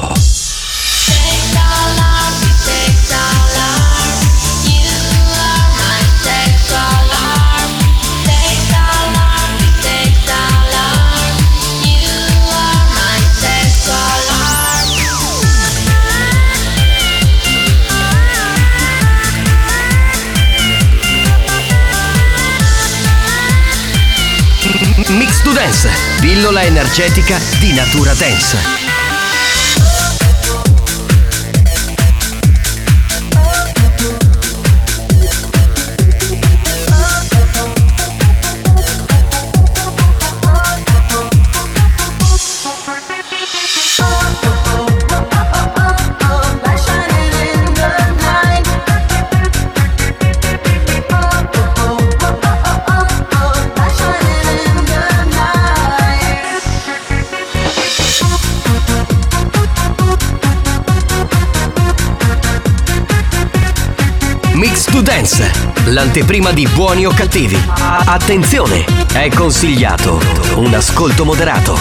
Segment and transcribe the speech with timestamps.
[25.51, 28.90] To Dance, pillola energetica di natura dance.
[65.01, 65.51] Dance,
[65.85, 67.59] l'anteprima di buoni o cattivi.
[68.05, 70.21] Attenzione, è consigliato
[70.55, 71.77] un ascolto moderato.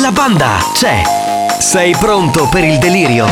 [0.00, 1.02] La banda c'è.
[1.58, 3.26] Sei pronto per il delirio?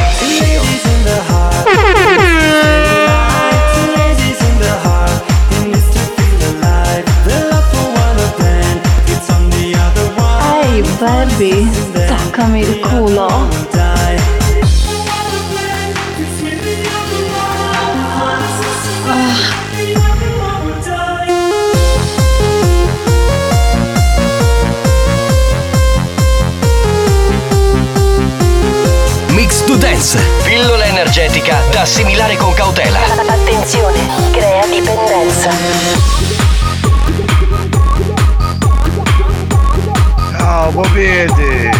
[11.04, 11.70] Baby,
[12.06, 13.48] toccami il culo.
[29.28, 33.00] Mix to Dance, pillola energetica da assimilare con cautela.
[33.28, 33.98] Attenzione,
[34.30, 36.13] crea dipendenza.
[40.64, 41.70] Ciao, popete!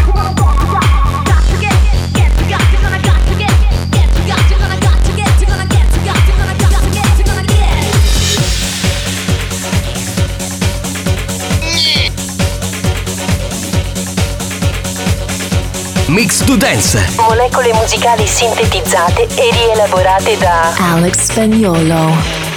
[16.08, 22.52] Mix to Dance, Molecole musicali sintetizzate e rielaborate da Alex Spagnolo.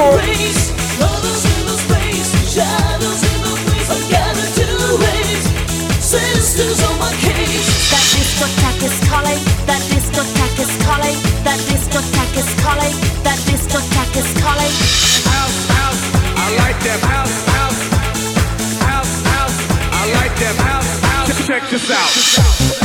[0.00, 0.80] È bellissimo!
[7.90, 14.32] That discotheque is calling, that discotheque is calling, that discotheque is calling, that discotheque is
[14.40, 14.72] calling.
[15.28, 16.02] House, house,
[16.34, 17.00] I like them.
[17.00, 17.80] House, house,
[18.80, 19.56] house, house,
[19.92, 20.56] I like them.
[20.56, 21.46] House, house.
[21.46, 22.79] Check this out.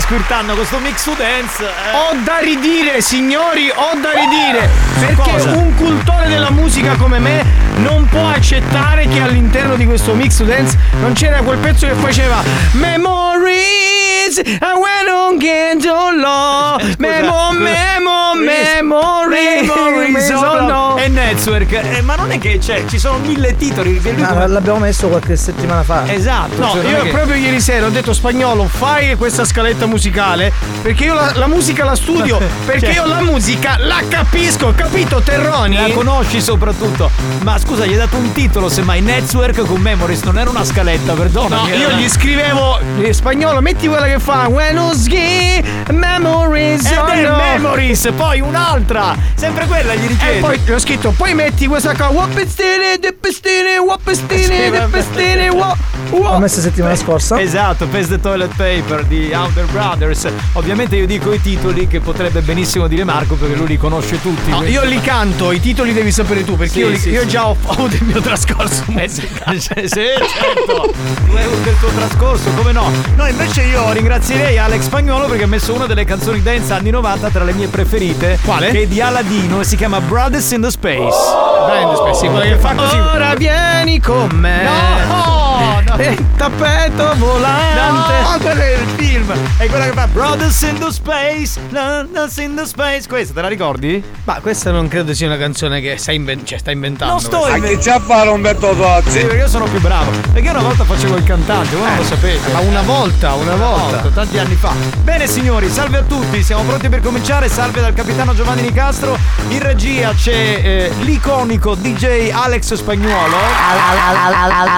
[0.00, 1.62] Squirtando questo mix to dance.
[1.62, 1.94] eh.
[1.94, 4.68] Ho da ridire, signori, ho da ridire.
[4.98, 5.50] Perché cosa?
[5.50, 7.44] un cultore della musica come me
[7.76, 11.94] non può accettare che all'interno di questo mix to dance non c'era quel pezzo che
[11.94, 12.42] faceva
[12.72, 13.89] Memories
[14.30, 16.78] memories, I went on Gentolo.
[16.98, 19.68] Memo, memo, memories.
[19.68, 20.96] Memories oh no.
[20.96, 21.72] e Network.
[21.72, 24.00] Eh, ma non è che c'è, ci sono mille titoli.
[24.00, 26.10] come- l'abbiamo messo qualche settimana fa.
[26.12, 26.60] Esatto.
[26.60, 30.52] No, cioè, io che- proprio ieri sera ho detto spagnolo, fai questa scaletta musicale
[30.82, 35.20] perché io la, la musica la studio, perché Cioè- io la musica la capisco, capito
[35.20, 35.76] Terroni?
[35.76, 37.10] La conosci soprattutto.
[37.42, 41.14] Ma scusa, gli hai dato un titolo, semmai Network con Memories, non era una scaletta,
[41.14, 41.62] perdona.
[41.62, 47.06] No, io gli scrivevo in spagnolo, metti quella che fa When ski, memories, Ed oh
[47.06, 47.36] è no.
[47.36, 49.16] Memories, poi un'altra.
[49.34, 50.38] Sempre quella gli E richiedi.
[50.40, 54.84] poi ho scritto, poi metti questa qua, wapestine, depestine, wapestine, Sì, vabbè.
[54.86, 55.76] depestine, wa-
[56.10, 57.40] L'ho wa- messa settimana scorsa.
[57.40, 60.28] Esatto, Pass the Toilet Paper di Outer Brothers.
[60.54, 64.50] Ovviamente io dico i titoli che potrebbe benissimo dire Marco perché lui li conosce tutti.
[64.50, 67.20] No, io li canto, i titoli devi sapere tu, perché Sì, io, li- sì, io
[67.22, 67.28] sì.
[67.28, 69.58] già ho, ho avuto il mio trascorso Eh, musicale.
[69.60, 70.92] sì, certo.
[71.26, 72.90] Tu hai avuto il tuo trascorso, come no?
[73.16, 77.30] No, invece io ringrazierei Alex Spagnolo perché ha messo una delle canzoni dance anni 90
[77.30, 78.40] tra le mie preferite.
[78.44, 78.72] Quale?
[78.72, 81.16] Che è di Aladino e si chiama Brothers in the Space.
[81.64, 82.96] Brand Space, sì, quella che fa così.
[82.96, 84.62] Ora vieni con me.
[84.64, 85.96] No, no.
[85.96, 88.20] E tappeto volante.
[88.22, 89.32] No, quello è il film.
[89.58, 91.60] È quella che fa Brothers in the Space.
[91.68, 93.06] Brothers in the Space.
[93.06, 94.02] Questa te la ricordi?
[94.24, 97.12] Ma questa non credo sia una canzone che stai, inven- cioè, stai inventando.
[97.14, 97.78] Non sto inventando.
[97.78, 99.18] c'è a fare Umberto Sì, Tozzi?
[99.20, 100.10] perché io sono più bravo.
[100.32, 102.52] Perché io una volta facevo il cantante, voi non lo sapete.
[102.52, 103.99] Ma una volta, una volta.
[104.08, 104.72] Tanti anni fa.
[105.02, 107.48] Bene signori, salve a tutti, siamo pronti per cominciare.
[107.48, 109.16] Salve dal capitano Giovanni Nicastro.
[109.48, 113.36] In regia c'è eh, l'iconico DJ Alex Spagnuolo.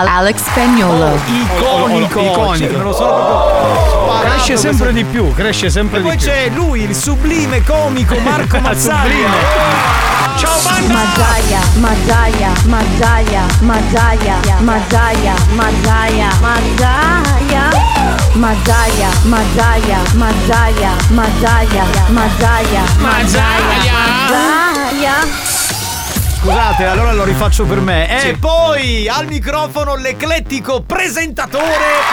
[0.08, 1.18] Alex Spagnolo.
[1.26, 2.56] Iconico, Oh, oh, iconico.
[2.56, 6.16] Cioè, me lo sono proprio Cresce questo- sempre di più, cresce sempre E di poi
[6.16, 6.26] più.
[6.26, 9.30] c'è lui, il sublime comico Marco Mazzaglia.
[10.36, 10.94] Ciao banda!
[10.94, 17.70] Madaya, Madaya, Madaya, Madaya, Madaya, Madaya, Madaya.
[18.34, 23.92] Madaya, Madaya, Madaya, Madaya, Madaya, Madaya.
[26.42, 28.20] Scusate, allora lo rifaccio per me.
[28.20, 31.64] E poi al microfono l'eclettico presentatore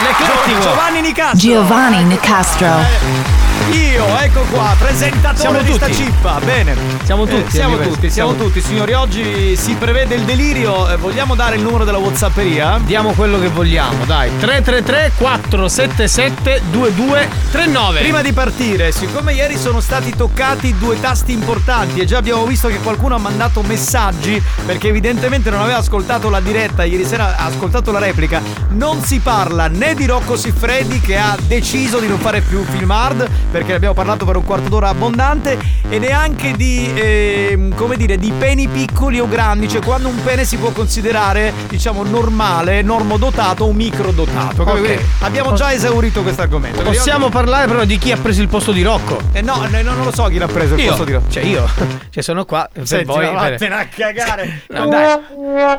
[0.02, 0.60] L'eclettico.
[0.60, 1.38] Giovanni Nicastro.
[1.50, 3.39] Giovanni Nicastro.
[3.68, 5.94] Io, ecco qua, presentatore Siamo di tutti.
[5.94, 6.40] cippa.
[6.44, 6.74] Bene.
[7.04, 8.92] Siamo Eh, tutti, siamo Oliver, tutti, siamo siamo tutti, signori.
[8.94, 10.88] Oggi si prevede il delirio.
[10.90, 12.80] Eh, vogliamo dare il numero della Whatsapperia?
[12.84, 14.30] Diamo quello che vogliamo, dai.
[14.38, 18.00] 333 477 2239.
[18.00, 22.68] Prima di partire, siccome ieri sono stati toccati due tasti importanti e già abbiamo visto
[22.68, 27.44] che qualcuno ha mandato messaggi perché evidentemente non aveva ascoltato la diretta, ieri sera ha
[27.46, 28.40] ascoltato la replica,
[28.70, 32.90] non si parla né di Rocco Siffredi che ha deciso di non fare più film
[32.90, 35.58] hard perché ne abbiamo parlato per un quarto d'ora abbondante
[35.88, 40.44] e neanche di, ehm, come dire, di peni piccoli o grandi, cioè quando un pene
[40.44, 44.62] si può considerare, diciamo, normale, normodotato o microdotato.
[44.62, 44.70] Ok.
[44.70, 46.82] Quindi Abbiamo già esaurito questo argomento.
[46.82, 49.18] Possiamo parlare però di chi ha preso il posto di Rocco.
[49.32, 51.30] Eh no, no, non lo so chi l'ha preso il Io, posto di Rocco.
[51.30, 51.68] cioè io,
[52.10, 53.24] cioè sono qua per Senti, voi.
[53.32, 54.62] ma vattene a cagare.
[54.80, 55.18] No, dai,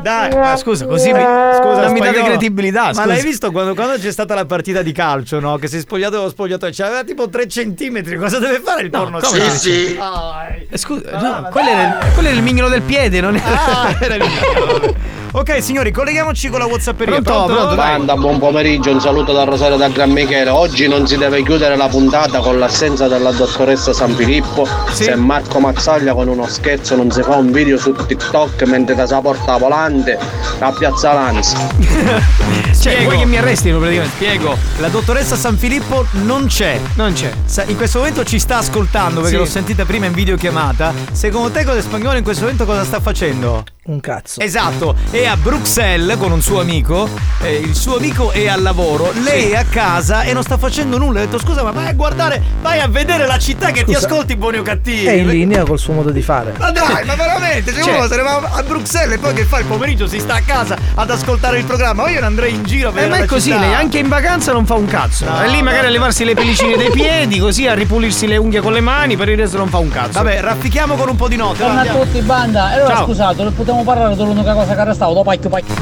[0.02, 2.84] Dai, ma scusa, così mi, Scusa, non mi date credibilità.
[2.86, 3.06] Ma scusa.
[3.06, 5.56] l'hai visto quando, quando c'è stata la partita di calcio, no?
[5.56, 8.16] Che si è spogliato lo spogliatoio, c'aveva tipo 3 centimetri.
[8.16, 9.18] Cosa deve fare il porno?
[9.20, 9.50] come star?
[9.56, 10.66] sì, Ai.
[10.68, 13.64] Eh, Scusa, no, quello era, il, quello era il mignolo del piede, non era.
[13.64, 14.94] Ah, era il mio.
[15.34, 17.22] Ok, signori, colleghiamoci con la WhatsApperia.
[17.22, 17.76] Pronto, pronto, dai.
[17.76, 20.50] Banda, buon pomeriggio, un saluto da Rosario da Gran Michele.
[20.50, 24.68] Oggi non si deve chiudere la puntata con l'assenza della dottoressa San Filippo.
[24.90, 25.04] Sì.
[25.04, 29.06] Se Marco Mazzaglia con uno scherzo non si fa un video su TikTok mentre da
[29.06, 30.18] sa porta volante
[30.58, 31.70] a Piazza Lanza.
[32.82, 34.16] Cioè, vuoi che mi arrestino praticamente?
[34.16, 36.80] Spiego, la dottoressa San Filippo non c'è.
[36.96, 37.30] Non c'è.
[37.68, 39.40] In questo momento ci sta ascoltando perché Sì.
[39.40, 40.92] l'ho sentita prima in videochiamata.
[41.12, 43.62] Secondo te cosa spagnolo in questo momento cosa sta facendo?
[43.84, 44.38] Un cazzo.
[44.40, 47.08] Esatto, è a Bruxelles con un suo amico,
[47.40, 50.98] eh, il suo amico è al lavoro, lei è a casa e non sta facendo
[50.98, 51.18] nulla.
[51.18, 54.06] Ha detto scusa ma vai a guardare, vai a vedere la città che ti Scusa,
[54.06, 55.04] ascolti buoni o cattivi.
[55.06, 56.54] È in linea col suo modo di fare.
[56.58, 59.44] Ma dai, ma veramente, se Cioè- uno se ne va a Bruxelles e poi che
[59.44, 62.54] fa il pomeriggio si sta a casa ad ascoltare il programma, ma io ne andrei
[62.54, 63.62] in giro a Eh, vedere ma è la così, città.
[63.62, 65.24] lei anche in vacanza non fa un cazzo.
[65.24, 65.88] No, è lì magari no.
[65.88, 69.28] a levarsi le pellicine dei piedi, così a ripulirsi le unghie con le mani, per
[69.28, 70.22] il resto non fa un cazzo.
[70.22, 71.64] Vabbè, raffichiamo con un po' di note.
[71.64, 73.04] Buongiorno a tutti banda, e allora Ciao.
[73.06, 75.74] scusate, non potremmo parlare dell'unica cosa che arrestavo, dopo pacchio pacchio.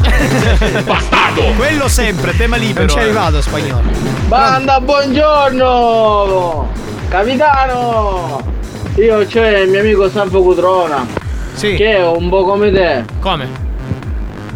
[1.57, 2.87] Quello sempre, tema libero.
[2.87, 3.05] non ci è eh.
[3.05, 3.83] arrivato spagnolo.
[4.29, 6.69] Banda, buongiorno!
[7.09, 8.41] Capitano!
[8.97, 11.05] Io c'è il mio amico Sanfo Cutrona,
[11.55, 11.75] Sì.
[11.75, 13.49] che è un po' come te, Come?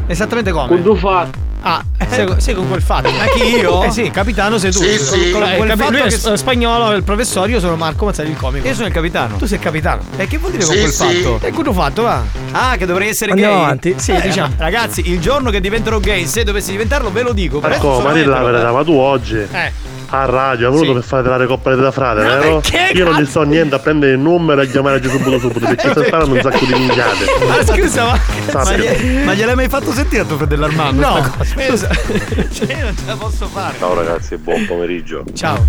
[0.06, 0.68] Esattamente come?
[0.68, 1.38] con due fatti.
[1.66, 3.08] Ah, sei, sei con quel fatto.
[3.08, 3.82] Anche io?
[3.84, 4.80] Eh sì, capitano sei tu.
[4.82, 5.30] Sì, Con- sì.
[5.30, 7.74] con Eh, quel il fatto fatto lui è che- s- spagnolo, il professore, io sono
[7.76, 8.66] Marco Mazzari, il comico.
[8.68, 9.36] Io sono il capitano.
[9.36, 10.02] Tu sei il capitano.
[10.16, 11.04] E che vuol dire con Sì, quel sì.
[11.22, 11.46] fatto?
[11.46, 12.22] E cosa ho fatto, va?
[12.52, 13.62] Ah, che dovrei essere Andiamo gay?
[13.64, 13.94] avanti.
[13.96, 14.48] Sì, Eh, diciamo.
[14.58, 17.60] ma Ragazzi, il giorno che diventerò gay, se dovessi diventarlo, ve lo dico.
[17.60, 19.72] Marco, ma di la verità, ma tu oggi Eh.
[20.10, 22.60] A radio, è venuto per fare della coppia da frate, Ma vero?
[22.60, 25.66] perché, Io non gli sto niente a prendere il numero e chiamare Gesù subito subito
[25.66, 27.24] perché sto sparando un sacco di minchiate.
[27.46, 28.18] Ma scusa, ma,
[28.64, 31.00] ma, gli- ma gliel'hai mai fatto sentire a tuo fratello Armando?
[31.00, 31.16] No.
[31.16, 31.66] sta cosa?
[31.66, 31.88] Scusa.
[32.52, 33.74] cioè, io non ce la posso fare.
[33.78, 35.24] Ciao ragazzi, buon pomeriggio.
[35.34, 35.64] Ciao.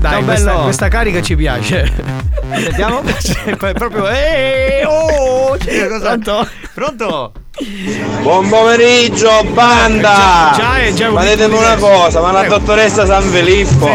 [0.00, 0.62] Dai, Ciao, questa, bello.
[0.64, 1.92] questa carica ci piace.
[2.54, 3.02] Sentiamo?
[3.18, 4.08] Cioè, proprio.
[4.08, 5.56] Eeeh, oh!
[5.58, 6.48] Cioè, cosa- Pronto?
[6.74, 7.32] Pronto?
[8.20, 10.52] Buon pomeriggio, banda!
[10.54, 13.88] Già- già già ma ditemi una cosa, ma la dottoressa San Filippo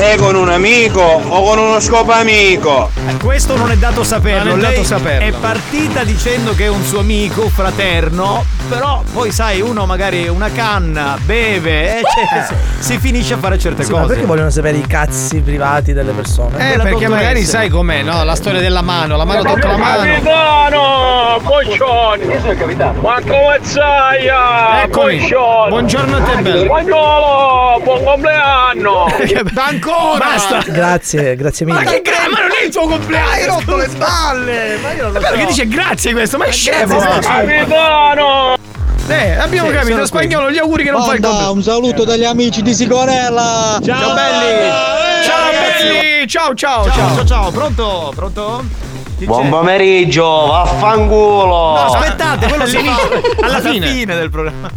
[0.00, 2.90] è con un amico o con uno scopo amico?
[3.06, 4.50] Eh, Questo non è dato saperlo.
[4.50, 5.26] Non è dato saperlo.
[5.26, 10.50] è partita dicendo che è un suo amico, fraterno, però poi sai, uno magari una
[10.50, 12.02] canna, beve, e
[12.48, 14.12] cioè, si finisce a fare certe Sì, ma cose.
[14.14, 16.54] perché vogliono sapere i cazzi privati delle persone?
[16.56, 17.08] Eh, perché dottoressa.
[17.08, 18.24] magari sai com'è, no?
[18.24, 20.02] La storia della mano, la mano tocca la mano.
[20.04, 21.38] Capitano!
[21.42, 22.26] Boccioni!
[23.00, 24.26] Ma come stai?
[24.84, 25.28] Eccomi.
[25.68, 26.64] Buongiorno a te, bello.
[26.64, 27.80] Spagnolo!
[27.82, 29.06] Buon compleanno!
[29.92, 30.18] Ancora!
[30.18, 30.62] Basta!
[30.70, 31.82] Grazie, grazie mille.
[31.84, 33.30] Ma che gra- ma non è il tuo compleanno!
[33.30, 34.76] Hai rotto le spalle!
[34.82, 35.26] Ma io non lo so.
[35.28, 36.38] Perché dice grazie questo?
[36.38, 36.98] Ma è scemo!
[36.98, 38.56] Capitano!
[39.08, 41.52] Eh, abbiamo Sì, capito, spagnolo, gli auguri che non fai il compleanno.
[41.52, 43.80] un saluto dagli amici di Sigonella!
[43.84, 44.70] Ciao belli!
[45.24, 46.28] Ciao belli!
[46.28, 47.14] Ciao ciao Ciao, ciao!
[47.16, 48.12] ciao, ciao, pronto?
[48.14, 48.64] Pronto?
[49.26, 51.46] Buon pomeriggio, vaffanculo!
[51.46, 52.96] No, aspettate, quello si fa
[53.46, 53.86] alla fine.
[53.86, 54.70] fine del programma.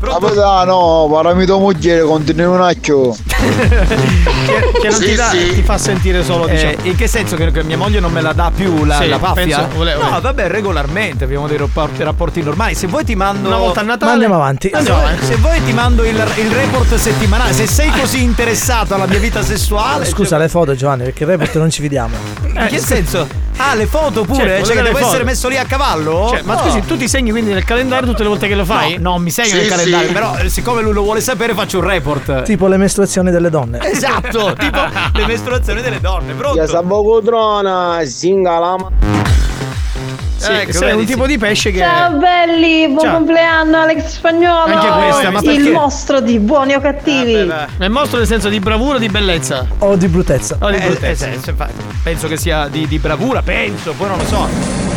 [0.00, 0.18] Pronto?
[0.26, 3.14] Capitano, parlami tuo moglie, continui un acchio!
[4.44, 6.72] Che, che non ti, dà- ti fa sentire solo, diciamo.
[6.72, 9.08] Eh, in che senso che, che mia moglie non me la dà più la, Sì,
[9.08, 9.66] la paffia?
[9.68, 12.74] penso- no, vabbè, regolarmente abbiamo dei rapporti, rapporti normali.
[12.74, 14.12] Se vuoi ti mando Una volta a Ma Natale.
[14.12, 14.70] andiamo avanti.
[14.74, 19.06] Se vuoi- se vuoi ti mando il, il report settimanale, se sei così interessato alla
[19.06, 20.04] mia vita sessuale.
[20.04, 22.14] Scusa, le foto Giovanni, perché il report non ci fidiamo.
[22.52, 23.26] cioè, in che senso?
[23.56, 24.46] Ah, le foto pure?
[24.48, 25.08] Certo, cioè, che devo foto?
[25.08, 26.26] essere messo lì a cavallo?
[26.30, 26.60] Cioè, ma No.
[26.62, 28.96] scusi, tu ti segni quindi nel calendario tutte le volte che lo fai?
[28.98, 31.84] No, non mi segno nel calendario, però eh, siccome lui lo vuole sapere faccio un
[31.84, 32.42] report.
[32.42, 33.78] Tipo le mestruazioni delle donne.
[33.88, 34.80] Esatto, tipo
[35.14, 36.66] le mestruazioni delle donne, pronto?
[36.66, 38.76] Sabocodrona, singala
[40.44, 41.78] Sì, Ecco, sei vedi, un tipo di pesce che.
[41.78, 43.12] Ciao belli, buon Ciao.
[43.14, 44.74] compleanno Alex Spagnolo.
[44.74, 45.60] Anche questa, ma perché?
[45.60, 47.44] Il mostro di buoni o cattivi.
[47.46, 49.66] Vabbè, È mostro nel senso di bravura o di bellezza?
[49.78, 50.56] O di bruttezza.
[50.60, 51.26] O di Eh, bruttezza.
[51.28, 51.68] eh, fa-
[52.02, 54.48] penso che sia di, di bravura, penso, poi non lo so.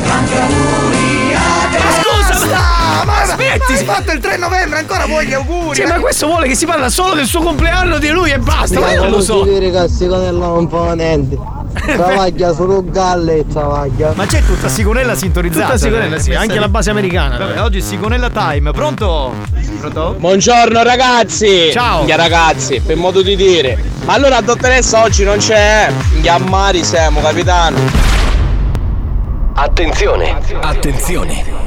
[0.07, 3.73] Ma scusa, ma, ma aspetti!
[3.73, 5.75] Hai fatto il 3 novembre, ancora vuoi gli auguri?
[5.75, 8.79] Sì, ma questo vuole che si parla solo del suo compleanno di lui e basta,
[8.79, 9.43] ma io non lo so.
[9.43, 11.37] dire che Sigonella non fa niente.
[11.77, 14.11] Travaglia solo galle e travaglia.
[14.15, 15.65] Ma c'è tutta Sigonella sintonizzata.
[15.65, 17.37] Tutta Sigonella, sì, Eh, anche la base americana.
[17.37, 19.33] Vabbè, oggi Sigonella time, pronto?
[19.79, 20.15] Pronto?
[20.17, 21.69] Buongiorno ragazzi!
[21.71, 22.03] Ciao.
[22.03, 23.77] Gli ragazzi, per modo di dire.
[24.05, 25.91] Ma allora dottoressa oggi non c'è.
[26.19, 27.77] Gli ammari siamo, capitano.
[29.53, 31.66] Attenzione, attenzione.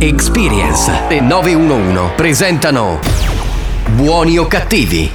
[0.00, 3.00] Experience e 911 presentano
[3.88, 5.10] Buoni o cattivi?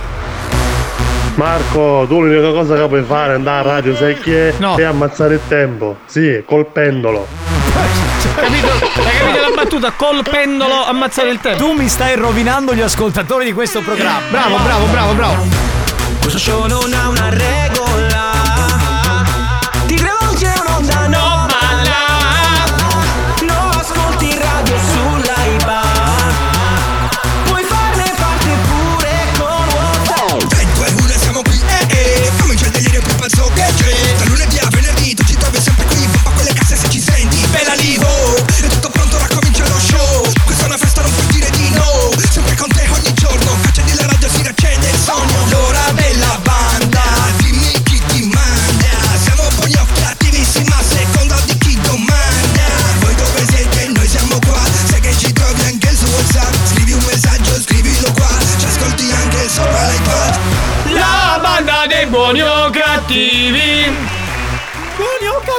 [1.35, 4.53] Marco, tu l'unica cosa che puoi fare è andare a radio, sai chi è?
[4.57, 4.77] No.
[4.77, 5.99] E ammazzare il tempo.
[6.05, 7.25] Sì, col pendolo.
[8.35, 8.67] Capito?
[8.67, 9.91] Hai capito la battuta?
[9.91, 11.63] Col pendolo ammazzare il tempo.
[11.63, 14.19] Tu mi stai rovinando gli ascoltatori di questo programma.
[14.29, 15.45] Bravo, bravo, bravo, bravo.
[16.19, 17.62] Questo show non ha una regola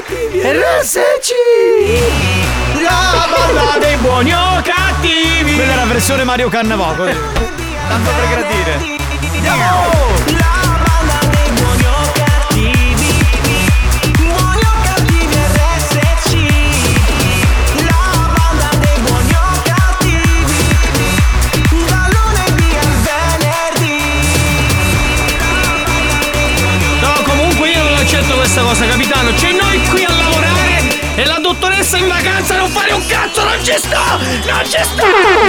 [0.07, 1.31] RSC.
[2.83, 5.55] La banda dei buoni o cattivi.
[5.55, 6.95] Quella è la versione Mario Cannavò.
[6.95, 8.95] Tanto per gradire.
[28.63, 29.33] Cosa, capitano?
[29.33, 33.59] C'è noi qui a lavorare e la dottoressa in vacanza non fare un cazzo, non
[33.63, 33.99] ci sto!
[34.47, 35.03] Non ci sto!
[35.03, 35.45] Comunque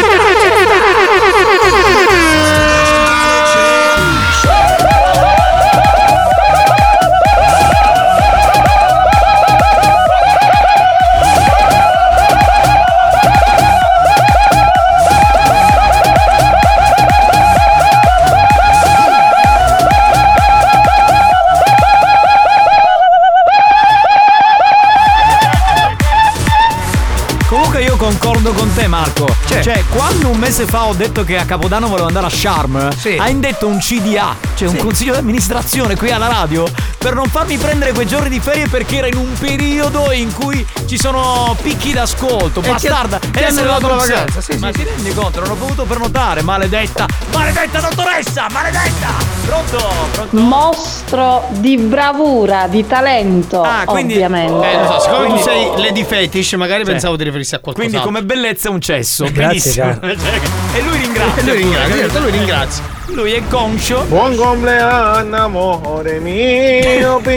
[28.96, 29.36] Marco.
[29.62, 32.76] Cioè, quando un mese fa ho detto che a Capodanno volevo andare a Charm
[33.18, 36.66] Hai indetto un CDA Cioè un consiglio di amministrazione qui alla radio
[36.98, 40.66] Per non farmi prendere quei giorni di ferie Perché era in un periodo in cui
[40.86, 43.20] ci sono picchi d'ascolto E Bastarda.
[43.20, 45.40] ti- ti hanno adesso dato la vacanza, sì, Ma sì, ti rendi conto?
[45.42, 49.78] Non ho potuto prenotare Maledetta Maledetta dottoressa Maledetta Pronto?
[50.12, 50.38] Pronto?
[50.38, 54.72] Mostro di bravura, di talento, ovviamente.
[54.72, 56.92] Eh, lo so, siccome Quindi- tu sei Lady Fetish, magari Sì.
[56.92, 57.88] pensavo di riferirsi a qualcosa.
[57.88, 60.40] Quindi come bellezza è un cesso Grazie, Benissimo Cioè,
[60.76, 62.84] E lui ringrazia E lui ringrazia, lui ringrazia.
[63.08, 67.22] Lui è conscio Buon compleanno, amore mio.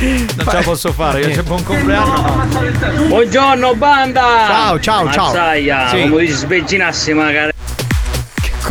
[0.00, 2.48] Non ce la posso fare, io c'è buon compleanno.
[2.48, 3.04] no.
[3.08, 4.22] Buongiorno banda!
[4.46, 5.24] Ciao, ciao, ciao.
[5.26, 6.08] Mazzaia, Sì.
[6.08, 7.52] come ti svegginassi magari.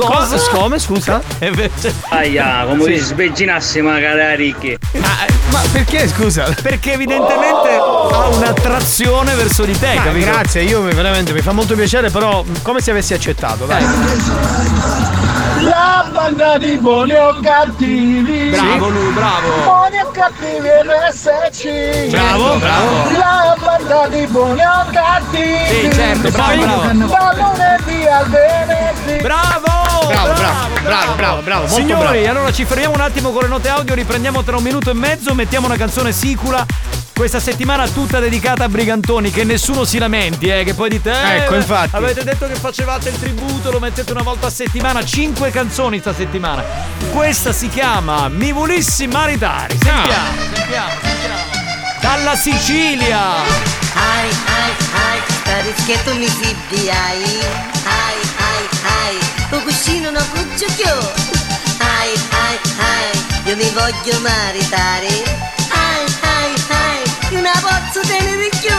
[0.05, 0.37] Cosa?
[0.51, 1.21] Come, scusa?
[1.39, 1.93] E invece.
[2.09, 2.91] Aia, come Sì.
[2.93, 4.77] ti svegginassi magari ricchi.
[4.93, 6.53] Ma perché, scusa?
[6.61, 12.43] Perché evidentemente ha un'attrazione verso di te, grazie, io veramente mi fa molto piacere, però
[12.61, 13.83] come se avessi accettato, dai.
[15.61, 19.47] La banda di buoni o cattivi Bravo lui, bravo.
[19.63, 23.17] Buoni o cattivi RSC Bravo, bravo.
[23.17, 27.05] La banda di buoni o cattivi Sì, certo, bravo, bravo.
[27.07, 29.67] Da lunedì al venerdì Bravo!
[30.07, 32.29] Bravo, bravo, bravo, bravo, bravo, Signori, bravo.
[32.29, 35.35] allora ci fermiamo un attimo con le note audio, riprendiamo tra un minuto e mezzo,
[35.35, 36.65] mettiamo una canzone sicula.
[37.19, 41.35] Questa settimana tutta dedicata a Brigantoni, che nessuno si lamenti, eh, che poi dite eh,
[41.39, 41.93] Ecco, infatti.
[41.93, 46.13] Avete detto che facevate il tributo, lo mettete una volta a settimana, cinque canzoni sta
[46.13, 46.63] settimana.
[47.11, 49.75] Questa si chiama Mi volissi maritare.
[49.77, 51.41] Sentiamo, sentiamo, sentiamo.
[51.99, 53.19] Dalla Sicilia!
[53.95, 57.21] Ai ai ai, stare schietto mi zibbi ai
[57.83, 59.17] Ai ai ai,
[59.49, 60.95] un cuscino non cucciocchio
[61.79, 66.68] Ai ai ai, io mi voglio maritare Ai ai ai,
[67.39, 68.69] una pozzo tenere più.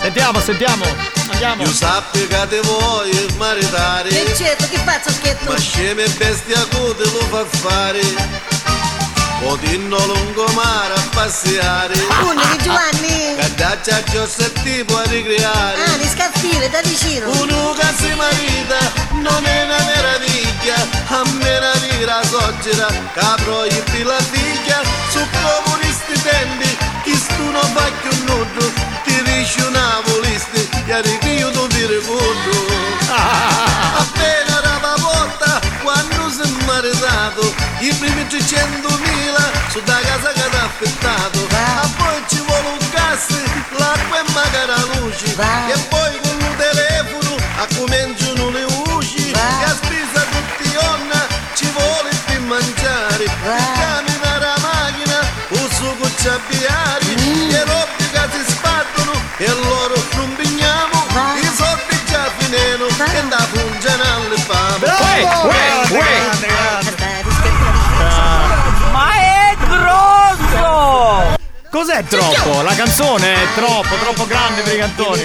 [0.00, 0.84] Sentiamo, sentiamo.
[1.30, 1.62] Andiamo.
[1.62, 5.50] Io sappi che ti voglio maritare E certo, che faccio schietto?
[5.50, 8.00] Ma sceme e bestia cute lo fa fare.
[9.42, 11.94] Odinno lungomare a passeare.
[12.24, 13.36] Unni Giovanni.
[13.36, 15.82] Cadaccia Giossetti può ricreare.
[15.82, 17.30] Ah, mi scaffire da vicino.
[17.30, 18.78] Uno che si marita
[19.12, 20.76] non è una meraviglia.
[21.08, 25.89] A meraviglia soggera capro gli la figlia Su comunisti
[26.22, 28.72] tempi chi stu non fa più nudo
[29.04, 32.50] Ti dice una volisti e arrivi io tu ti ricordo
[34.02, 40.56] Appena era volta quando si è maritato I primi 300.000 su da casa che ti
[40.56, 43.26] ha affittato A poi ci vuole un gas,
[43.78, 45.26] l'acqua e magari la luce.
[45.26, 48.19] E poi con il telefono a cominciano
[71.80, 72.60] Cos'è troppo?
[72.60, 75.22] La canzone è troppo, troppo grande per i cantoni.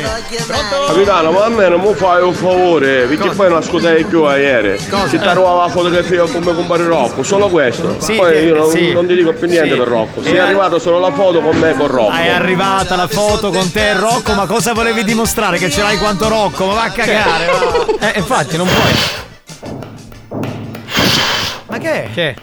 [0.48, 0.86] Pronto?
[0.88, 4.80] Capitano, ma a me non mi fai un favore, perché poi non ascoltai più ieri.
[4.80, 7.98] Si ti arrivava la fotografia come compare Rocco, solo questo.
[8.00, 8.94] Sì, poi io non, sì.
[8.94, 9.78] non ti dico più niente Sì.
[9.78, 10.22] per Rocco.
[10.24, 12.13] E- è arrivato solo la foto con me e con Rocco.
[12.13, 15.58] È arrivata la foto con te e Rocco, ma cosa volevi dimostrare?
[15.58, 16.68] Che ce l'hai quanto Rocco?
[16.68, 18.13] Ma va a cagare, va.
[18.13, 18.94] Eh, infatti, non puoi.
[21.68, 22.04] Ma che?
[22.06, 22.10] è?
[22.13, 22.36] Che?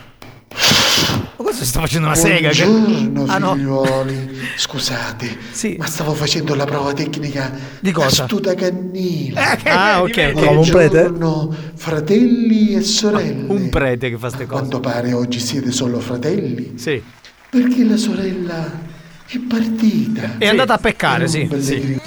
[1.42, 2.50] Ma questo si sta facendo una sega.
[2.50, 3.54] che- Buongiorno Ah no.
[3.54, 5.38] figliuoli, scusate,
[5.76, 7.50] ma stavo facendo la prova tecnica
[7.80, 8.22] Di cosa?
[8.22, 9.58] Astuta cannina.
[9.64, 10.32] Ah, ok.
[10.32, 11.08] Come un prete?
[11.10, 13.44] Buongiorno, fratelli e sorelle.
[13.48, 14.50] Un prete che fa ste A cose.
[14.60, 16.74] quanto pare oggi siete solo fratelli.
[16.76, 17.02] Sì.
[17.50, 18.70] Perché la sorella
[19.26, 20.38] è partita.
[20.38, 21.44] È andata a peccare, sì.
[21.46, 22.00] Pellegrino.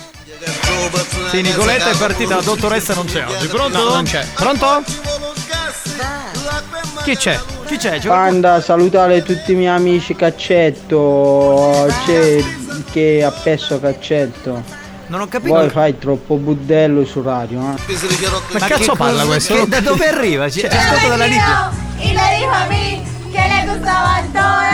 [1.30, 3.48] Sì, Nicoletta è partita, la dottoressa non c'è oggi.
[3.48, 3.78] Pronto?
[3.84, 4.26] No, non c'è.
[4.34, 4.84] Pronto?
[7.06, 7.40] Chi c'è?
[7.68, 8.00] Chi c'è?
[8.00, 12.44] C'è Panda, salutare tutti i miei amici Caccetto, c'è
[12.92, 14.64] che ha perso Caccetto.
[15.06, 15.54] Non ho capito.
[15.54, 17.94] Poi fai troppo buddello su radio, eh.
[18.58, 19.54] Ma cazzo che parla questo?
[19.54, 20.50] che- da dove arriva?
[20.50, 21.72] Ci, ci ascolta dalla Libia.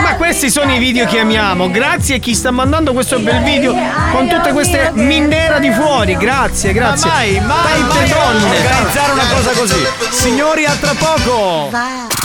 [0.02, 1.70] Ma questi sono i video che amiamo.
[1.70, 3.74] Grazie a chi sta mandando questo bel video
[4.10, 6.16] con tutte queste minnera di fuori.
[6.16, 7.10] Grazie, grazie.
[7.10, 8.56] Ma mai, mai, Tante mai donne.
[8.56, 9.86] organizzare una cosa così.
[10.10, 12.20] Signori, a tra poco.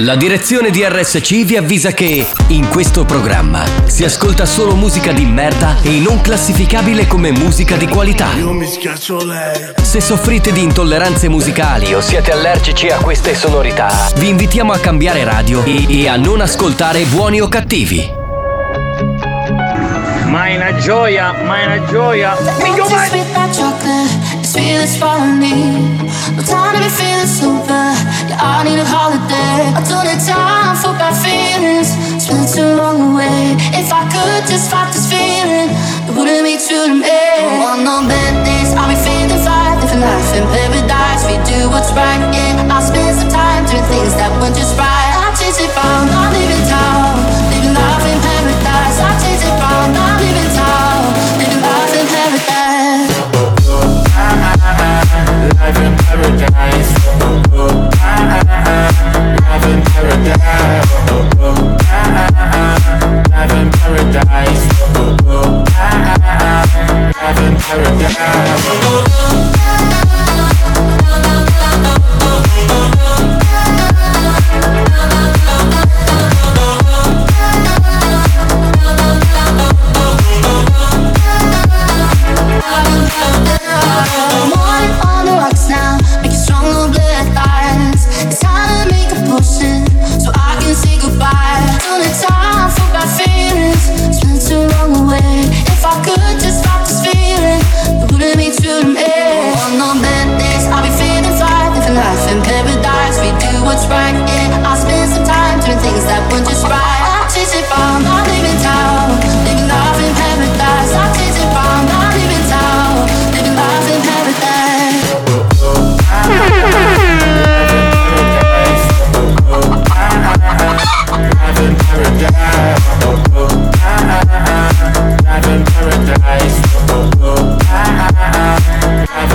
[0.00, 5.24] La direzione di RSC vi avvisa che in questo programma si ascolta solo musica di
[5.24, 8.34] merda e non classificabile come musica di qualità.
[8.34, 9.72] Io mi schiaccio lei.
[9.80, 15.24] Se soffrite di intolleranze musicali o siete allergici a queste sonorità, vi invitiamo a cambiare
[15.24, 18.12] radio e, e a non ascoltare buoni o cattivi.
[20.26, 22.36] Ma è una gioia, ma è una gioia.
[22.62, 22.84] Minchia,
[28.38, 29.72] I need a holiday.
[29.72, 31.88] I don't have time for bad feelings.
[32.20, 33.56] Spent too long away.
[33.72, 37.06] If I could just fight this feeling, it wouldn't be true to me.
[37.06, 38.04] Don't want no
[38.44, 38.76] days.
[38.76, 41.24] I'll be feeling fine, living life in paradise.
[41.24, 42.60] We do what's right, yeah.
[42.68, 45.12] I'll spend some time doing things that weren't just right.
[45.16, 47.16] I chase it round, I'm leaving town,
[47.48, 48.98] living life in paradise.
[49.00, 51.08] I chase it round, I'm leaving town,
[51.40, 53.16] living life in paradise.
[55.56, 57.05] Life in paradise.
[58.46, 60.38] Life in paradise.
[63.30, 64.66] Life in paradise.
[67.16, 69.55] Life in paradise.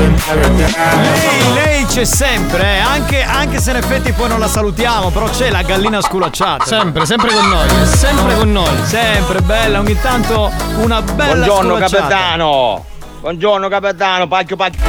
[0.01, 5.29] Lei, lei c'è sempre, eh, anche, anche se in effetti poi non la salutiamo, però
[5.29, 6.65] c'è la gallina sculacciata.
[6.65, 8.85] Sempre, sempre con noi, sempre con noi.
[8.85, 12.07] Sempre bella, ogni tanto una bella Buongiorno sculacciata.
[12.07, 12.85] capitano.
[13.21, 14.81] Buongiorno capitano, pacchio pacchio.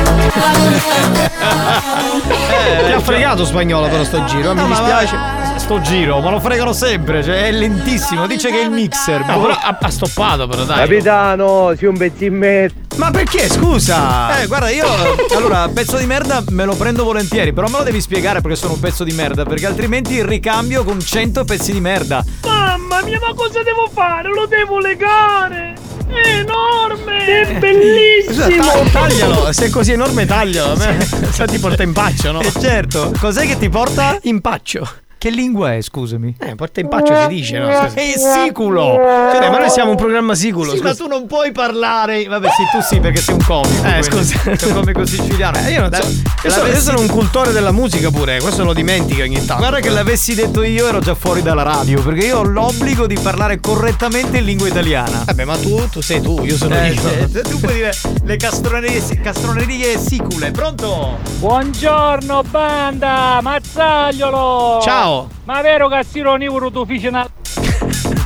[2.87, 5.17] Ti ha fregato spagnolo però sto giro, eh, mi No, ma dispiace.
[5.57, 9.27] Sto giro, ma lo fregano sempre, cioè è lentissimo, dice che è il mixer.
[9.27, 10.79] No, però ha, ha stoppato però dai.
[10.79, 12.75] Capitano, si un pezzo in mezzo.
[12.97, 14.41] Ma perché scusa?
[14.41, 14.87] Eh, guarda, io
[15.35, 18.75] allora, pezzo di merda me lo prendo volentieri, però me lo devi spiegare perché sono
[18.75, 22.25] un pezzo di merda, perché altrimenti ricambio con 100 pezzi di merda.
[22.45, 24.29] Mamma mia, ma cosa devo fare?
[24.29, 25.75] Lo devo legare!
[26.07, 27.25] È enorme!
[27.25, 28.45] È bellissimo!
[28.51, 30.73] Scusa, ta- taglialo, se è così enorme taglialo.
[30.73, 32.41] A me sa ti porta in paccio, no?
[32.41, 34.19] Eh, certo, cos'è che ti porta?
[34.23, 34.89] In paccio.
[35.23, 36.35] Che lingua è, scusami?
[36.41, 37.69] Eh, porta in paccio si dice, no?
[37.69, 38.95] È siculo!
[39.33, 40.89] Cioè, ma noi siamo un programma siculo, Sì, scusa.
[40.89, 42.25] ma tu non puoi parlare.
[42.27, 43.85] Vabbè, sì, tu sì, perché sei un comico.
[43.87, 44.57] Eh, scusa.
[44.57, 45.59] Sei un comico siciliano.
[45.59, 46.03] Eh, io non so.
[46.43, 49.59] Io sono, io sono un cultore della musica pure, questo lo dimentico ogni tanto.
[49.59, 53.17] Guarda che l'avessi detto io ero già fuori dalla radio, perché io ho l'obbligo di
[53.23, 55.23] parlare correttamente in lingua italiana.
[55.25, 57.01] Vabbè, ma tu, tu sei tu, io sono Eh, io.
[57.33, 57.93] eh, tu puoi dire
[58.25, 61.19] le castronerie, castronerie sicule, pronto?
[61.39, 64.81] Buongiorno banda, mazzagliolo!
[64.83, 65.11] Ciao.
[65.45, 67.29] Ma vero che si ronivoro tu una...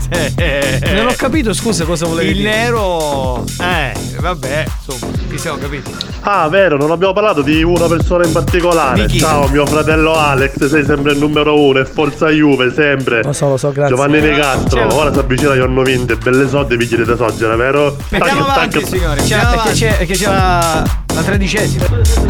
[0.94, 2.50] Non ho capito, scusa, cosa volevi Il dire.
[2.50, 3.44] nero.
[3.60, 5.92] Eh, vabbè, insomma, ci siamo capiti.
[6.20, 9.08] Ah, vero, non abbiamo parlato di una persona in particolare.
[9.08, 13.22] Ciao, mio fratello Alex, sei sempre il numero uno e forza Juve, sempre.
[13.24, 13.96] Lo so, lo so, grazie.
[13.96, 14.94] Giovanni De Castro, Ciao.
[14.96, 17.96] ora si avvicina gli hanno vinte, belle soldi vigili di Soggiera, vero?
[18.10, 18.88] Andiamo avanti, tac.
[18.88, 19.22] signori.
[19.22, 19.72] C'è, avanti.
[19.72, 21.84] c'è, perché c'è la, la tredicesima.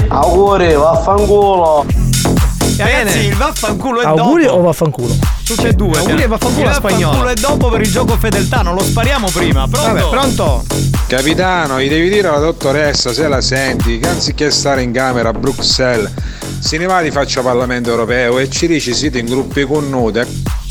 [0.08, 1.84] Auguri, vaffanculo.
[2.76, 4.56] Ragazzi, il vaffanculo è Auguri dopo.
[4.56, 5.14] o vaffanculo?
[5.46, 5.96] Tutte e due.
[5.98, 7.04] Auguri e vaffanculo Il a spagnolo.
[7.18, 9.68] vaffanculo è dopo per il gioco fedeltà, non lo spariamo prima.
[9.68, 9.92] Pronto?
[9.92, 10.64] Vabbè, pronto?
[11.06, 15.32] Capitano, gli devi dire alla dottoressa se la senti che anziché stare in camera a
[15.32, 16.12] Bruxelles,
[16.58, 20.26] se ne va di faccia Parlamento europeo e ci dici siete in gruppi con nude.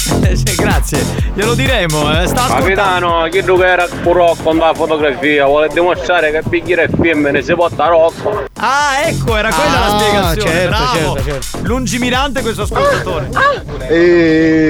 [0.35, 2.11] Sì, grazie, glielo diremo.
[2.21, 2.27] Eh.
[2.27, 2.45] Sta.
[2.47, 7.87] Capitano, chi che era puro con la fotografia vuole dimostrare che bicchiere femmine si porta
[7.87, 8.43] rocco.
[8.57, 10.51] Ah, ecco, era quella Ah, la spiegazione.
[10.51, 11.17] certo, Bravo.
[11.23, 13.29] certo, Lungimirante questo ascoltatore.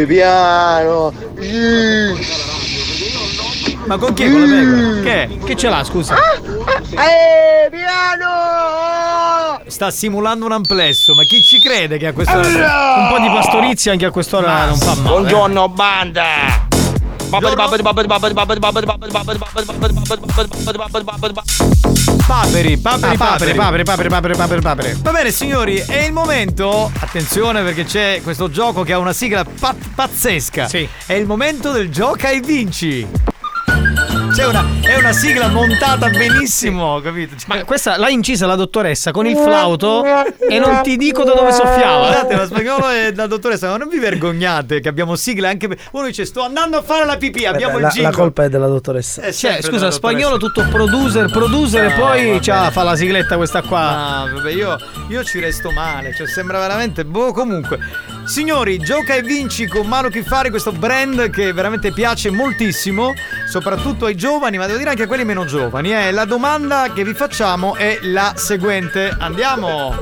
[0.04, 1.14] Piano.
[3.86, 5.02] Ma con chi è con la pecora?
[5.02, 5.40] Che?
[5.46, 6.16] Che ce l'ha, scusa?
[6.16, 9.62] Ehi, piano.
[9.68, 13.92] Sta simulando un amplesso, ma chi ci crede che a questa Un po' di pastorizia
[13.92, 15.08] anche a quest'ora non fa male.
[15.08, 16.65] Buongiorno banda.
[22.26, 24.98] Paperi, paperi, Ah, papere, papere, papere, papere, papere, papere.
[25.02, 29.44] Va bene signori, è il momento, attenzione perché c'è questo gioco che ha una sigla
[29.44, 30.68] pa- pazzesca.
[30.68, 30.88] Sì.
[31.06, 33.06] È il momento del gioca e vinci.
[34.36, 37.36] C'è una, è una sigla montata benissimo, capito?
[37.38, 41.34] Cioè- Ma questa l'ha incisa la dottoressa con il flauto e non ti dico da
[41.34, 42.00] dove soffiava.
[42.10, 45.78] Guardate, lo spagnolo e la dottoressa, ma non vi vergognate che abbiamo sigle anche per...
[45.92, 48.12] Uno dice sto andando a fare la pipì, abbiamo la, il jingle.
[48.12, 49.22] la colpa è della dottoressa.
[49.22, 53.80] Eh, Cioè, scusa, spagnolo tutto producer, producer e poi c'ha- fa la sigletta questa qua.
[53.80, 54.76] Ah, vabbè, io,
[55.08, 57.06] io ci resto male, cioè sembra veramente.
[57.06, 57.80] Boh, comunque.
[58.26, 63.14] Signori, gioca e vinci con Mano Chi Fare, questo brand che veramente piace moltissimo,
[63.50, 65.94] soprattutto ai giovani, ma devo dire anche a quelli meno giovani.
[65.94, 66.12] Eh.
[66.12, 69.16] La domanda che vi facciamo è la seguente.
[69.20, 69.94] Andiamo!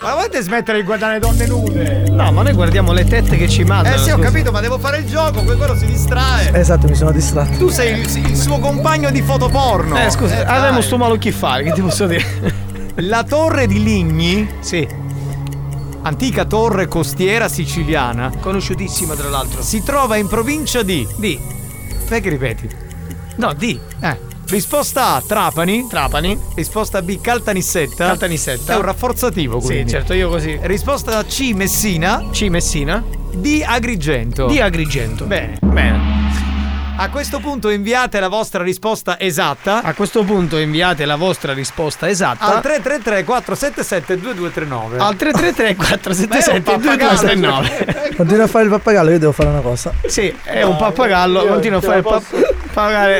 [0.00, 2.04] Ma volete smettere di guardare donne nude?
[2.10, 3.96] No, ma noi guardiamo le tette che ci mandano.
[3.96, 4.28] Eh sì, ho scusa.
[4.28, 6.52] capito, ma devo fare il gioco, poi quello si distrae.
[6.52, 7.56] Esatto, mi sono distratto.
[7.56, 9.98] Tu sei il, il suo compagno di fotoporno.
[9.98, 10.82] Eh, scusa, Eh, dai.
[10.82, 12.24] sto malo chi fare, che ti posso dire?
[12.96, 14.86] La torre di Ligni, Sì,
[16.08, 19.62] antica torre costiera siciliana, conosciutissima tra l'altro.
[19.62, 21.06] si trova in provincia di.
[21.16, 21.38] Di.
[22.08, 22.68] Perché ripeti?
[23.36, 23.78] No, di.
[24.00, 24.26] Eh.
[24.48, 25.86] Risposta A, Trapani.
[25.88, 26.38] Trapani.
[26.54, 28.06] Risposta B, Caltanissetta.
[28.06, 28.72] Caltanissetta.
[28.72, 29.90] È un rafforzativo, Sì, quindi.
[29.90, 30.58] certo, io così.
[30.62, 32.28] Risposta C, Messina.
[32.32, 33.04] C Messina.
[33.34, 34.46] D, Agrigento.
[34.46, 35.26] Di Agrigento.
[35.26, 35.58] Bene.
[35.60, 36.17] Bene.
[37.00, 42.08] A questo punto inviate la vostra risposta esatta A questo punto inviate la vostra risposta
[42.08, 44.98] esatta al 333 477 2239.
[44.98, 48.14] al 333 477 2239.
[48.16, 49.92] Continua a fare il pappagallo, io devo fare una cosa.
[50.06, 52.57] Sì, è un pappagallo, continua a fare il pappagallo.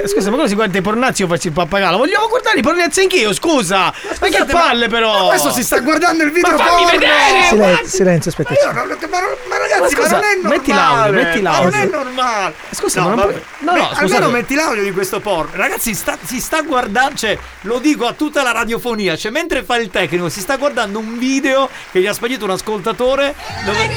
[0.06, 1.96] Scusa, ma cosa si guarda i pornazzi o faccio il pappagallo?
[1.98, 3.92] Vogliamo guardare i pornazzi anch'io, scusa!
[4.20, 5.22] Ma che palle però!
[5.24, 6.90] Ma questo si sta guardando il video Ma fammi porno!
[6.98, 7.42] vedere!
[7.48, 8.54] Silen- silenzio, aspetta.
[8.72, 10.56] Ma, ma ragazzi, Ma ma, scusa, non è normale.
[10.56, 11.70] metti l'audio, metti Ma l'audio.
[11.70, 12.54] non è normale.
[12.70, 14.04] Scusa, no, ma non puoi- no, no, scusate.
[14.04, 15.50] Almeno metti l'audio di questo porno.
[15.54, 19.76] Ragazzi, sta- si sta guardando, cioè, lo dico a tutta la radiofonia, cioè, mentre fa
[19.76, 23.34] il tecnico, si sta guardando un video che gli ha spedito un ascoltatore.
[23.64, 23.88] Dove...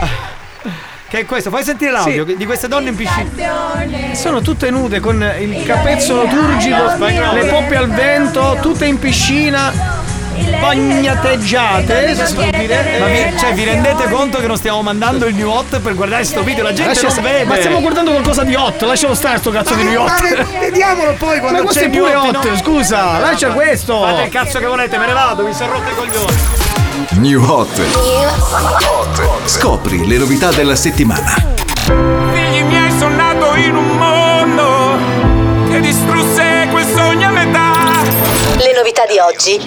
[1.10, 1.50] Che è questo?
[1.50, 3.28] Fai sentire l'audio di queste donne in piscina.
[4.12, 6.94] Sono tutte nude con il capezzolo turgido,
[7.32, 9.72] le poppe al vento, tutte in piscina,
[10.60, 12.14] bagnateggiate,
[12.52, 12.98] dire.
[13.00, 16.22] Ma vi, cioè, vi rendete conto che non stiamo mandando il new hot per guardare
[16.22, 16.62] sto video?
[16.62, 17.44] La gente Lascia non vede.
[17.44, 20.10] Ma stiamo guardando qualcosa di hot, lascialo stare sto cazzo di New Hot.
[20.10, 22.56] Ma vediamolo poi quando Ma questo c'è è pure hot, no?
[22.56, 24.00] scusa, lascia questo.
[24.00, 26.69] Fate il cazzo che volete, me ne vado, mi sono rotto i coglioni.
[27.12, 27.80] New Hot.
[29.46, 31.34] Scopri le novità della settimana.
[32.32, 34.98] Figli miei sono nato in un mondo
[35.68, 37.72] che distrusse quel sogno a metà.
[38.56, 39.60] Le novità di oggi.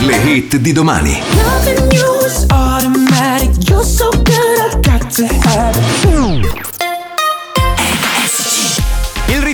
[0.00, 1.22] Le hit di domani.
[1.90, 2.00] Il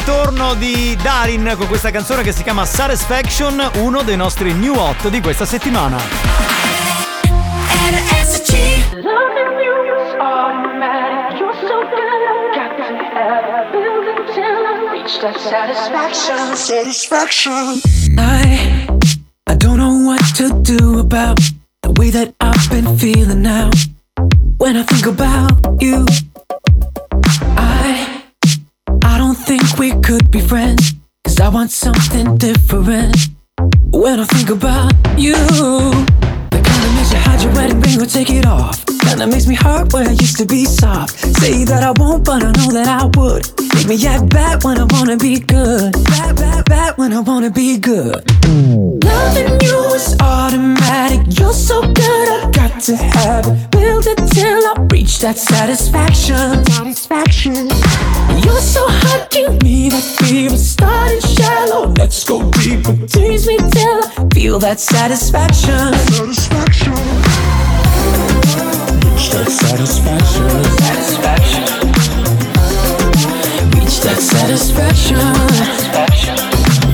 [0.06, 5.08] ritorno di Darin con questa canzone che si chiama Satisfaction, uno dei nostri new hot
[5.08, 5.96] di questa settimana.
[15.34, 17.80] Satisfaction, satisfaction.
[18.16, 18.86] I
[19.50, 21.40] I don't know what to do about
[21.82, 23.70] the way that I've been feeling now.
[24.58, 26.06] When I think about you,
[27.56, 28.15] I
[29.78, 30.94] we could be friends.
[31.24, 33.16] Cause I want something different.
[33.90, 38.06] When I think about you, the kind of makes you hide your wedding ring or
[38.06, 38.84] take it off.
[39.00, 41.18] Kinda makes me hurt where I used to be soft.
[41.40, 43.44] Say that I won't, but I know that I would.
[43.74, 45.92] Make me act bad when I wanna be good.
[46.04, 48.22] Bad, bad, bad when I wanna be good.
[49.04, 49.86] Loving you
[51.50, 53.70] is so good, I got to have it.
[53.70, 56.64] Build it till I reach that satisfaction.
[56.64, 57.68] Satisfaction.
[58.44, 60.56] You're so hot, give me that fever.
[60.56, 62.94] Starting shallow, let's go deeper.
[63.06, 65.94] Tease me till I feel that satisfaction.
[66.11, 66.94] Satisfaction.
[69.04, 70.48] Reach that satisfaction.
[70.87, 71.64] Satisfaction.
[73.74, 75.18] Reach that satisfaction.
[75.96, 76.37] Satisfaction.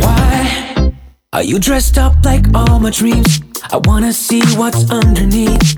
[0.01, 0.93] Why?
[1.33, 3.41] Are you dressed up like all my dreams?
[3.71, 5.77] I wanna see what's underneath.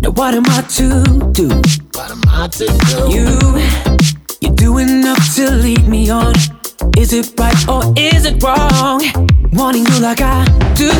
[0.00, 1.48] Now what am I to do?
[1.94, 2.98] What am I to do?
[3.14, 3.28] You,
[4.40, 6.34] you do enough to lead me on.
[6.98, 9.02] Is it right or is it wrong?
[9.52, 10.90] Wanting you like I do.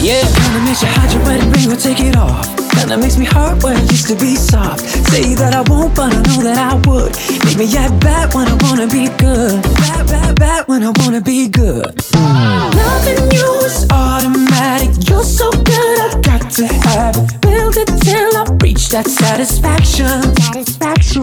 [0.00, 2.48] Yeah, kinda makes you hide your wedding ring or take it off.
[2.72, 4.80] Kinda makes me hurt where it used to be soft.
[5.10, 7.16] Say that I won't, but I know that I would.
[7.44, 9.62] Make me act bad when I wanna be good.
[9.62, 11.94] Bad, bad, bad when I wanna be good.
[12.14, 14.53] Loving you is automatic.
[14.82, 17.40] You're so good, I've got to have it.
[17.40, 20.34] Build it till I reach that satisfaction.
[20.34, 21.22] Satisfaction.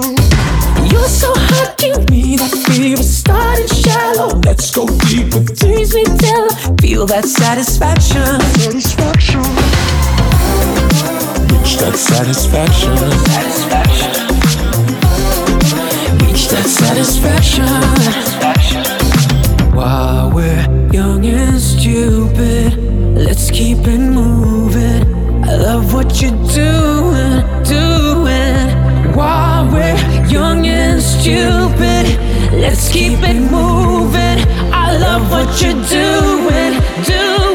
[0.90, 3.04] You're so hot, give me that fever.
[3.04, 5.44] Starting shallow, let's go deeper.
[5.44, 8.40] Tease me till I feel that satisfaction.
[8.56, 9.44] Satisfaction.
[11.52, 12.96] Reach that satisfaction.
[13.28, 14.12] Satisfaction.
[16.24, 17.68] Reach that satisfaction.
[17.68, 19.02] satisfaction.
[19.76, 22.21] While we're young and stupid,
[23.62, 25.04] keep it moving.
[25.44, 27.38] I love what you're doing,
[27.78, 28.68] doing.
[29.16, 29.98] While we're
[30.28, 32.06] young and stupid,
[32.64, 34.40] let's keep it moving.
[34.86, 36.74] I love what you're doing,
[37.06, 37.51] doing.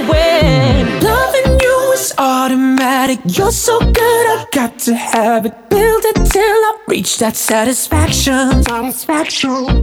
[3.06, 3.36] Automatic.
[3.38, 5.54] You're so good, I got to have it.
[5.70, 8.62] Build it till I reach that satisfaction.
[8.64, 9.82] Satisfaction.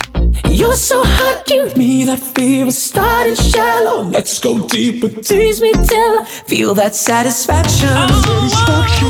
[0.49, 2.71] You're so hot, give me that fever.
[2.71, 5.09] Starting shallow, let's go deeper.
[5.09, 7.87] Tease me till I feel that satisfaction.
[7.89, 9.09] Satisfaction.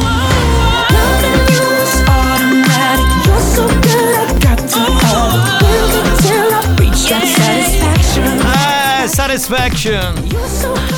[0.94, 3.10] Loving you is automatic.
[3.26, 5.44] You're so good, I got to have it.
[5.64, 8.40] Build it till I reach that satisfaction.
[8.46, 10.93] Eh, Satisfaction.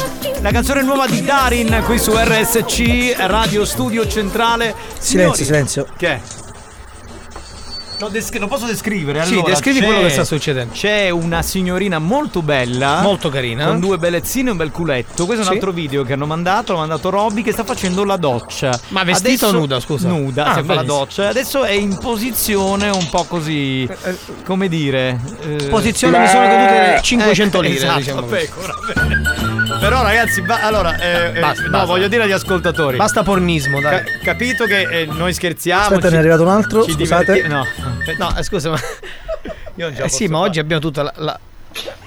[0.46, 4.76] La canzone nuova di Darin qui su RSC Radio Studio Centrale.
[5.00, 5.88] Silenzio, Signori- silenzio.
[5.98, 6.22] Che
[7.98, 8.02] è?
[8.02, 9.24] No, descri- lo posso descrivere?
[9.26, 10.74] Sì, Allora, descrivi c'è- quello che sta succedendo.
[10.74, 13.02] C'è una signorina molto bella.
[13.02, 13.66] Molto carina.
[13.68, 15.26] Con due bellezzine e un bel culetto.
[15.26, 15.52] Questo è un Sì.
[15.54, 16.74] altro video che hanno mandato.
[16.74, 18.78] L'ha mandato Robby che sta facendo la doccia.
[18.90, 20.08] Ma vestita o Adesso- nuda, scusa?
[20.08, 21.28] Nuda, Ah, si fa la doccia.
[21.30, 23.88] Adesso è in posizione un po' così.
[24.46, 25.20] Come dire.
[25.42, 28.74] eh, Posizione mi sono cadute 500 lire, esatto, diciamo pecora.
[29.80, 31.86] Però ragazzi, ba- allora, eh, eh, Basta, no, basta.
[31.86, 32.98] voglio dire agli ascoltatori.
[32.98, 34.04] Basta pornismo, dai.
[34.04, 35.82] Ca- capito che eh, noi scherziamo.
[35.84, 37.34] Aspetta, ci- ne è arrivato un altro, ci scusate.
[37.34, 38.80] diverti- No, Eh, no, eh, scusa, ma.
[39.78, 40.50] Io non ce la Eh sì, ma fare.
[40.50, 41.14] oggi abbiamo tutta la.
[41.18, 41.40] la-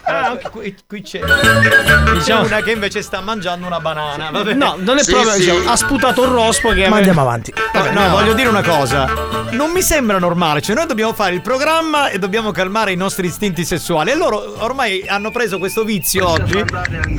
[0.04, 1.20] Ah, qui, qui c'è.
[1.20, 4.30] Diciamo- C'è una che invece sta mangiando una banana.
[4.30, 4.54] Vabbè.
[4.54, 5.36] No, non è proprio.
[5.36, 7.52] diciamo, ha sputato il rospo che Ma andiamo avanti.
[7.74, 9.06] Vabbè, no, voglio dire una cosa.
[9.50, 10.62] Non mi sembra normale.
[10.62, 14.10] Cioè, noi dobbiamo fare il programma e dobbiamo calmare i nostri istinti sessuali.
[14.10, 16.64] E loro ormai hanno preso questo vizio oggi.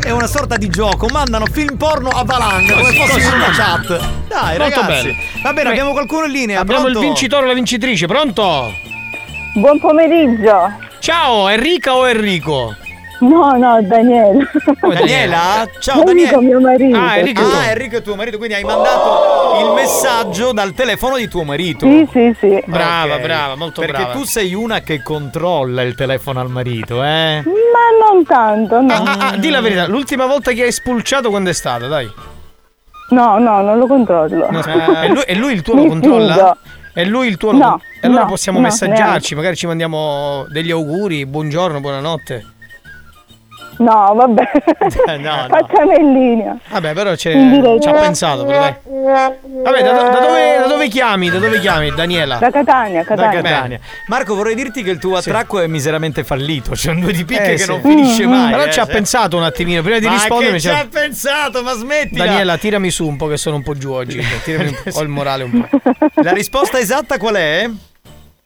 [0.02, 1.08] È una sorta di gioco.
[1.12, 3.88] Mandano film porno a valanga come fosse una chat.
[4.28, 5.08] Dai, Molto ragazzi.
[5.08, 5.18] bene.
[5.44, 6.60] Va bene, Beh, abbiamo qualcuno in linea.
[6.62, 7.00] Abbiamo pronto?
[7.00, 8.74] il vincitore o la vincitrice, pronto?
[9.54, 10.88] Buon pomeriggio.
[11.00, 12.76] Ciao, Enrica o Enrico?
[13.22, 14.50] No, no, Daniele.
[14.82, 15.68] Daniela?
[15.80, 16.42] Ciao Enrico, Daniela.
[16.42, 16.98] mio marito.
[16.98, 21.28] Ah, Enrico, ah, Enrico è tuo marito, quindi hai mandato il messaggio dal telefono di
[21.28, 21.86] tuo marito.
[21.86, 22.64] Sì, sì, sì.
[22.66, 23.22] Brava, Ok.
[23.22, 24.14] brava, molto Perché brava.
[24.14, 27.44] tu sei una che controlla il telefono al marito, eh?
[27.46, 28.94] Ma non tanto, no.
[28.94, 32.10] Ah, ah, di la verità, l'ultima volta che hai spulciato quando è stata, dai.
[33.10, 34.48] No, no, non lo controllo.
[34.50, 34.62] No,
[35.02, 36.34] e, lui, e lui il tuo lo controlla?
[36.34, 36.58] fido.
[36.94, 39.68] E lui il tuo lo No, con- E allora no, possiamo no, messaggiarci, magari ci
[39.68, 42.46] mandiamo degli auguri, buongiorno, buonanotte.
[43.80, 44.52] No, vabbè.
[45.08, 45.48] Eh, no, no.
[45.48, 46.58] Facciamo in linea.
[46.70, 48.74] Vabbè, però ci ha pensato, però dai.
[48.84, 51.30] Vabbè, da, da dove, da dove chiami?
[51.30, 52.38] Da dove chiami, Daniela?
[52.38, 53.42] Da Catania, Da Catania.
[53.42, 53.80] Catania.
[54.08, 56.72] Marco, vorrei dirti che il tuo attracco è miseramente fallito.
[56.72, 57.68] C'è un due di picche Eh, che sì.
[57.70, 58.52] non finisce mai.
[58.52, 58.94] Però eh, ci ha cioè.
[58.94, 62.26] pensato un attimino, prima di Ma rispondermi che ci ha pensato, ma smettila.
[62.26, 64.22] Daniela, tirami su un po' che sono un po' giù oggi.
[64.44, 65.80] Tirami un po', ho il morale un po'.
[66.22, 67.70] La risposta esatta qual è?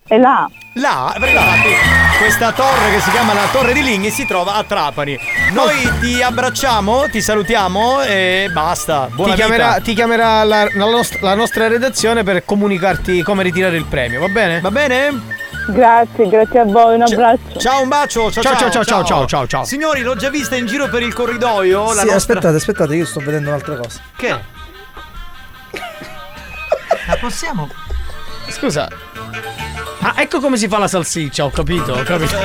[0.05, 0.47] È là.
[0.75, 1.69] Là, perché infatti
[2.17, 5.17] questa torre che si chiama la Torre di Ligni si trova a Trapani.
[5.51, 9.07] Noi ti abbracciamo, ti salutiamo e basta.
[9.11, 9.47] Buona Ti vita.
[9.53, 14.19] chiamerà, ti chiamerà la, la nostra, la nostra redazione per comunicarti come ritirare il premio,
[14.19, 14.59] va bene?
[14.61, 15.41] Va bene?
[15.69, 17.59] Grazie, grazie a voi, un abbraccio.
[17.59, 18.29] Ciao, un bacio.
[18.31, 19.63] Ciao, Ciao, ciao, ciao, ciao, ciao, ciao, ciao.
[19.63, 21.83] Signori, l'ho già vista in giro per il corridoio.
[21.85, 22.15] la Sì, nostra...
[22.15, 23.99] aspettate, aspettate, io sto vedendo un'altra cosa.
[24.17, 24.29] Che?
[27.07, 27.69] Ma possiamo.
[28.49, 28.89] Scusa.
[30.05, 32.35] Ah, ecco come si fa la salsiccia, ho capito, ho capito.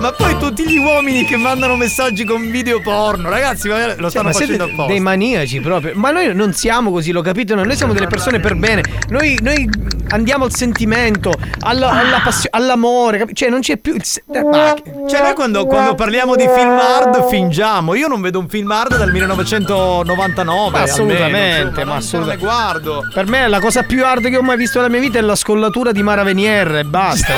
[0.00, 4.10] Ma poi tutti gli uomini che mandano messaggi con video porno, ragazzi, ma lo Cioè,
[4.10, 4.86] stanno ma facendo apposta.
[4.86, 5.92] dei maniaci proprio.
[5.94, 7.54] Ma noi non siamo così, lo capito?
[7.54, 8.82] Noi siamo delle persone per bene.
[9.10, 9.68] Noi, noi
[10.08, 14.74] andiamo al sentimento, alla, alla passio- all'amore, capi- cioè non c'è più il se- ma-
[15.08, 17.94] Cioè noi quando, quando parliamo di film hard fingiamo.
[17.94, 20.70] Io non vedo un film hard dal 1999.
[20.78, 22.44] Ma assolutamente, almeno, ma assolutamente.
[22.44, 23.02] ne guardo.
[23.12, 25.36] Per me la cosa più hard che ho mai visto nella mia vita è la
[25.36, 27.32] scollatura di Mara Venier e basta.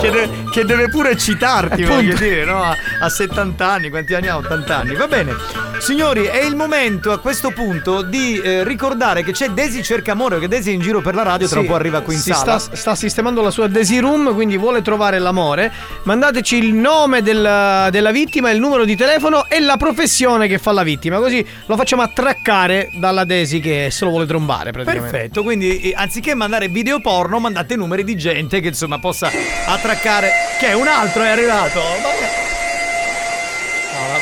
[0.00, 1.94] che, de- che deve pure citarti, Appunto.
[1.94, 2.62] voglio dire, no?
[2.62, 4.36] A, a 70 anni, quanti anni ha?
[4.36, 4.94] 80 anni.
[4.94, 5.32] Va bene.
[5.78, 10.48] Signori, è il momento a questo punto di eh, ricordare che c'è Desi Cercamore, che
[10.48, 12.58] Desi è in giro per la radio, tra un po' arriva qui in si sala.
[12.58, 15.70] Sta, sta sistemando la sua Daisy Room, quindi vuole trovare l'amore.
[16.04, 20.72] Mandateci il nome del- della vittima, il numero di telefono e la professione che fa
[20.72, 21.18] la vittima.
[21.18, 25.10] Così lo facciamo attraccare dalla Daisy che se lo vuole trombare praticamente.
[25.10, 29.30] Perfetto, quindi eh, anziché mandare video porno, mandate numeri di gente che insomma possa
[29.66, 30.30] attraccare.
[30.58, 31.80] Che un altro è arrivato.
[31.80, 32.42] Vabbè.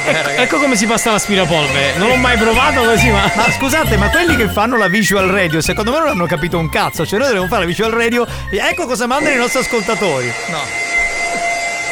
[0.05, 1.97] Ecco, ecco come si passa l'aspirapolvere.
[1.97, 3.31] Non l'ho mai provato così, ma.
[3.35, 6.69] Ma scusate, ma quelli che fanno la visual radio, secondo me non hanno capito un
[6.69, 7.07] cazzo.
[7.07, 10.33] Cioè, noi dobbiamo fare la visual radio e ecco cosa mandano i nostri ascoltatori.
[10.49, 10.91] No.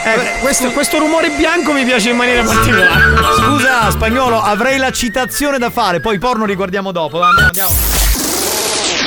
[0.02, 3.16] Ecco, questo, questo rumore bianco mi piace in maniera particolare.
[3.36, 7.20] Scusa, spagnolo, avrei la citazione da fare, poi porno li guardiamo dopo.
[7.20, 7.99] Andiamo, andiamo.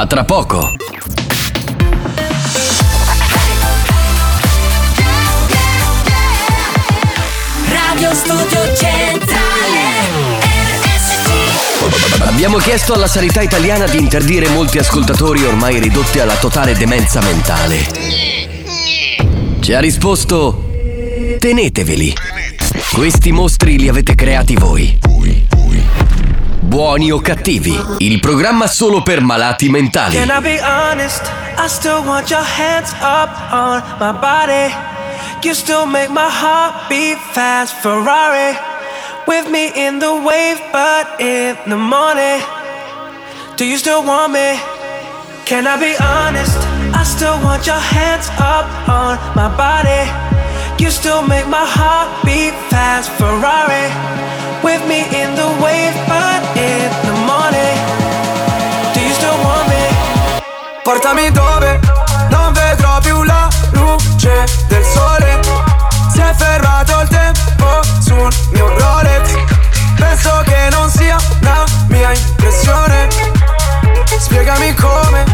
[0.00, 0.74] A tra poco.
[7.66, 9.80] Radio Studio Centrale
[10.84, 17.20] RSC Abbiamo chiesto alla sanità italiana di interdire molti ascoltatori ormai ridotti alla totale demenza
[17.20, 17.84] mentale.
[19.58, 20.70] Ci ha risposto:
[21.40, 22.14] Teneteveli.
[22.92, 24.96] Questi mostri li avete creati voi.
[26.68, 30.14] Buoni o cattivi, il programma solo per malati mentali.
[30.16, 31.22] Can I be honest?
[31.56, 34.70] I still want your hands up on my body.
[35.42, 38.54] You still make my heart beat fast, Ferrari.
[39.26, 42.42] With me in the wave, but in the morning.
[43.56, 44.60] Do you still want me?
[45.46, 46.58] Can I be honest?
[46.92, 50.04] I still want your hands up on my body.
[50.76, 53.88] You still make my heart beat fast, Ferrari.
[54.62, 56.37] With me in the wave, but
[60.88, 61.78] Portami dove
[62.30, 65.38] non vedrò più la luce del sole.
[66.10, 69.34] Si è fermato il tempo sul mio Rolex.
[69.98, 73.06] Penso che non sia una mia impressione.
[74.18, 75.24] Spiegami come.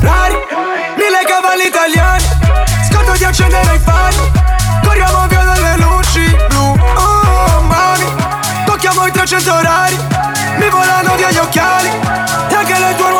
[0.00, 0.34] Rari,
[0.98, 2.24] mille cavalli italiani.
[2.92, 4.16] Scotto di accendere i fari.
[4.84, 6.78] Corriamo via dalle luci blu.
[6.94, 8.04] Oh, mani.
[8.66, 9.98] Tocchiamo i 300 orari.
[10.58, 11.88] Mi volano via gli occhiali.
[11.88, 13.19] E anche le tue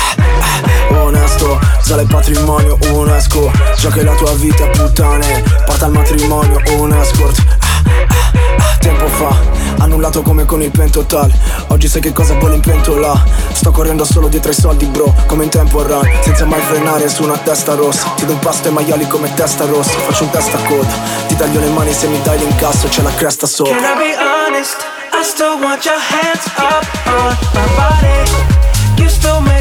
[0.91, 3.51] Onesto, sale patrimonio UNESCO.
[3.77, 9.07] Già che la tua vita puttane Porta al matrimonio un escort Ah, ah, ah, Tempo
[9.07, 9.35] fa,
[9.79, 11.31] annullato come con il pentotal
[11.67, 13.23] Oggi sai che cosa vuole pentola.
[13.53, 17.23] Sto correndo solo dietro ai soldi bro Come in tempo run, senza mai frenare su
[17.23, 18.11] una testa rossa.
[18.15, 19.91] Ti do impasto ai maiali come testa rossa.
[19.91, 20.93] Faccio un testa a coda
[21.27, 23.73] Ti taglio le mani se mi dai l'incasso C'è la cresta sopra.
[23.75, 24.77] Can I be honest?
[25.13, 29.01] I still want your hands up on my body.
[29.01, 29.60] You still make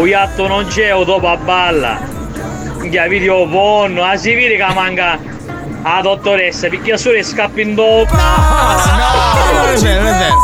[0.00, 1.98] gatto non c'è o dopo a balla.
[2.78, 5.18] Minchia video porno, ah si vede che manca
[5.82, 8.14] la dottoressa, perché solo scappa in dopo.
[8.14, 10.34] non è vero, non è vero.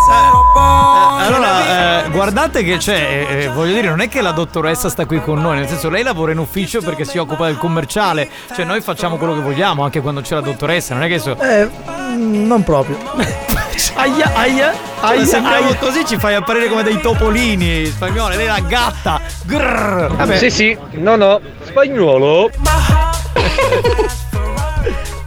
[1.18, 4.88] Eh, allora, eh, guardate che c'è, eh, eh, voglio dire, non è che la dottoressa
[4.88, 8.28] sta qui con noi, nel senso lei lavora in ufficio perché si occupa del commerciale,
[8.54, 11.36] cioè noi facciamo quello che vogliamo anche quando c'è la dottoressa, non è che so...
[11.40, 13.56] Eh, mm, non proprio.
[13.98, 15.76] Aia, aia, aia, Se andiamo aia.
[15.76, 19.20] così ci fai apparire come dei topolini spagnoli, lei è la gatta.
[19.44, 20.36] Grrr.
[20.36, 22.48] Sì, sì, no, no, spagnolo.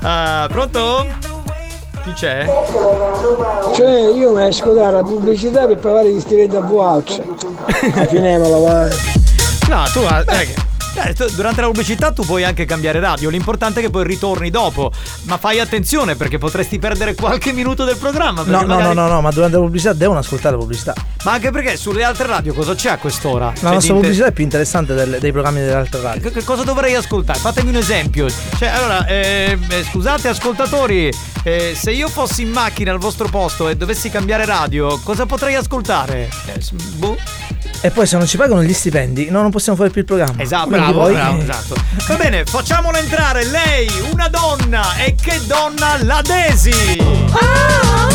[0.03, 1.05] Ah, pronto?
[2.03, 2.43] Chi c'è?
[3.75, 7.23] Cioè io mi esco dalla pubblicità per provare gli stiletti a voucher.
[8.09, 8.87] Finiamola, va.
[9.69, 10.55] No, tu eh,
[10.95, 14.49] eh, tu- durante la pubblicità tu puoi anche cambiare radio, l'importante è che poi ritorni
[14.49, 14.91] dopo.
[15.23, 18.41] Ma fai attenzione perché potresti perdere qualche minuto del programma.
[18.43, 20.93] No, perché no, no, magari- no, no, ma durante la pubblicità devono ascoltare la pubblicità.
[21.23, 23.45] Ma anche perché sulle altre radio cosa c'è a quest'ora?
[23.47, 26.21] La Cioè, nostra inter- pubblicità è più interessante delle- dei programmi delle altre radio.
[26.21, 27.39] Che, che cosa dovrei ascoltare?
[27.39, 28.27] Fatemi un esempio.
[28.57, 31.11] Cioè, allora, eh, eh, scusate ascoltatori,
[31.43, 35.55] eh, se io fossi in macchina al vostro posto e dovessi cambiare radio, cosa potrei
[35.55, 36.29] ascoltare?
[36.47, 36.59] Eh,
[36.95, 37.17] boh.
[37.83, 40.39] E poi se non ci pagano gli stipendi, no, non possiamo fare più il programma.
[40.41, 41.75] Esatto, bravo, poi- bravo, esatto.
[42.07, 46.97] Va bene, facciamola entrare, lei, una donna, e che donna, la Desi!
[46.97, 48.09] Sono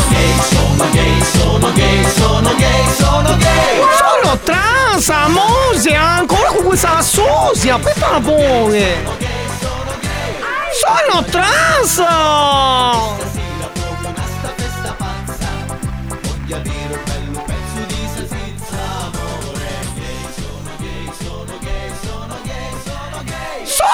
[0.91, 3.81] gay, sono gay, sono gay, sono gay.
[3.97, 9.05] Sono trans, amose, ancora con questa sosia, per favore.
[10.79, 12.03] Sono trans!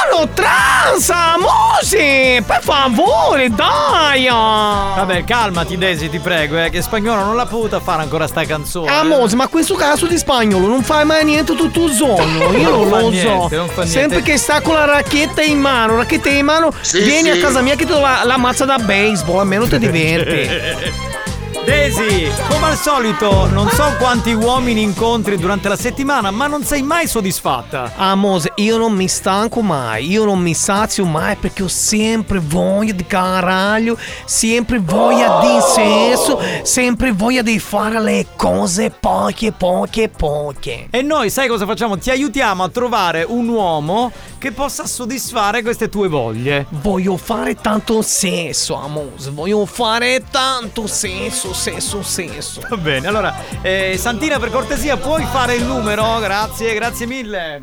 [0.10, 4.26] Sono trans, amose, per favore, dai!
[4.28, 8.89] Vabbè, calmati Desi, ti prego, eh, che spagnolo non la puta fare ancora sta canzone.
[8.91, 12.52] Amose, ma questo caso di spagnolo non fai mai niente tutto il giorno.
[12.58, 13.70] Io Non lo niente, so.
[13.76, 13.88] non.
[13.88, 17.38] Sempre che sta con la racchetta in mano, racchetta in mano, Sì, vieni sì.
[17.38, 21.02] a casa mia che ti do la, la mazza da baseball, almeno ti diverti.
[21.66, 26.82] Desi, come al solito, non so quanti uomini incontri durante la settimana, ma non sei
[26.82, 27.93] mai soddisfatta.
[27.95, 32.91] Amose, io non mi stanco mai, io non mi sazio mai perché ho sempre voglia
[32.91, 40.88] di caraglio, sempre voglia di sesso, sempre voglia di fare le cose poche, poche, poche.
[40.91, 41.97] E noi, sai cosa facciamo?
[41.97, 46.66] Ti aiutiamo a trovare un uomo che possa soddisfare queste tue voglie.
[46.82, 52.62] Voglio fare tanto sesso, Amose, voglio fare tanto sesso, sesso, sesso.
[52.68, 56.20] Va bene, allora, eh, Santina, per cortesia, puoi fare il numero?
[56.20, 57.62] Grazie, grazie mille.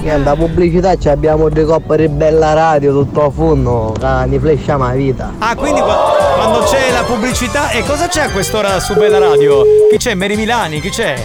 [0.00, 4.86] Niente, la pubblicità ci abbiamo due coppe di bella radio tutto a fondo, ne flesciamo
[4.86, 5.32] la vita.
[5.38, 9.62] Ah, quindi qua- quando c'è la pubblicità, e cosa c'è a quest'ora su Bella Radio?
[9.90, 10.14] Chi c'è?
[10.14, 10.80] Mary Milani?
[10.80, 11.16] Chi c'è?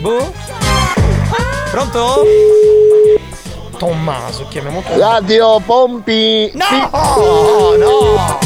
[0.00, 0.32] Boh?
[1.70, 2.22] Pronto?
[3.76, 6.50] Tommaso, chiamiamo Radio Pompi!
[6.54, 8.38] No, no, no,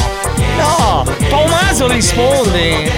[1.29, 2.91] Tommaso risponde.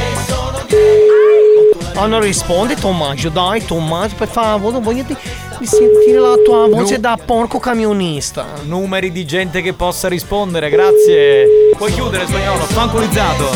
[1.96, 5.14] Oh, non risponde Tommaso, dai Tommaso, per favore, non voglio di,
[5.58, 8.46] di sentire la tua voce da porco camionista.
[8.62, 11.46] Numeri di gente che possa rispondere, grazie.
[11.76, 13.48] Puoi chiudere, spagnolo, fancolizzato.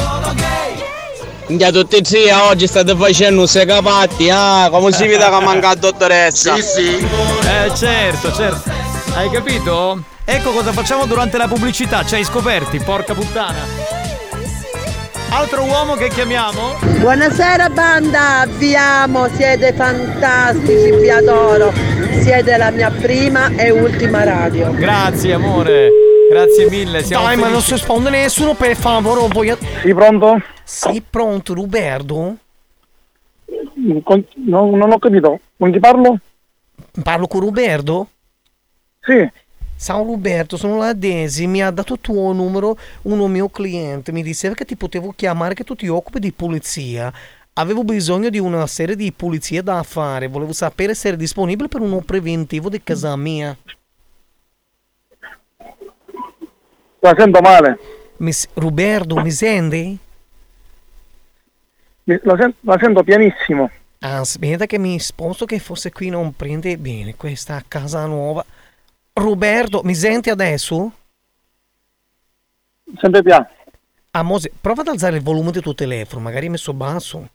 [1.47, 5.69] Minchia tutti e tre oggi state facendo un segapatti, ah, come si vede che manca
[5.69, 6.55] la dottoressa?
[6.57, 6.97] Sì, sì.
[6.97, 8.71] Eh, certo, certo.
[9.15, 10.03] Hai capito?
[10.27, 13.93] Ecco cosa facciamo durante la pubblicità, ci hai scoperti, porca puttana.
[15.31, 16.79] Altro uomo che chiamiamo?
[17.01, 21.73] Buonasera banda, vi amo, siete fantastici, vi adoro.
[22.23, 24.73] Siete la mia prima e ultima radio.
[24.73, 25.91] Grazie, amore.
[26.31, 29.59] Grazie mille, siamo Dai, ma non si risponde nessuno, per favore, voglio...
[29.83, 30.41] Sì, pronto?
[30.63, 32.37] Sì, pronto, Roberto?
[34.03, 35.39] Con- no- non ho capito.
[35.59, 36.19] Con chi parlo?
[37.03, 38.09] Parlo con Roberto?
[39.03, 39.31] Sì.
[39.77, 44.55] Ciao Roberto, sono la Desi, mi ha dato tuo numero uno mio cliente, mi diceva
[44.55, 47.13] che ti potevo chiamare che tu ti occupi di pulizia.
[47.55, 51.81] Avevo bisogno di una serie di pulizie da fare, volevo sapere se eri disponibile per
[51.83, 53.57] uno preventivo di casa mia.
[57.01, 57.79] La sento male.
[58.19, 59.99] Mi s- Roberto, mi senti?
[62.05, 63.71] La, sen- la sento pianissimo.
[64.01, 68.45] Aspetta che mi sposto che forse qui non prende bene questa casa nuova.
[69.15, 70.93] Roberto, mi senti adesso?
[73.01, 73.49] Sempre piano.
[74.11, 77.29] Ah, Mose, prova ad alzare il volume del tuo telefono, magari è messo basso.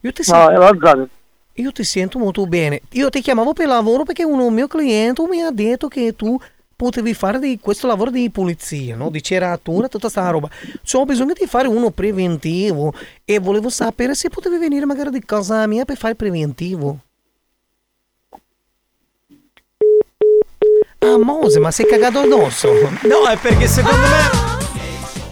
[0.00, 1.08] Io ti, No, l'ho alzato.
[1.54, 2.80] io ti sento molto bene.
[2.92, 6.38] Io ti chiamavo per lavoro perché uno mio cliente mi ha detto che tu
[6.74, 9.10] potevi fare di questo lavoro di pulizia, no?
[9.10, 10.48] Di ceratura, tutta sta roba.
[10.82, 12.92] Cioè, ho bisogno di fare uno preventivo
[13.24, 16.98] e volevo sapere se potevi venire magari di casa mia per fare il preventivo.
[21.02, 22.68] Ah, Mose, ma sei cagato addosso?
[23.04, 24.48] No, è perché secondo me.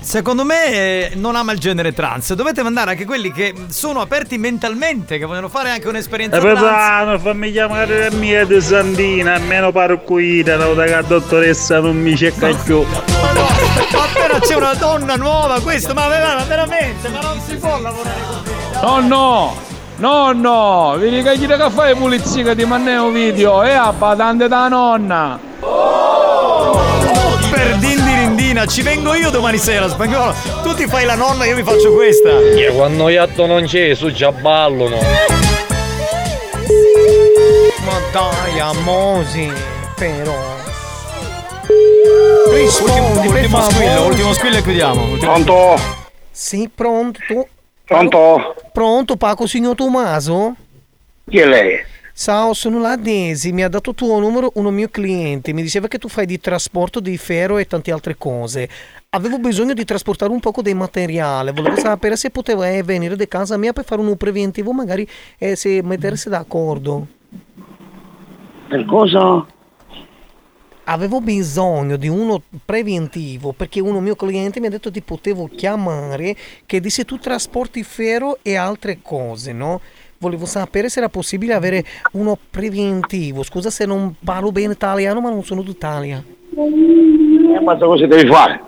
[0.00, 2.32] Secondo me eh, non ama il genere trans.
[2.32, 6.58] Dovete mandare anche quelli che sono aperti mentalmente, che vogliono fare anche un'esperienza E trans.
[6.58, 11.98] papà, fammi chiamare la mia di Santina, almeno parcuita, no, da che la dottoressa non
[11.98, 12.80] mi cerca più.
[12.80, 18.20] Ma appena c'è una donna nuova, questo, ma ma veramente, ma non si può lavorare
[18.26, 18.80] così.
[18.80, 19.56] No, no,
[19.96, 23.92] no, no, vieni che gli che fai pulizia che ti manda un video e a
[23.92, 25.47] badante da nonna.
[27.50, 30.34] Per dindirindina ci vengo io domani sera, spagnolo.
[30.62, 32.30] Tu ti fai la nonna, io mi faccio questa.
[32.38, 34.98] E quando iatto non c'è, su già ballano.
[37.84, 39.50] Ma dai, amosi,
[39.96, 40.56] però.
[41.68, 43.72] Ultimo, Rispondi, per ultimo favore.
[43.74, 45.02] squillo, ultimo squillo e chiudiamo.
[45.04, 45.80] Ultimo Pronto?
[46.30, 47.20] Sì, pronto?
[47.84, 48.54] Pronto?
[48.72, 50.54] Pronto, Paco, signor Tommaso?
[51.28, 51.78] Chi è lei?
[52.20, 55.98] Ciao, sono la Desi, mi ha dato tuo numero uno mio cliente, mi diceva che
[55.98, 58.68] tu fai di trasporto di ferro e tante altre cose.
[59.10, 63.24] Avevo bisogno di trasportare un poco di materiale, volevo sapere se poteva eh, venire da
[63.28, 65.06] casa mia per fare un preventivo, magari
[65.38, 67.06] eh, se mettersi d'accordo.
[68.68, 69.46] Per cosa?
[70.84, 76.34] Avevo bisogno di uno preventivo perché uno mio cliente mi ha detto ti potevo chiamare
[76.66, 79.80] che disse tu trasporti ferro e altre cose, no?
[80.20, 83.44] Volevo sapere se era possibile avere uno preventivo.
[83.44, 86.22] Scusa se non parlo bene italiano, ma non sono d'Italia.
[86.54, 88.60] E ma cosa devi fare?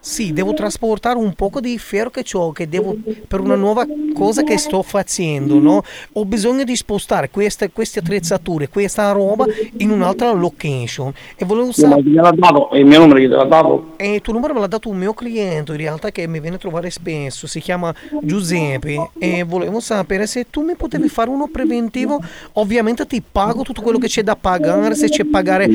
[0.00, 2.96] Sì, devo trasportare un poco di ferro che ho, che devo
[3.28, 5.82] per una nuova cosa che sto facendo, no?
[6.14, 9.44] Ho bisogno di spostare queste, queste attrezzature, questa roba
[9.76, 11.12] in un'altra location.
[11.36, 12.02] E volevo sapere.
[12.02, 12.70] chi te l'ha dato?
[12.72, 13.92] Il mio numero chi te l'ha dato?
[13.96, 16.56] E il tuo numero me l'ha dato un mio cliente, in realtà che mi viene
[16.56, 21.48] a trovare spesso, si chiama Giuseppe e volevo sapere se tu mi potevi fare uno
[21.48, 22.18] preventivo,
[22.54, 25.68] ovviamente ti pago tutto quello che c'è da pagare, se c'è pagare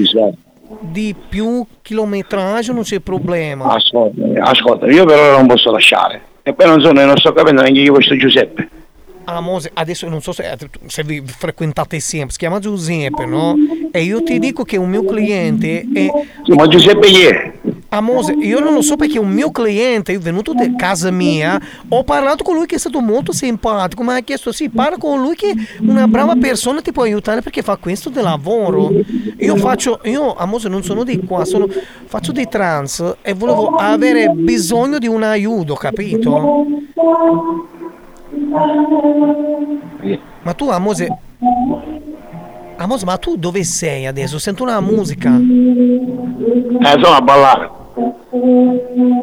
[0.79, 3.73] di più chilometraggio non c'è problema.
[3.73, 6.21] Ascolta, ascolta, io per ora non posso lasciare.
[6.43, 8.69] E poi non so, non sto capendo neanche io questo Giuseppe.
[9.25, 10.55] Ah, Mose, adesso non so se,
[10.85, 13.55] se vi frequentate sempre, si chiama Giuseppe, no?
[13.91, 16.07] E io ti dico che un mio cliente è...
[16.43, 20.53] Sì, ma Giuseppe chi Mose, io non lo so perché un mio cliente è venuto
[20.53, 24.51] da casa mia, ho parlato con lui che è stato molto simpatico, mi ha chiesto
[24.51, 28.21] sì, parla con lui che una brava persona ti può aiutare perché fa questo di
[28.21, 28.91] lavoro.
[29.37, 31.67] Io faccio, io a Mose non sono di qua, sono,
[32.05, 36.65] faccio di trans e volevo avere bisogno di un aiuto, capito?
[40.41, 41.07] Ma tu Amose
[42.77, 44.37] Amose, ma tu dove sei adesso?
[44.37, 45.37] Sento una musica.
[45.37, 47.83] Eh, sono a ballare.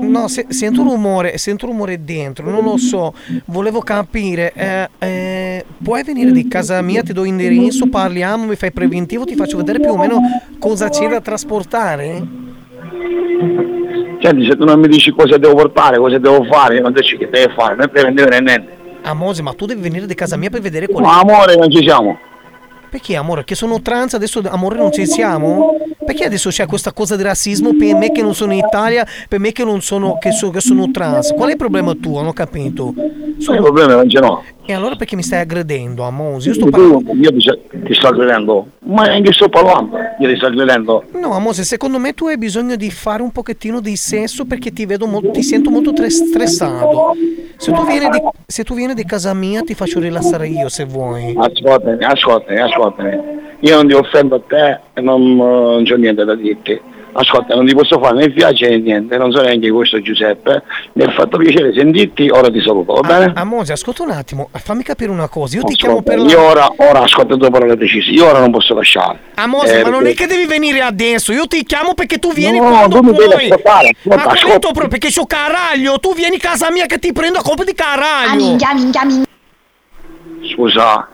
[0.00, 3.12] No, se- sento un rumore, sento un rumore dentro, non lo so.
[3.46, 8.72] Volevo capire, eh, eh, puoi venire di casa mia, ti do indirizzo, parliamo, mi fai
[8.72, 10.20] preventivo, ti faccio vedere più o meno
[10.58, 12.40] cosa c'è da trasportare?
[14.20, 17.28] Senti, se tu non mi dici cosa devo portare, cosa devo fare, non dici che
[17.28, 18.80] devi fare, non devi vendere niente.
[19.02, 21.06] Amose, ma tu devi venire di casa mia per vedere qual è.
[21.06, 22.16] Ma amore, non ci siamo.
[22.92, 23.42] Perché amore?
[23.44, 25.76] Che sono trans, adesso amore non ci siamo?
[26.04, 29.38] Perché adesso c'è questa cosa di razzismo per me che non sono in Italia, per
[29.40, 31.32] me che non sono, che so- che sono trans?
[31.32, 32.18] Qual è il problema tuo?
[32.18, 32.92] Non ho capito.
[33.38, 34.42] Il problema ce l'ho.
[34.64, 36.48] E allora perché mi stai aggredendo, Amose?
[36.48, 37.12] Io sto parlando...
[37.14, 38.66] io ti, ti sto credendo.
[38.84, 39.96] Ma neanche sto parlando.
[40.20, 41.04] Io ti sto credendo.
[41.14, 44.86] No, Amose, secondo me tu hai bisogno di fare un pochettino di sesso perché ti
[44.86, 47.12] vedo molto, ti sento molto tre- stressato.
[47.56, 50.84] Se tu, vieni di, se tu vieni di casa mia ti faccio rilassare io se
[50.84, 51.34] vuoi.
[51.36, 53.18] Ascoltami, ascoltami, ascoltami.
[53.60, 56.80] Io non ti offendo a te e non, eh, non c'ho niente da dirti.
[57.14, 60.62] Ascolta, non ti posso fare né piace né niente, non so neanche questo Giuseppe.
[60.94, 63.32] Mi ha fatto piacere sentirti, ora ti saluto, va bene?
[63.36, 65.56] Amose, ascolta un attimo, fammi capire una cosa.
[65.58, 68.50] Io ti chiamo Ascolta, per io ora, ora ascolta due parole precise, io ora non
[68.50, 69.18] posso lasciare.
[69.34, 72.58] Amose, Eh, ma non è che devi venire adesso, io ti chiamo perché tu vieni
[72.58, 73.44] No, quando tu mi devi puoi.
[73.50, 74.58] ascoltare, ascolta, ma ascolta.
[74.58, 77.74] proprio perché c'ho caraglio, tu vieni a casa mia che ti prendo a colpo di
[77.74, 78.56] caraglio.
[80.54, 81.08] Scusa.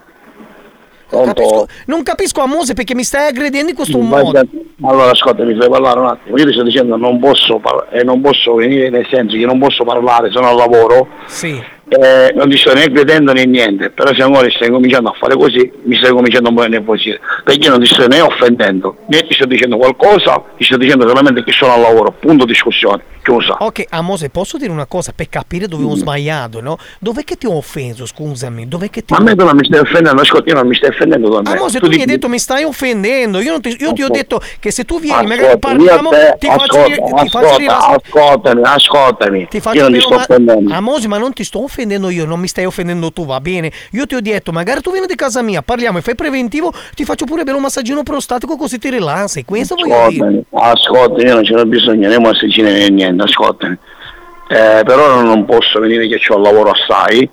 [1.09, 1.33] Pronto?
[1.33, 4.41] Capisco- non capisco Amose perché mi stai aggredendo in questo Vai, modo.
[4.83, 6.37] Allora ascolta, mi fai parlare un attimo.
[6.37, 9.59] Io ti sto dicendo non posso par- e non posso venire nel senso che non
[9.59, 11.09] posso parlare, sono al lavoro.
[11.27, 11.61] Sì.
[11.91, 15.35] Eh, non ti sto né credendo né niente, però se ancora stai cominciando a fare
[15.37, 19.33] così, mi stai cominciando a nervosire, perché io non ti sto né offendendo, né ti
[19.33, 23.57] sto dicendo qualcosa, ti sto dicendo solamente che sono al lavoro, punto discussione, chiusa.
[23.61, 26.77] Ok, Amose, posso dire una cosa per capire dove ho sbagliato, no?
[27.01, 28.69] Dov'è che ti ho offeso, scusami?
[28.69, 30.75] Dov'è che ti Ma a me tu non mi stai offendendo, ascolta, io non mi
[30.75, 31.57] stai offendendo da me.
[31.57, 33.41] Amose, Tu tu mi hai detto mi stai offendendo.
[33.41, 34.13] Io, non ti, io ti ho Ascolta.
[34.13, 37.39] detto che se tu vieni, magari Ascolta, io parliamo, te- ti faccio, ascolta, ti faccio
[37.39, 37.97] ascolta, rilassare.
[38.05, 40.75] ascoltami, ascoltami, Ti faccio io non ti sto offendendo.
[40.75, 43.71] Amose, ma non ti sto offendendo io, non mi stai offendendo tu, va bene?
[43.93, 47.05] Io ti ho detto, magari tu vieni di casa mia, parliamo e fai preventivo, ti
[47.05, 49.45] faccio pure bello un massaggino prostatico così ti rilassi.
[49.45, 50.45] Questo voglio dire.
[50.51, 53.79] Ascoltami, io non ce n'ho bisogno né massaggine né niente, ascoltami.
[54.49, 57.29] Eh, per ora non posso venire che ho il lavoro assai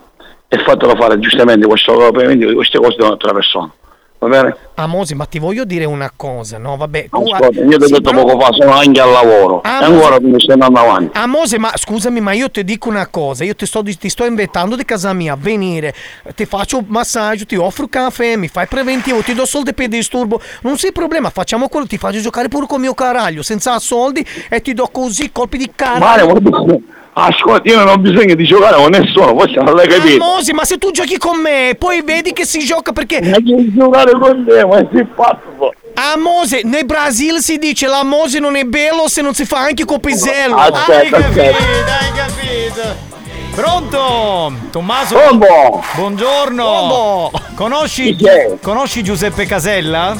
[0.47, 3.71] e fatelo fare giustamente questo preventivo di queste cose da un'altra persona.
[4.19, 4.55] Va bene?
[4.77, 6.75] Amosi, ma ti voglio dire una cosa, no?
[6.75, 9.61] Vabbè, tu Ascolta, io ti ho sì, detto però- poco fa, sono anche al lavoro.
[9.63, 11.17] Ah, e ma- ancora mi stai andando avanti.
[11.17, 14.75] Amose, ma scusami, ma io ti dico una cosa, io ti sto, ti sto invitando
[14.75, 15.93] di casa mia a venire,
[16.35, 20.77] ti faccio massaggio, ti offro caffè, mi fai preventivo, ti do soldi per disturbo, non
[20.77, 24.73] sei problema, facciamo quello, ti faccio giocare pure con mio caraglio, senza soldi e ti
[24.73, 26.39] do così colpi di Mare, caraglio.
[26.39, 26.77] guarda,
[27.17, 30.21] ascolta, io non ho bisogno di giocare con nessuno, forse non l'hai capito.
[30.21, 33.21] Amose, ma se tu giochi con me, poi vedi che si gioca perché...
[33.21, 35.73] Ma che giocare con te, ma sei pazzo.
[35.93, 39.99] Amose, nel Brasile si dice l'amose non è bello se non si fa anche con
[39.99, 40.55] pisello.
[40.57, 41.97] Aspetta, hai capito, aspetta.
[41.99, 43.13] hai capito.
[43.55, 44.53] Pronto?
[44.71, 45.15] Tommaso?
[45.17, 45.83] Pronto?
[45.95, 47.31] Buongiorno.
[47.55, 48.57] Conosci, Chi c'è?
[48.61, 50.15] conosci Giuseppe Casella?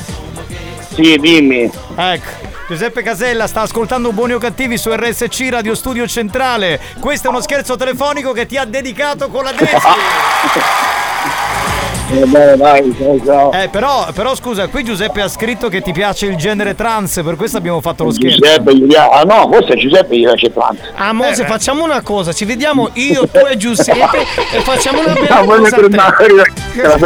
[0.94, 1.70] Sì, dimmi.
[1.98, 2.44] Ecco.
[2.70, 6.80] Giuseppe Casella sta ascoltando Buoni o Cattivi su RSC Radio Studio Centrale.
[7.00, 9.76] Questo è uno scherzo telefonico che ti ha dedicato con la Desi.
[12.12, 13.52] Eh, dai, dai, ciao, ciao.
[13.52, 17.36] Eh, però, però scusa, qui Giuseppe ha scritto che ti piace il genere trans, per
[17.36, 18.38] questo abbiamo fatto lo scherzo.
[18.38, 20.84] Giuseppe, ah no, forse a Giuseppe gli piace tanto.
[20.96, 24.20] Ah, Mose, facciamo una cosa, ci vediamo io, tu e Giuseppe
[24.54, 25.78] e facciamo una bella vuoi cosa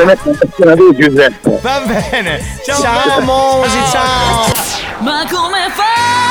[0.03, 1.59] la testa tu, Giuseppe.
[1.61, 2.57] Va bene.
[2.65, 4.45] Ciao, ciao Mosi, ciao.
[4.99, 6.28] Ma come fai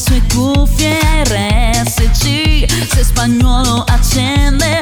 [0.00, 2.66] sue cuffie RSC.
[2.88, 4.80] Se spagnolo accende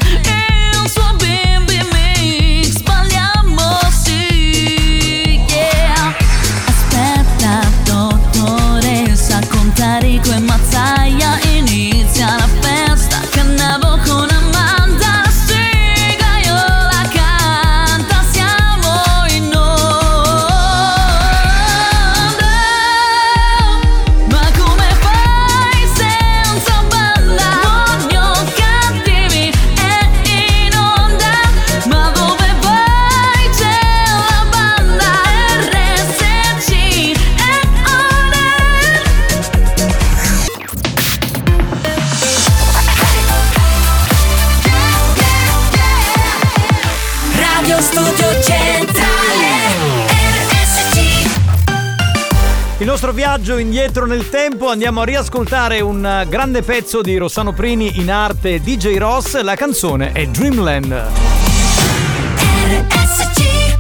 [53.59, 58.61] indietro nel tempo andiamo a riascoltare un eh, grande pezzo di Rossano Prini in arte
[58.61, 61.07] DJ Ross, la canzone è Dreamland.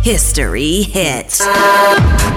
[0.02, 2.27] History hits.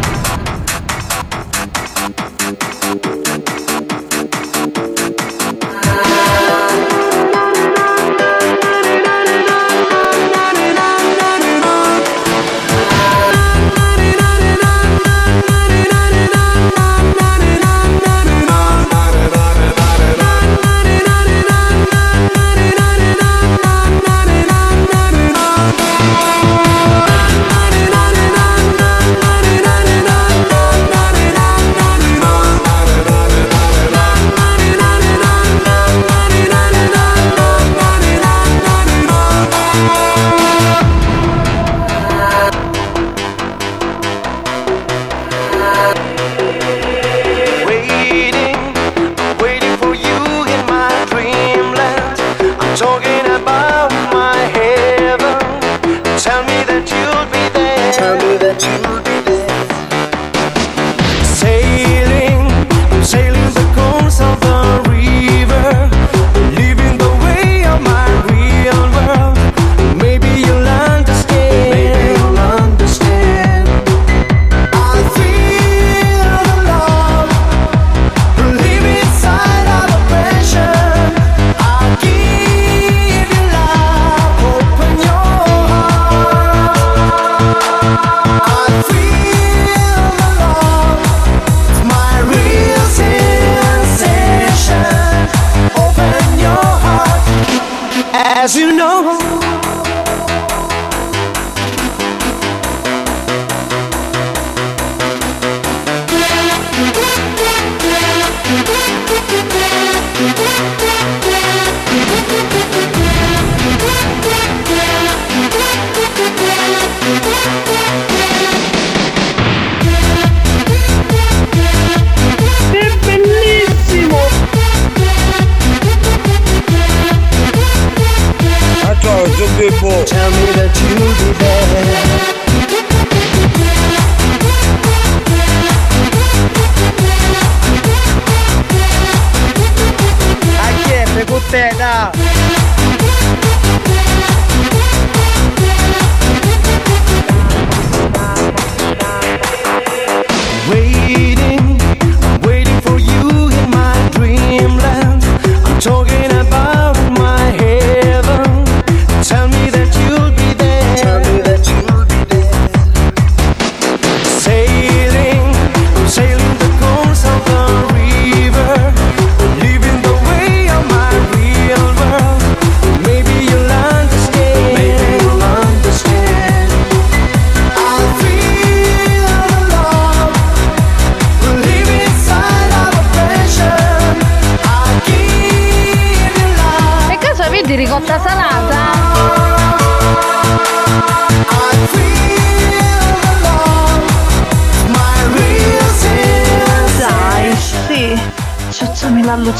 [141.52, 142.30] 谢谢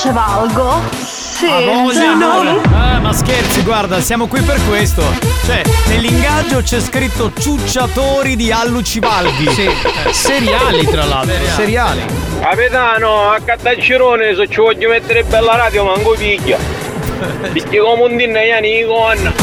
[0.02, 0.82] a Lucevalgo?
[1.04, 2.62] Sì, voglia, sì, no?
[2.74, 5.04] Ah, ma scherzi, guarda, siamo qui per questo.
[5.45, 9.49] Cioè, nell'ingaggio c'è scritto ciucciatori di Allucivaldi.
[9.49, 12.04] Sì, eh, seriali tra l'altro, seriali.
[12.39, 16.58] Capitano, a Cattacirone se ci voglio mettere bella radio manco piglia.
[17.52, 19.34] Picchi come un dinne iani con.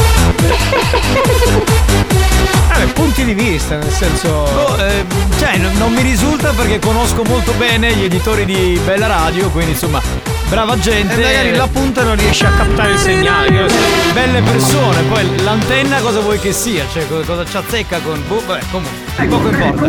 [2.81, 4.29] Eh, punti di vista, nel senso.
[4.29, 5.05] Boh, eh,
[5.39, 9.73] cioè, non, non mi risulta perché conosco molto bene gli editori di Bella Radio, quindi
[9.73, 10.01] insomma,
[10.49, 11.15] brava gente.
[11.15, 13.67] E magari la punta non riesce a captare il segnale.
[14.13, 16.85] Belle persone, poi l'antenna cosa vuoi che sia?
[16.93, 18.23] Cioè, co- cosa ci azzecca con.
[18.27, 19.81] Boh, vabbè, comunque, poco importa.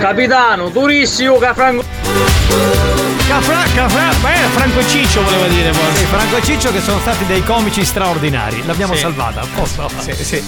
[0.00, 1.84] Capitano, turissimo che Franco.
[3.28, 5.96] Cafra, cafra, beh, Franco e Ciccio voleva dire forse.
[5.98, 8.62] Sì, Franco e Ciccio che sono stati dei comici straordinari.
[8.66, 9.00] L'abbiamo Sì.
[9.00, 9.88] salvata, a posto.
[10.00, 10.42] Sì, sì.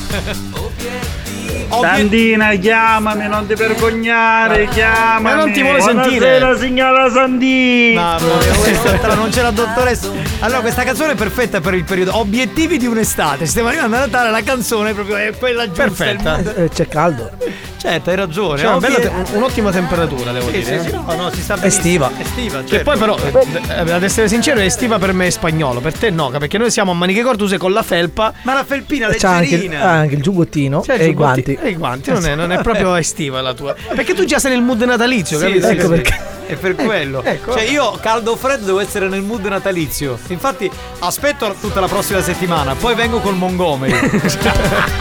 [1.69, 5.23] Sandina, chiamami, non ti vergognare, chiamami.
[5.23, 6.59] Ma non ti vuole sentire.
[6.59, 8.01] signora Sandina.
[8.01, 10.11] Mamma mia, questa non c'è la dottoressa.
[10.41, 12.17] Allora, questa canzone è perfetta per il periodo.
[12.19, 13.47] Obiettivi di un'estate.
[13.47, 15.83] Stiamo arrivando a Natale, la canzone proprio è quella giusta.
[15.83, 16.55] Perfetta.
[16.55, 17.31] Eh, C'è caldo.
[17.87, 18.59] Certo, hai ragione.
[18.63, 20.65] C'è una te- un'ottima temperatura, devo Sì, dire.
[20.65, 20.81] sì, eh.
[20.89, 21.63] sì, no, no, si sta.
[21.63, 22.11] Estiva.
[22.19, 22.91] Estiva, Che certo.
[22.91, 26.31] poi però, eh, ad essere sincero, è estiva per me è spagnolo, per te no,
[26.31, 28.33] perché noi siamo a maniche corte, tu sei con la felpa.
[28.43, 29.81] Ma la felpina C'ha anche, il- leggerina.
[29.83, 31.59] ha anche il giubbottino C'è il e i giubbotti- guanti.
[31.63, 33.75] E i guanti, non è, non è proprio estiva la tua.
[33.95, 35.67] Perché tu già sei nel mood natalizio, capito?
[35.67, 36.19] sì, Ecco perché.
[36.47, 37.23] È per quello.
[37.23, 37.53] ecco.
[37.53, 40.19] Cioè, io caldo o freddo devo essere nel mood natalizio.
[40.29, 40.71] Infatti,
[41.01, 43.93] aspetto tutta la prossima settimana, poi vengo col Montgomery.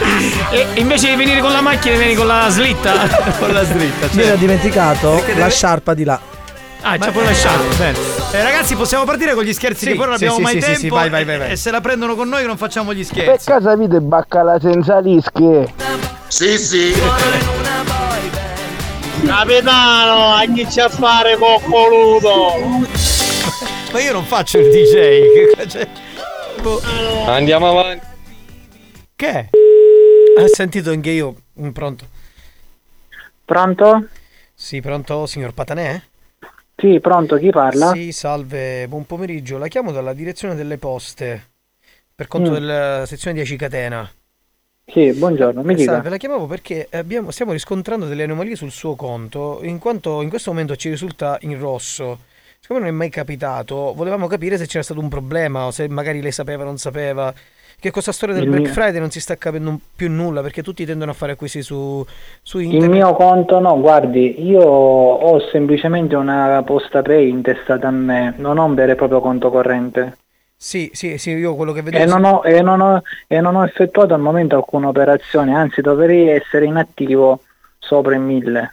[0.50, 2.92] E invece di venire con la macchina, vieni con la slitta.
[3.38, 4.38] con la slitta, Mi era cioè.
[4.38, 6.20] dimenticato Perché la deve- sciarpa di là.
[6.82, 7.74] Ah, c'è pure la sciarpa.
[7.76, 7.98] Bene.
[8.32, 10.52] Eh, ragazzi, possiamo partire con gli scherzi Sì, che poi non sì, abbiamo sì, mai
[10.52, 10.80] sì, sì, tempo.
[10.80, 11.50] sì, vai, vai, vai, vai.
[11.52, 13.46] E se la prendono con noi non facciamo gli Per scherzi.
[13.50, 15.72] caso avete baccala senza lische?
[16.28, 16.92] Sì, sì.
[19.26, 22.58] Capitano, a chi c'è a fare coccoluto?
[23.92, 25.66] Ma io non faccio il DJ.
[25.68, 25.88] cioè,
[26.60, 26.80] boh.
[27.26, 28.06] Andiamo avanti.
[29.16, 29.50] Che?
[30.38, 31.34] Ho sentito anche io.
[31.60, 32.06] Mm, Pronto?
[33.44, 34.08] Pronto?
[34.54, 36.00] Sì, pronto, signor Patanè?
[36.76, 37.92] Sì, pronto, chi parla?
[37.92, 39.58] Sì, salve, buon pomeriggio.
[39.58, 41.50] La chiamo dalla direzione delle poste
[42.14, 42.54] per conto Mm.
[42.54, 44.10] della sezione 10 Catena.
[44.86, 45.92] Sì, buongiorno, mi dica.
[45.92, 50.28] Salve, la chiamavo perché abbiamo- stiamo riscontrando delle anomalie sul suo conto, in quanto in
[50.28, 52.18] questo momento ci risulta in rosso.
[52.60, 56.20] Siccome non è mai capitato, volevamo capire se c'era stato un problema o se magari
[56.22, 57.32] lei sapeva o non sapeva.
[57.78, 60.62] Che questa storia del Il Black mio- Friday non si sta capendo più nulla perché
[60.62, 62.04] tutti tendono a fare acquisti su,
[62.42, 62.90] su Il internet.
[62.90, 68.64] mio conto no, guardi, io ho semplicemente una posta pay intestata a me, non ho
[68.64, 70.16] un vero e proprio conto corrente.
[70.64, 73.54] Sì, sì, sì, io quello che vedo E non, ho, e, non ho, e non
[73.54, 77.40] ho effettuato al momento alcuna operazione, anzi dovrei essere inattivo
[77.78, 78.72] sopra i mille.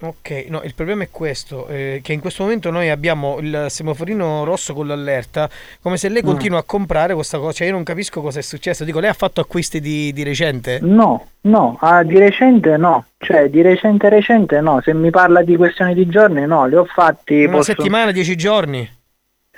[0.00, 4.44] Ok, no, il problema è questo, eh, che in questo momento noi abbiamo il semaforino
[4.44, 5.48] rosso con l'allerta,
[5.82, 6.26] come se lei Mm.
[6.26, 9.14] continua a comprare questa cosa, cioè io non capisco cosa è successo, dico, lei ha
[9.14, 10.78] fatto acquisti di, di recente?
[10.82, 15.56] No, no, ah, di recente no, cioè di recente recente no, se mi parla di
[15.56, 18.88] questioni di giorni no, li ho fatti Una posso- settimana, dieci giorni?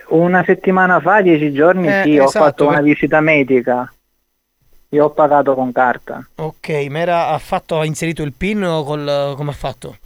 [0.09, 3.93] Una settimana fa, dieci giorni Eh, sì, ho esatto, fatto una per- visita medica,
[4.91, 6.27] io ho pagato con carta.
[6.37, 9.97] Ok, ma era, ha, fatto, ha inserito il PIN o col, come ha fatto?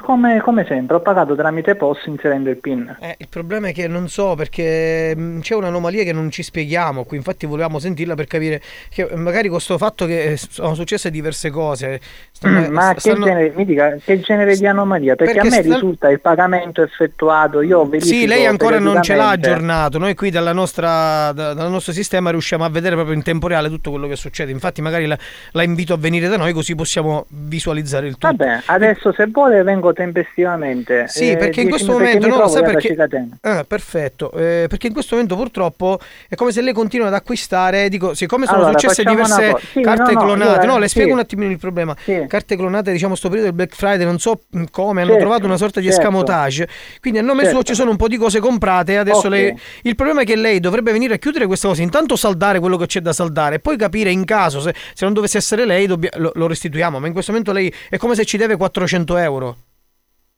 [0.00, 2.96] Come, come sempre, ho pagato tramite POS inserendo il PIN.
[2.98, 7.04] Eh, il problema è che non so perché mh, c'è un'anomalia che non ci spieghiamo
[7.04, 8.60] qui, infatti volevamo sentirla per capire
[8.90, 12.00] che magari con questo fatto che eh, sono successe diverse cose.
[12.32, 15.14] stanno- Mm, Ma che stanno- genere, mi dica, che genere di anomalia?
[15.14, 19.00] Perché, Perché a me sta- risulta il pagamento effettuato, io verifico Sì, lei ancora non
[19.04, 19.98] ce l'ha aggiornato.
[19.98, 23.68] Noi qui dalla nostra, da- dal nostro sistema riusciamo a vedere proprio in tempo reale
[23.68, 24.50] tutto quello che succede.
[24.50, 25.16] Infatti, magari la,
[25.52, 28.26] la invito a venire da noi così possiamo visualizzare il tutto.
[28.26, 31.04] Vabbè, adesso se vuole vengo tempestivamente.
[31.08, 32.96] Sì, Eh, perché in questo momento mi no, trovo sai perché?
[33.42, 34.32] Ah, perfetto.
[34.32, 35.98] Eh, perché in questo momento purtroppo
[36.28, 37.88] è come se lei continua ad acquistare.
[37.88, 39.66] Dico, siccome sono Allora, successe diverse cosa.
[39.72, 41.14] Sì, carte no, no, clonate, io- no, le spiego sì.
[41.14, 41.94] un attimino il problema.
[42.02, 42.24] Sì.
[42.26, 45.46] Carte clonate, diciamo, sto periodo del Black Friday, non so mh, come, hanno Certo, trovato
[45.46, 46.00] una sorta di certo.
[46.00, 46.68] escamotage.
[47.00, 47.54] Quindi a nome Certo.
[47.56, 48.96] suo ci sono un po' di cose comprate.
[48.96, 49.28] Adesso Ok.
[49.28, 49.60] lei.
[49.82, 52.86] Il problema è che lei dovrebbe venire a chiudere queste cose, intanto saldare quello che
[52.86, 56.10] c'è da saldare, e poi capire in caso se, se non dovesse essere lei, dobbia-
[56.16, 56.98] lo, lo restituiamo.
[56.98, 59.56] Ma in questo momento lei è come se ci deve 400 euro.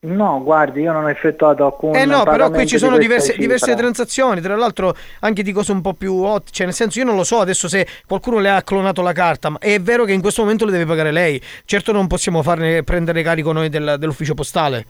[0.00, 3.08] No, guardi, io non ho effettuato alcun Eh no, però qui ci di sono questa
[3.08, 7.00] diverse, diverse transazioni, tra l'altro anche di cose un po' più hot, cioè nel senso
[7.00, 10.04] io non lo so adesso se qualcuno le ha clonato la carta, ma è vero
[10.04, 11.42] che in questo momento le deve pagare lei.
[11.64, 14.86] Certo non possiamo farne prendere carico noi del- dell'ufficio postale.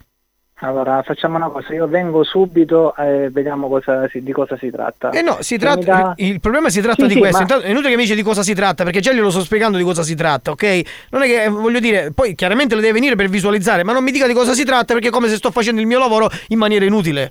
[0.60, 5.10] Allora, facciamo una cosa, io vengo subito e vediamo cosa si- di cosa si tratta.
[5.10, 7.36] Eh no, si tratta, dà- il problema si tratta Sì, di sì, questo.
[7.36, 9.42] ma- Intanto, è inutile che mi dice di cosa si tratta, perché già glielo sto
[9.42, 10.80] spiegando di cosa si tratta, ok?
[11.10, 14.02] Non è che eh, voglio dire, poi chiaramente le deve venire per visualizzare, ma non
[14.02, 16.28] mi dica di cosa si tratta perché è come se sto facendo il mio lavoro
[16.48, 17.30] in maniera inutile.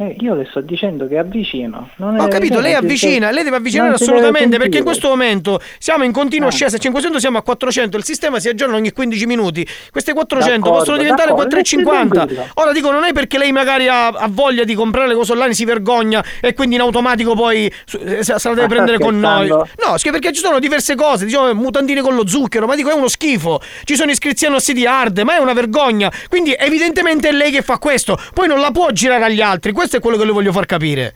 [0.00, 1.90] Eh, io le sto dicendo che avvicino.
[1.96, 6.12] Non Ho capito, lei avvicina, lei deve avvicinare assolutamente perché in questo momento siamo in
[6.12, 6.50] continua Ah.
[6.50, 10.78] ascesa, 500 siamo a 400, il sistema si aggiorna ogni 15 minuti, queste 400 D'accordo,
[10.78, 12.14] possono diventare d'accordo, 450.
[12.14, 12.46] tranquillo.
[12.54, 15.54] Ora dico, non è perché lei magari ha, ha voglia di comprare le cose online,
[15.54, 18.98] si vergogna e quindi in automatico poi eh, se se la deve Ma sta prendere
[18.98, 19.48] con noi.
[19.48, 19.66] No,
[20.10, 23.60] perché ci sono diverse cose, diciamo mutandine con lo zucchero, ma dico è uno schifo.
[23.82, 26.10] Ci sono iscrizioni a siti hard, ma è una vergogna.
[26.28, 29.87] Quindi evidentemente è lei che fa questo, poi non la può girare agli altri, questo
[29.96, 31.14] è quello che le voglio far capire.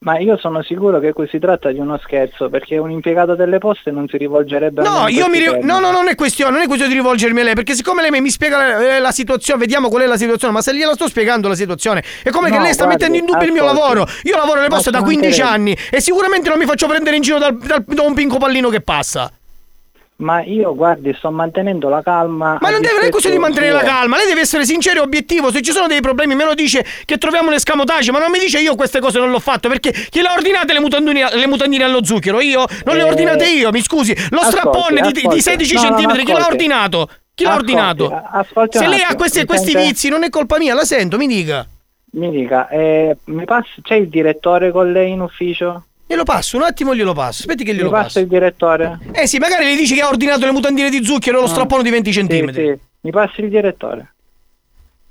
[0.00, 3.58] Ma io sono sicuro che qui si tratta di uno scherzo, perché un impiegato delle
[3.58, 6.52] poste non si rivolgerebbe a me No, io mi ri- no, no, non è questione,
[6.52, 9.10] non è questione di rivolgermi a lei, perché siccome lei mi spiega la, eh, la
[9.10, 12.48] situazione, vediamo qual è la situazione, ma se gliela sto spiegando la situazione, è come
[12.48, 13.80] che No, lei sta guardi, mettendo in dubbio il mio ascolti.
[13.82, 14.06] lavoro.
[14.22, 15.52] Io lavoro alle poste da 15 mancherebbe.
[15.72, 18.68] anni e sicuramente non mi faccio prendere in giro dal- dal- da un pinco pallino
[18.68, 19.32] che passa.
[20.20, 22.58] Ma io, guardi, sto mantenendo la calma.
[22.60, 25.52] Ma non deve questione di mantenere la calma, lei deve essere sincero e obiettivo.
[25.52, 28.40] Se ci sono dei problemi, me lo dice che troviamo le scamotage, ma non mi
[28.40, 31.46] dice io queste cose non l'ho fatto perché chi le ha ordinate le mutandine, le
[31.46, 32.40] mutandine allo zucchero?
[32.40, 34.12] Io non le ho Eh, ordinate io, mi scusi.
[34.30, 35.40] Lo ascolti, strappone di, di ascolti.
[35.40, 37.08] 16 No, no, centimetri, chi l'ha ordinato?
[37.34, 38.12] Chi l'ha ordinato?
[38.32, 39.86] ascolti un Se lei ha questi, questi sente?
[39.86, 41.64] vizi, non è colpa mia, la sento, mi dica.
[42.10, 45.84] Mi dica, eh, mi passi, c'è il direttore con lei in ufficio?
[46.10, 47.42] Glielo passo, un attimo glielo passo.
[47.42, 48.18] Aspetti che Mi glielo passa passo.
[48.20, 48.98] il direttore?
[49.12, 51.50] Eh sì, magari le dici che ha ordinato le mutandine di zucchero e lo Ah.
[51.50, 52.66] strappone di 20 Sì, centimetri.
[52.66, 52.78] sì.
[53.00, 54.14] Mi passi il direttore?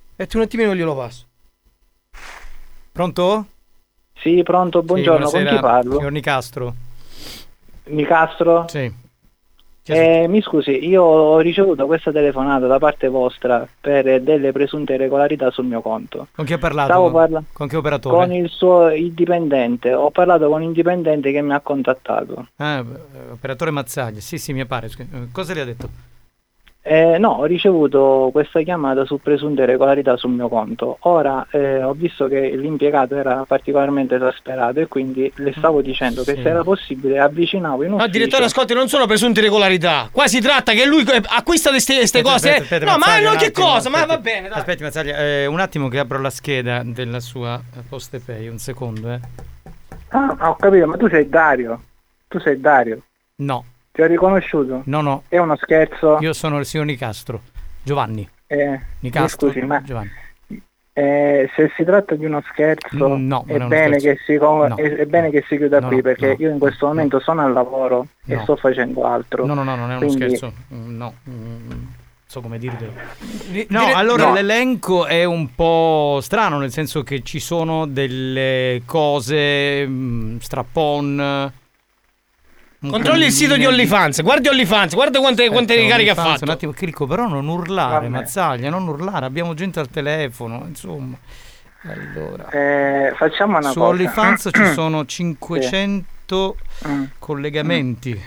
[0.09, 1.25] Aspetti un attimino glielo passo.
[2.91, 3.45] Pronto?
[4.19, 5.97] Sì, pronto, buongiorno, con chi parlo?
[5.97, 6.73] Signor Nicastro.
[7.89, 8.65] Nicastro?
[8.67, 8.91] Sì.
[9.93, 15.49] Eh, mi scusi, io ho ricevuto questa telefonata da parte vostra per delle presunte irregolarità
[15.51, 16.27] sul mio conto.
[16.35, 16.89] Con chi ha parlato?
[16.91, 18.15] Stavo Con- parla- Con che operatore?
[18.15, 22.47] Con il suo il dipendente, ho parlato con il dipendente che mi ha contattato.
[22.57, 22.83] Ah,
[23.31, 24.19] operatore Mazzaglia.
[24.19, 24.87] Sì, sì, mi pare.
[24.97, 25.89] eh, Cosa le ha detto?
[26.89, 30.97] Eh, no, ho ricevuto questa chiamata su presunte irregolarità sul mio conto.
[31.01, 36.35] Ora eh, ho visto che l'impiegato era particolarmente esasperato e quindi le stavo dicendo che
[36.35, 36.41] Sì.
[36.43, 38.11] se era possibile avvicinavo in No, ufficio.
[38.11, 40.07] direttore, ascolti, non sono presunte irregolarità.
[40.11, 42.49] Qua si tratta che lui eh, acquista queste Aspetta, cose.
[42.51, 44.15] aspetta, aspetta, no, ma Mazzaglia, un che attimo, cosa, ma aspetti.
[44.15, 44.57] va bene, dai.
[44.59, 48.59] Aspetti, Mazzaglia, eh, un attimo che apro la scheda della sua eh, Poste Pay, un
[48.59, 49.19] secondo, eh.
[50.09, 51.81] Ah, ho capito, ma tu sei Dario.
[52.29, 53.01] Tu sei Dario.
[53.39, 53.63] No,
[53.97, 54.83] Ti ho riconosciuto.
[54.85, 55.23] no, no.
[55.27, 56.17] È uno scherzo.
[56.19, 57.41] Io sono il signor Nicastro.
[57.81, 58.29] Giovanni.
[58.45, 59.47] Eh, mi Nicastro.
[59.47, 60.11] scusi, ma Giovanni.
[60.93, 64.07] eh, se si tratta di uno scherzo, Mm, no, è, uno bene scherzo.
[64.27, 64.75] che si No.
[64.75, 67.41] è, è bene che si chiuda No, qui perché no, io in questo momento sono
[67.43, 69.47] al lavoro e sto facendo altro.
[69.47, 70.53] No, no, no, non è uno Quindi- scherzo.
[70.75, 71.93] Mm, No, mm, non
[72.27, 72.91] so come dirvelo.
[73.49, 74.33] Di- No, dire- allora no.
[74.33, 81.51] l'elenco è un po' strano, nel senso che ci sono delle cose, mm, strappon.
[82.79, 86.43] Controlli il sito di OnlyFans, guardi OnlyFans, guarda quante, quante ricariche ha fatto.
[86.43, 88.07] Un attimo, clicco, però non urlare, Vabbè.
[88.07, 91.17] Mazzaglia, non urlare, abbiamo gente al telefono, insomma.
[91.83, 93.89] Allora, Eh, facciamo una su cosa.
[93.89, 96.55] OnlyFans ci sono 500
[96.87, 97.03] Mm.
[97.19, 98.21] collegamenti.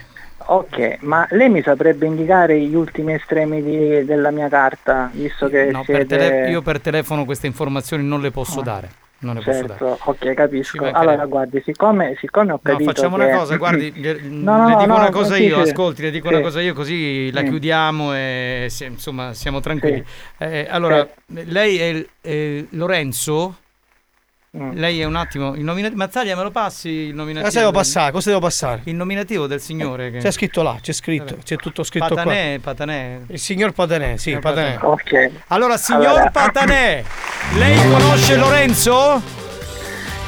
[0.47, 5.67] Ok, ma lei mi saprebbe indicare gli ultimi estremi di- della mia carta, visto che
[5.67, 6.17] No, per siete...
[6.17, 8.91] tele- io per telefono queste informazioni non le posso dare.
[9.23, 9.79] Non le posso dare.
[9.79, 10.85] Certo, ok, capisco.
[10.91, 13.25] Allora, guardi, siccome, siccome ho No, capito facciamo che...
[13.25, 15.71] una cosa, guardi, le, No, no, le no, dico no, una cosa sì, io, sì.
[15.71, 16.35] ascolti, le dico Sì.
[16.35, 20.03] una cosa io così la chiudiamo e insomma siamo tranquilli.
[20.39, 23.59] Eh, allora, lei è, è Lorenzo?
[24.59, 24.73] Mm.
[24.73, 27.45] Lei è un attimo, il nominativo, Mazzaglia me lo passi il nominativo?
[27.47, 28.11] Cosa devo del- passare?
[28.11, 28.81] Cosa devo passare?
[28.87, 30.19] Il nominativo del signore che...
[30.19, 33.21] C'è scritto là, c'è scritto, c'è tutto scritto Patanè, Patanè.
[33.27, 33.35] qua.
[33.35, 34.79] Il signor Patanè, sì, Signor Patanè.
[34.81, 35.31] Ok.
[35.49, 37.05] Allora, signor Allora- Patanè,
[37.59, 39.23] lei conosce Lorenzo?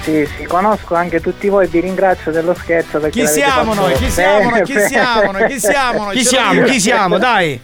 [0.02, 3.92] Sì, sì, conosco anche tutti voi, vi ringrazio dello scherzo perché Chi siamo noi?
[3.94, 4.62] Chi siamo noi?
[4.62, 5.46] Chi siamo noi?
[5.46, 6.16] Chi siamo noi?
[6.16, 6.62] Chi siamo?
[6.64, 7.18] Chi siamo?
[7.18, 7.60] Dai.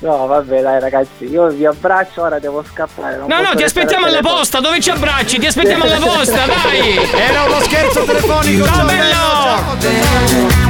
[0.00, 3.16] No, vabbè, dai ragazzi, io vi abbraccio, ora devo scappare.
[3.16, 5.38] non No, posso no, ti aspettiamo al alla posta, dove ci abbracci?
[5.38, 6.98] Ti aspettiamo alla posta, dai!
[7.14, 8.66] Era uno scherzo telefonico.
[8.66, 10.69] Ciao, ciao!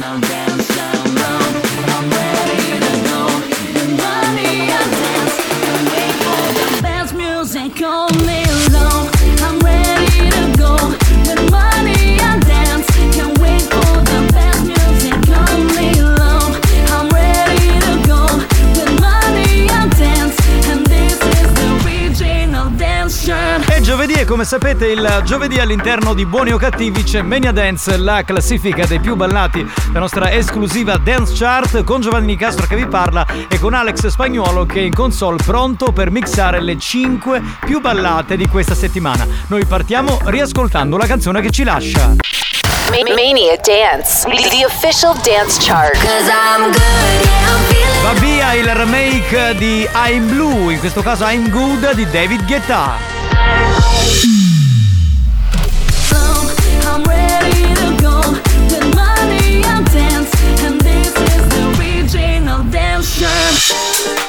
[0.00, 0.29] now.
[24.20, 28.84] E come sapete il giovedì all'interno di Buoni o Cattivi c'è Mania Dance, la classifica
[28.84, 33.58] dei più ballati, la nostra esclusiva Dance Chart con Giovanni Nicastro che vi parla e
[33.58, 38.46] con Alex Spagnuolo che è in console pronto per mixare le 5 più ballate di
[38.46, 39.26] questa settimana.
[39.46, 42.49] Noi partiamo riascoltando la canzone che ci lascia.
[42.90, 45.96] Ma- Mania Dance, the official dance chart.
[48.02, 52.98] Va via il remake di I'm Blue, in questo caso I'm Good di David Guetta.
[56.82, 58.49] I'm ready to go.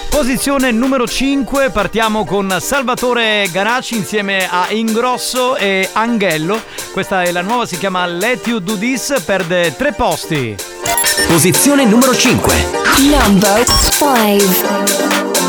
[0.09, 6.61] Posizione numero 5, partiamo con Salvatore Ganacci insieme a Ingrosso e Anghello.
[6.93, 10.55] Questa è la nuova, si chiama Let You Do This, perde tre posti.
[11.27, 12.55] Posizione numero 5.
[13.09, 15.40] Number 5.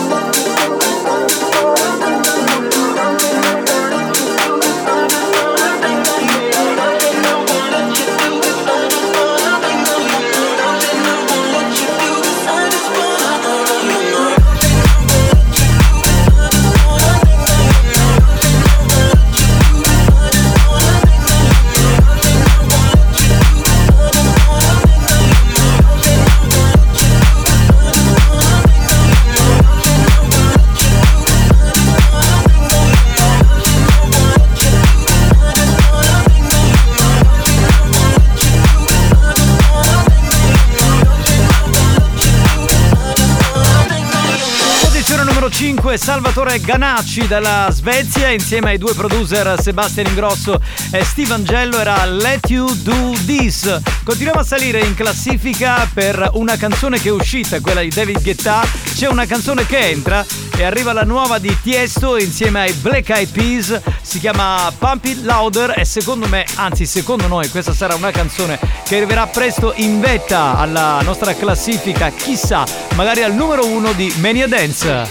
[46.52, 52.50] Salvatore Ganacci dalla Svezia insieme ai due producer Sebastian Ingrosso e Steve Angello era Let
[52.50, 53.80] You Do This.
[54.04, 58.66] Continuiamo a salire in classifica per una canzone che è uscita, quella di David Guetta.
[58.94, 60.24] C'è una canzone che entra
[60.56, 63.80] e arriva la nuova di Tiesto insieme ai Black Eyed Peas.
[64.02, 68.58] Si chiama Pump It Louder e secondo me, anzi secondo noi, questa sarà una canzone
[68.84, 72.10] che arriverà presto in vetta alla nostra classifica.
[72.10, 75.08] Chissà, magari al numero uno di Mania Dance.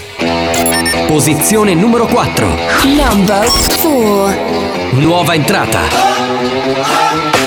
[1.06, 2.46] Posizione numero 4.
[2.84, 3.46] Number
[3.80, 4.92] 4.
[4.92, 7.41] Nuova entrata.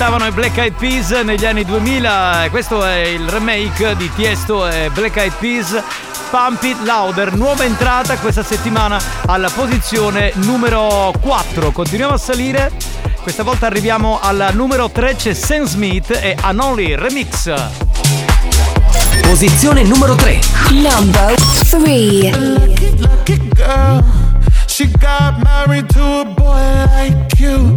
[0.00, 2.44] Cantavano i Black Eyed Peas negli anni 2000.
[2.44, 5.78] e Questo è il remake di Tiesto e Black Eyed Peas.
[6.30, 11.70] Pump It Louder, nuova entrata questa settimana alla posizione numero 4.
[11.70, 12.72] Continuiamo a salire.
[13.20, 17.52] Questa volta arriviamo al numero 3, c'è Sam Smith e Anoli Remix.
[19.20, 20.40] Posizione numero 3.
[20.70, 21.34] Number
[21.68, 22.30] 3.
[23.54, 24.02] girl.
[24.66, 27.76] She got married to a boy like you.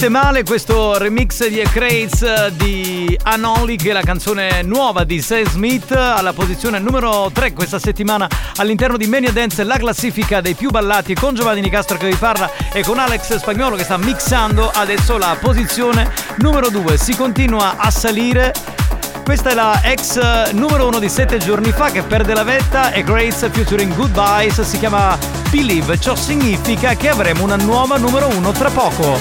[0.00, 5.20] Niente male questo remix di Crates eh, di Anoli che è la canzone nuova di
[5.20, 10.54] Sam Smith alla posizione numero 3 questa settimana all'interno di Mania Dance la classifica dei
[10.54, 14.70] più ballati con Giovanni Nicastro che vi parla e con Alex Spagnolo che sta mixando
[14.72, 18.54] adesso la posizione numero 2 si continua a salire.
[19.22, 22.90] Questa è la ex eh, numero uno di sette giorni fa che perde la vetta
[22.92, 25.98] e Grace featuring Goodbyes si chiama Believe.
[25.98, 29.18] Ciò significa che avremo una nuova numero uno tra poco.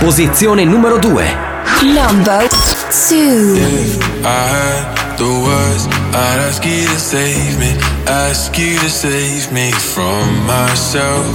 [0.00, 1.36] Posizione numero 2.
[1.82, 3.56] Number two.
[4.24, 7.76] I had the words, I'd ask you to save me,
[8.06, 11.26] ask you to save me from myself.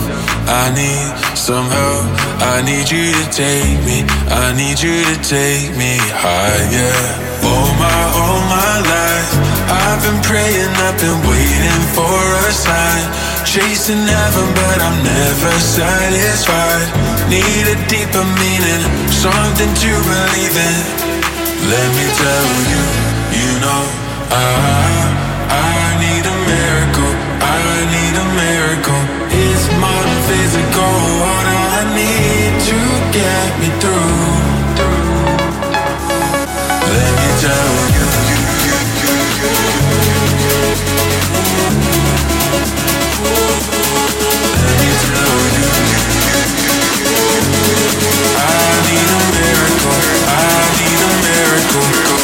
[0.47, 2.05] I need some help,
[2.41, 7.32] I need you to take me, I need you to take me higher.
[7.53, 9.31] All my, all my life,
[9.69, 12.17] I've been praying, I've been waiting for
[12.49, 13.05] a sign.
[13.45, 16.89] Chasing heaven, but I'm never satisfied.
[17.29, 20.77] Need a deeper meaning, something to believe in.
[21.69, 22.83] Let me tell you,
[23.37, 23.83] you know,
[24.33, 24.89] I,
[25.53, 29.03] I need a miracle, I need a miracle.
[29.29, 32.79] It's than physical, what I need to
[33.13, 33.92] get me through.
[37.45, 37.49] I
[48.87, 50.39] need a miracle, I
[50.79, 52.22] need a miracle.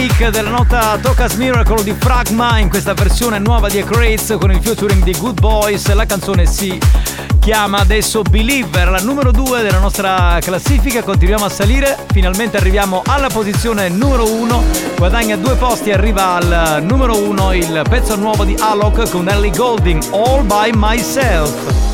[0.00, 4.58] remake della nota Tokas Miracle di Fragma in questa versione nuova di Acrates con il
[4.62, 5.92] featuring di Good Boys.
[5.92, 6.78] La canzone si
[7.38, 11.02] chiama adesso Believer, la numero 2 della nostra classifica.
[11.02, 14.64] Continuiamo a salire, finalmente arriviamo alla posizione numero 1.
[14.96, 20.02] Guadagna due posti, arriva al numero 1 il pezzo nuovo di Alok con Ellie Golding,
[20.12, 21.88] All by Myself.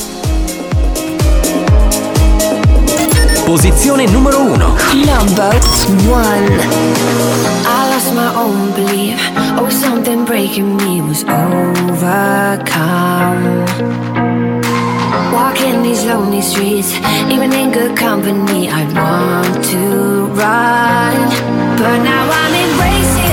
[3.44, 5.58] Posizione numero 1 Number
[5.98, 7.45] 1
[8.46, 9.18] don't believe.
[9.58, 12.06] Oh, something breaking me was overcome.
[15.32, 16.94] Walking these lonely streets
[17.34, 19.82] Even in good company I want to
[20.42, 21.16] run.
[21.80, 23.25] But now I'm embracing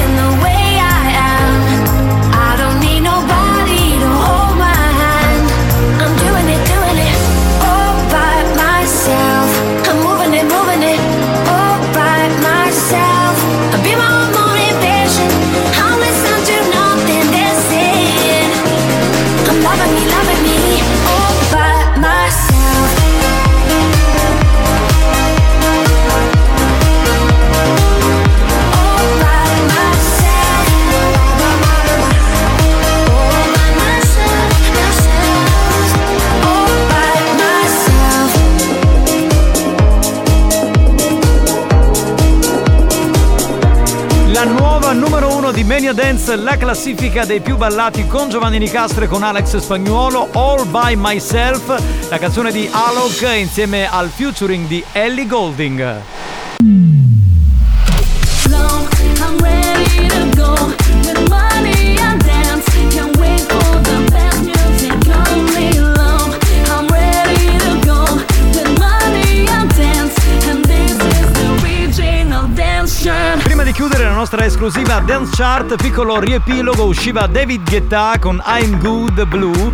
[45.74, 50.70] Mania Dance, la classifica dei più ballati con Giovanni Nicastre e con Alex Spagnuolo, All
[50.70, 56.02] by Myself, la canzone di Alok insieme al featuring di Ellie Golding.
[60.56, 60.83] I'm
[73.74, 79.74] chiudere la nostra esclusiva Dance Chart, piccolo riepilogo, usciva David Guetta con I'm Good Blue.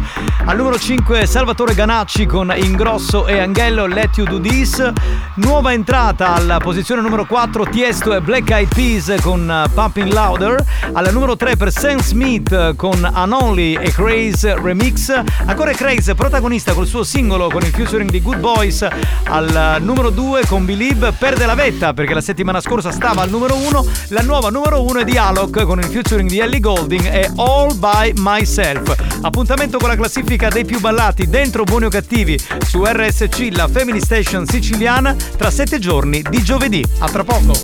[0.50, 4.92] Al numero 5 Salvatore Ganacci con Ingrosso e Anghello Let You Do This.
[5.36, 10.60] Nuova entrata alla posizione numero 4 Tiesto e Black Eyed Peas con uh, Pumping Louder.
[10.92, 15.14] Alla numero 3 per Sam Smith con Unonly e Craze Remix.
[15.46, 18.88] Ancora Craze, protagonista col suo singolo con il featuring di Good Boys.
[19.26, 23.30] Al uh, numero 2 con Believe perde la vetta perché la settimana scorsa stava al
[23.30, 23.86] numero 1.
[24.08, 27.78] La nuova numero 1 è di Alok con il featuring di Ellie Golding e All
[27.78, 28.96] by Myself.
[29.22, 33.99] Appuntamento con la classifica dei più ballati dentro Buoni o Cattivi su RSC, la Family
[33.99, 36.82] Station siciliana, tra 7 giorni di giovedì.
[36.99, 37.60] A tra poco.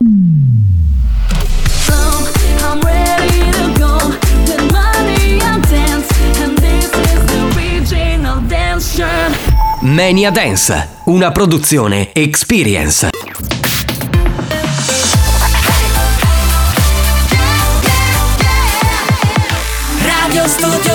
[9.79, 13.09] Mania Dance, una produzione Experience.
[20.01, 20.94] Radio Studio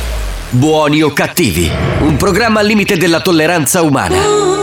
[0.53, 1.71] Buoni o cattivi,
[2.01, 4.60] un programma al limite della tolleranza umana.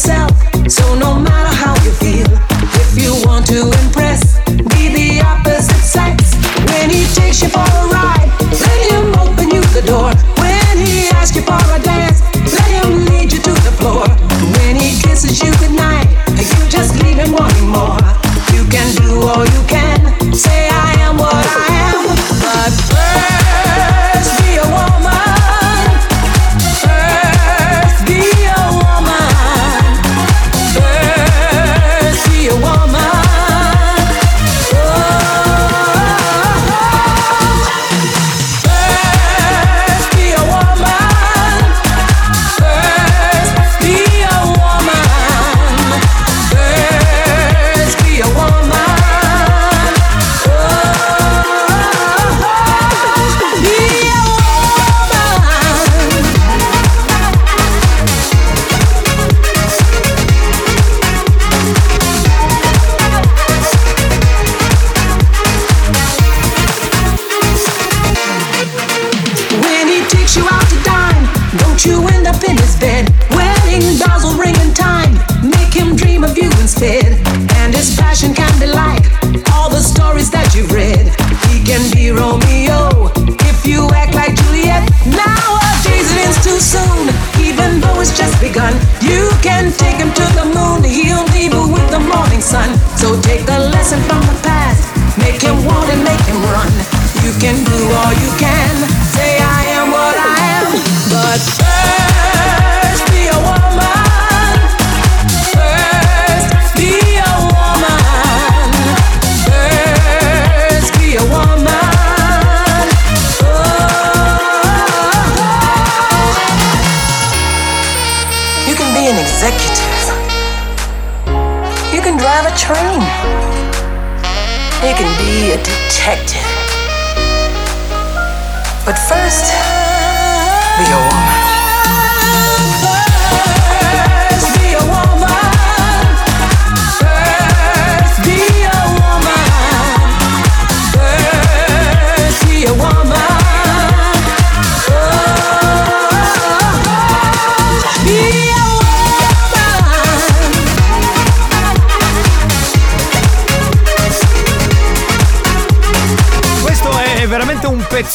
[0.00, 0.29] Yourself,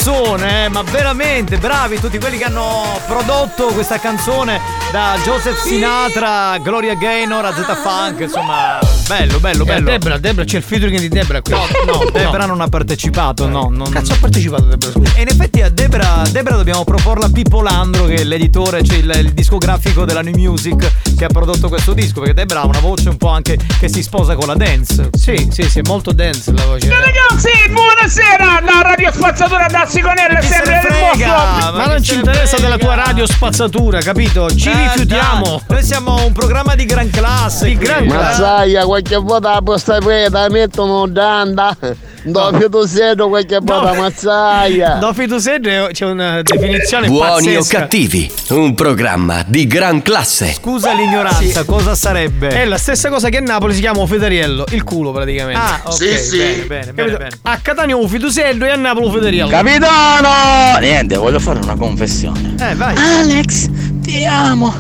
[0.06, 4.62] pezzone, eh, ma veramente bravi tutti quelli che hanno prodotto questa canzone
[4.92, 9.90] da Joseph Sinatra, Gloria Gaynor, a Z Funk, insomma, bello, bello, Eh, bello.
[9.90, 11.54] Debra, Debra, c'è il featuring di Debra qui.
[11.54, 13.70] No, no, Debra non ha partecipato, no.
[13.72, 13.90] Non...
[13.90, 15.12] Cazzo ha partecipato Debra, scusa.
[15.16, 18.98] E in effetti a Debra, Debra dobbiamo proporla a Pippo Landro, che è l'editore, cioè
[18.98, 22.80] il, il discografico della New Music che ha prodotto questo disco, perché Debra ha una
[22.80, 25.10] voce un po' anche che si sposa con la dance.
[25.18, 26.90] Sì, sì, sì, è molto dance la voce.
[26.90, 28.62] Ragazzi, buonasera!
[28.66, 31.28] La radio spazzatura da Sigonella è se sempre ne il frega?
[31.36, 31.78] vostro.
[31.78, 34.50] Ma non ci interessa della tua radio spazzatura, capito?
[34.54, 35.62] Ci Eh, rifiutiamo.
[35.68, 37.68] dai, Noi siamo un programma di gran classe.
[37.68, 38.42] Di gran classe.
[38.42, 41.76] Mazzaia, qualche volta la posta preta mettono danda.
[42.26, 44.96] Dopo tu sei qualche buona mazzaia.
[44.96, 47.80] Dopo tu sei c'è una definizione Buoni o pazzesca.
[47.80, 50.54] cattivi, un programma di gran classe.
[50.54, 51.66] Scusa l'ignoranza, Sì.
[51.66, 52.48] cosa sarebbe?
[52.48, 55.60] È la stessa cosa che a Napoli si chiama Federiello, il culo praticamente.
[55.60, 56.38] Ah, ok, Sì, sì.
[56.38, 57.30] bene, bene, bene, bene.
[57.44, 59.50] A Catania un Fidusello e a Napoli un Federiello.
[59.50, 60.80] Capitano!
[60.80, 62.56] Niente, voglio fare una confessione.
[62.60, 62.96] Eh, vai.
[62.98, 63.70] Alex,
[64.02, 64.74] ti amo.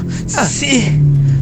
[0.47, 0.99] Sì,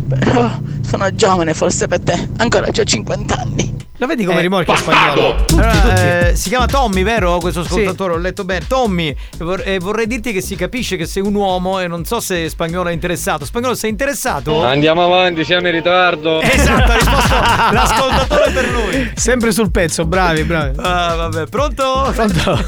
[0.10, 0.52] però
[0.94, 2.30] sono giovane forse per te.
[2.38, 3.76] Ancora ho 50 anni.
[3.98, 5.46] Lo vedi come Eh, rimorchia spagnolo?
[5.52, 7.38] Allora, eh, si chiama Tommy, vero?
[7.38, 8.66] Questo ascoltatore, ho letto bene.
[8.68, 12.20] Tommy, vor- e vorrei dirti che si capisce che sei un uomo e non so
[12.20, 13.46] se spagnolo è interessato.
[13.46, 14.64] Spagnolo sei interessato?
[14.66, 16.42] Andiamo avanti, siamo in ritardo.
[16.42, 17.34] Esatto, ha risposto
[17.72, 19.12] l'ascoltatore per lui.
[19.16, 20.76] Sempre sul pezzo, bravi, bravi.
[20.80, 22.12] Ah, vabbè, pronto?
[22.16, 22.66] Pronto?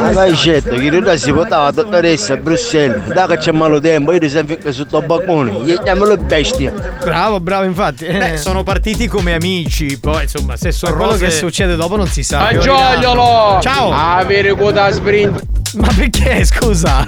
[0.00, 3.06] Ma vai scelto, che in si portava la dottoressa a Bruxelles.
[3.12, 5.52] Da che c'è malo tempo, io ti sempre sotto il balcone.
[5.62, 6.72] Gli chiamo le bestie.
[7.04, 8.04] Bravo, bravo, infatti.
[8.06, 12.06] Beh, sono partiti come amici, poi insomma, se sono Ma quello che succede dopo non
[12.06, 12.40] si sa.
[12.46, 13.58] Fagioliolo!
[13.62, 13.90] Ciao!
[13.92, 15.42] Avere quota sprint.
[15.74, 17.06] Ma perché, scusa?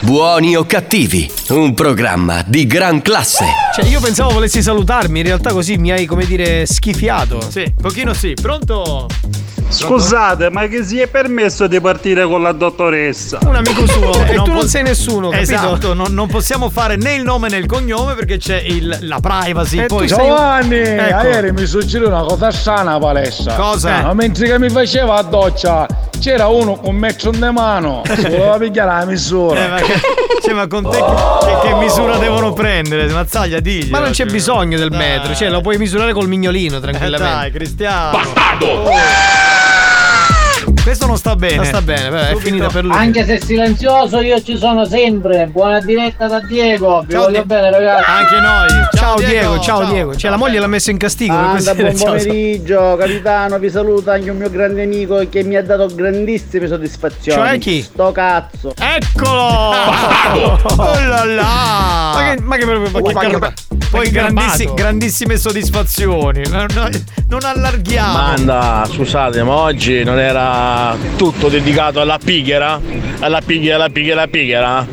[0.00, 3.44] Buoni o cattivi, un programma di gran classe.
[3.76, 7.40] Cioè, io pensavo volessi salutarmi, in realtà così mi hai, come dire, schifiato.
[7.48, 8.34] Sì, pochino sì.
[8.40, 9.06] Pronto?
[9.68, 13.38] Scusate, ma che si è permesso di partire con la dottoressa?
[13.42, 14.10] Un amico suo.
[14.32, 15.52] E non tu non sei nessuno, capito?
[15.52, 19.18] Esatto, non, non possiamo fare né il nome né il cognome perché c'è il- la
[19.20, 19.78] privacy.
[19.78, 21.26] Eh, poi tu sei- Giovanni, Ecco.
[21.26, 23.54] ieri mi succede una cosa strana palestra.
[23.54, 24.02] Cosa?
[24.02, 25.86] Ma mentre che mi faceva a doccia
[26.20, 29.64] c'era uno con metro di mano, si voleva pigliare la misura.
[29.64, 30.00] Eh, ma, che,
[30.42, 33.06] cioè, ma con te che, che- che misura devono prendere?
[33.08, 33.90] Mazzaglia, digli.
[33.90, 37.34] Ma non c'è bisogno del metro, cioè lo puoi misurare col mignolino Eh, tranquillamente.
[37.34, 38.18] dai, Cristiano.
[40.82, 41.54] Questo non sta bene.
[41.56, 42.96] Non sta bene, beh, è finita per lui.
[42.96, 45.46] Anche se silenzioso io ci sono sempre.
[45.46, 47.04] Buona diretta da Diego.
[47.06, 48.10] Vi Ciao, voglio Di- bene ragazzi.
[48.10, 48.68] Anche noi.
[48.92, 50.16] Ciao, Diego, ciao, Diego.
[50.16, 53.58] Cioè la moglie l'ha messo in castigo per Anda, questo buon pomeriggio, capitano.
[53.60, 57.40] Vi saluta anche un mio grande amico che mi ha dato grandissime soddisfazioni.
[57.48, 57.82] Cioè chi?
[57.82, 58.74] Sto cazzo.
[58.76, 59.40] Eccolo!
[59.40, 62.10] Oh là là!
[62.14, 63.52] Ma che, ma che proprio ma che garba-
[63.88, 64.74] Poi ma che grandissi- garbato.
[64.82, 66.42] grandissime soddisfazioni.
[66.48, 68.12] Non, non- non allarghiamo.
[68.12, 70.70] Manda, scusate, ma oggi non era
[71.16, 72.80] tutto dedicato alla pighera?
[73.20, 74.86] Alla pighera, alla pighera, alla pighera?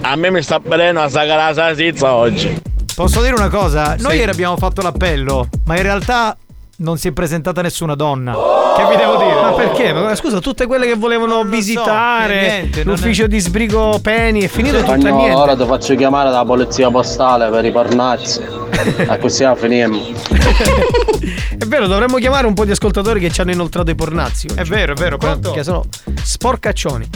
[0.00, 2.60] A me mi sta bene la saga la salsiccia oggi.
[2.94, 3.96] Posso dire una cosa?
[3.98, 4.18] Noi Sì.
[4.18, 6.36] ieri abbiamo fatto l'appello, ma in realtà
[6.80, 8.32] non si è presentata nessuna donna.
[8.76, 9.34] Che vi devo dire?
[9.40, 9.92] Ma perché?
[9.92, 14.78] Ma scusa, tutte quelle che volevano visitare niente, non l'ufficio di sbrigo Peni è finito
[14.78, 15.40] tutto e Spagnolo, niente.
[15.40, 18.40] ora ti faccio chiamare dalla polizia postale per i pornazzi.
[19.08, 19.98] A così la finiamo.
[21.58, 24.46] È vero, dovremmo chiamare un po' di ascoltatori che ci hanno inoltrato i pornazzi.
[24.54, 25.50] È vero, è vero, pronto?
[25.50, 25.84] Che sono
[26.22, 27.08] sporcaccioni.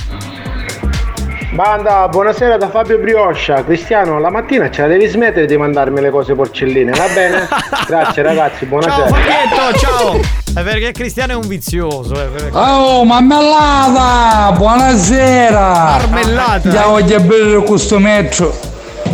[1.53, 3.63] Banda, buonasera da Fabio Brioscia.
[3.63, 7.47] Cristiano, la mattina ce la devi smettere di mandarmi le cose porcelline, va bene?
[7.87, 9.07] Grazie ragazzi, buonasera.
[9.07, 10.21] Ciao Fabietto, ciao!
[10.55, 12.15] È perché Cristiano è un vizioso.
[12.15, 14.53] eh, perché- Oh, marmellata!
[14.57, 15.69] Buonasera!
[16.01, 16.63] Marmellata?
[16.65, 18.71] Andiamo a bere questo metro.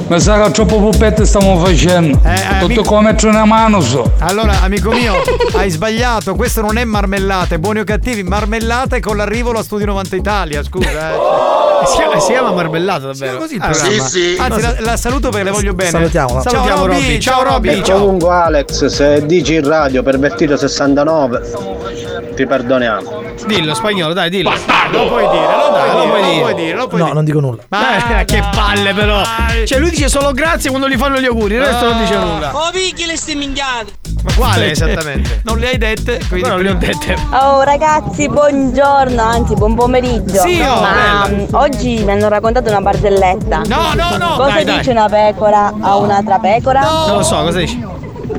[0.08, 2.18] Mi sa che troppo puppette stiamo facendo.
[2.24, 4.10] Eh, Tutto amico- come metro una mano so.
[4.20, 5.12] Allora, amico mio,
[5.54, 6.34] hai sbagliato.
[6.34, 8.22] Questo non è marmellata, è buoni o cattivi.
[8.22, 10.88] Marmellata è con l'arrivo alla Studio 90 Italia, scusa.
[10.88, 11.86] Eh.
[11.86, 13.36] Si chiama, si chiama marmellata davvero.
[13.38, 14.04] così il Ah, programma.
[14.06, 14.36] sì, sì.
[14.40, 15.90] Anzi, la, la saluto perché le voglio bene.
[15.90, 16.40] Salutiamola.
[16.42, 17.00] Ciao, Salutiamo Robby.
[17.00, 17.20] Robby.
[17.20, 17.68] Ciao Ciao, Robby.
[17.68, 21.42] E comunque Alex, se dici in radio pervertito 69,
[22.38, 23.22] ti perdoniamo.
[23.46, 24.52] Dillo spagnolo, dai, dillo.
[24.92, 26.54] Lo puoi dire, lo, dai, lo lo puoi puoi dire.
[26.54, 27.14] dire, lo puoi No, dire.
[27.16, 27.62] non dico nulla.
[27.68, 29.22] Ma che palle però.
[29.66, 32.50] Cioè lui dice solo grazie quando gli fanno gli auguri, il resto non dice nulla.
[32.56, 33.90] Oh, picchi le ste minchiate.
[34.22, 35.40] Ma quale esattamente?
[35.48, 37.16] Non le hai dette, quindi Però non le ho dette.
[37.32, 40.38] Oh ragazzi, buongiorno, anzi buon pomeriggio.
[40.40, 41.28] Sì, oh, Ma bella.
[41.28, 43.62] mm, oggi mi hanno raccontato una barzelletta.
[43.66, 44.76] No, no, no, Cosa dai, dai.
[44.78, 46.80] dice una pecora a un'altra pecora?
[46.82, 47.60] Non lo so, cosa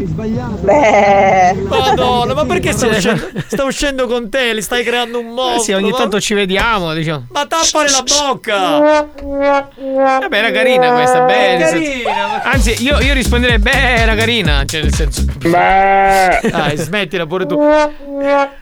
[0.06, 0.14] dici?
[0.62, 1.54] Beh.
[1.68, 4.54] Madonna, ma perché stai uscendo, sta uscendo con te?
[4.54, 5.56] Li stai creando un mostro?
[5.62, 7.28] Eh sì, ogni ma- tanto ci vediamo, diciamo.
[7.32, 9.08] Ma tappale la bocca!
[9.20, 11.66] Vabbè, era carina questa, bella.
[11.66, 12.44] Carina.
[12.44, 14.64] Anzi, io, io risponderei, beh, era carina.
[14.66, 15.24] Cioè, nel senso.
[15.40, 17.58] Dai, smettila pure tu.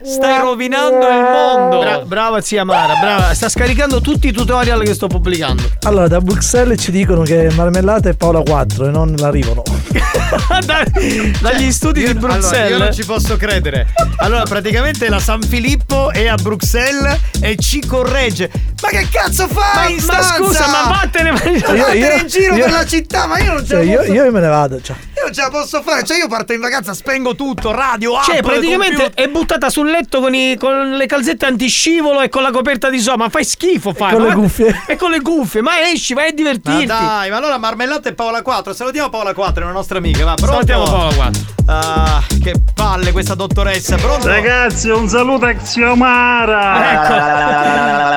[0.02, 1.78] Stai rovinando il mondo.
[1.80, 3.34] Bra- brava zia Mara, brava.
[3.34, 5.62] Sta scaricando tutti i tutorial che sto pubblicando.
[5.82, 9.62] Allora, da Bruxelles ci dicono che Marmellata è Paola 4 e non l'arrivano.
[10.64, 10.84] Da-
[11.40, 12.70] dagli studi di Allora, Bruxelles.
[12.70, 13.86] io non ci posso credere.
[14.18, 18.50] Allora, praticamente la San Filippo è a Bruxelles e ci corregge.
[18.80, 19.96] Ma che cazzo fai?
[20.06, 22.86] Ma- ma scusa, ma vattene, ma- Ma Io- vattene io- in giro io- per la
[22.86, 24.80] città, ma io non ce Cioè, la io, posso- io me ne vado.
[24.80, 24.96] Cioè.
[25.16, 28.24] Io non ce la posso fare, cioè io parto in vacanza, spengo tutto, radio, app,
[28.24, 29.24] Cioè, praticamente computer.
[29.24, 32.98] è buttata sul letto con, i- con le calzette antiscivolo e con la coperta di
[33.00, 33.24] sopra.
[33.24, 34.12] Ma fai schifo, fai.
[34.12, 34.82] con ma le cuffie.
[34.86, 36.86] E con le cuffie, ma esci, vai a Ma divertirti.
[36.86, 38.72] dai, ma allora Marmellata e Paola 4.
[38.72, 40.24] Salutiamo Paola 4, è una nostra amica.
[40.24, 40.52] Va, pronto?
[40.54, 41.42] Salutiamo Paola 4.
[41.66, 43.96] Ah, che palle questa dottoressa.
[43.96, 44.28] Pronto?
[44.28, 46.92] Ragazzi, un saluto a Xiomara!
[46.92, 47.46] Ecco.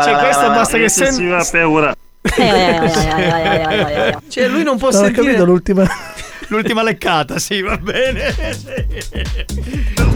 [0.12, 1.96] Cioè, questo basta che sen- si va per ora.
[4.28, 5.24] Cioè, lui non può ho sentire.
[5.26, 5.86] capito l'ultima.
[6.48, 8.34] L'ultima leccata, sì, va bene.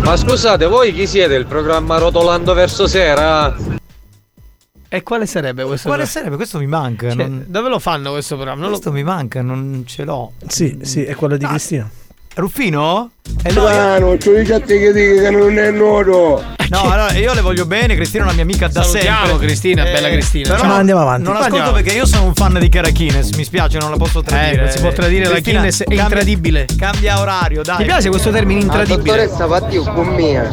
[0.04, 1.36] Ma scusate, voi chi siete?
[1.36, 3.56] Il programma Rotolando verso sera?
[4.90, 5.88] E quale sarebbe questo?
[5.88, 6.06] Quale programma?
[6.08, 6.36] sarebbe?
[6.36, 7.10] Questo mi manca.
[7.10, 8.62] Cioè, non- Dove lo fanno questo programma?
[8.62, 10.34] Non lo- Questo mi manca, non ce l'ho.
[10.48, 11.90] Sì, sì, è quello di Cristina.
[12.36, 13.12] Ruffino?
[13.44, 16.44] Eh no, io- Strano, c'ho i catti che dicono che non è noto.
[16.70, 19.46] no, allora io le voglio bene, Cristina è una mia amica da Salutiamo sempre.
[19.48, 20.50] Cristina, bella Cristina.
[20.56, 21.24] Però non- andiamo avanti.
[21.24, 21.78] Non Ma ascolto andiamo.
[21.82, 24.54] perché io sono un fan di Carachines, mi spiace, non la posso tradire.
[24.54, 26.66] Eh, non si può tradire, la Cristina, Guinness è cambia- intradibile.
[26.78, 27.78] Cambia orario, dai.
[27.78, 28.98] Mi piace questo termine intradibile.
[29.28, 30.50] dottoressa Pattiu con mia.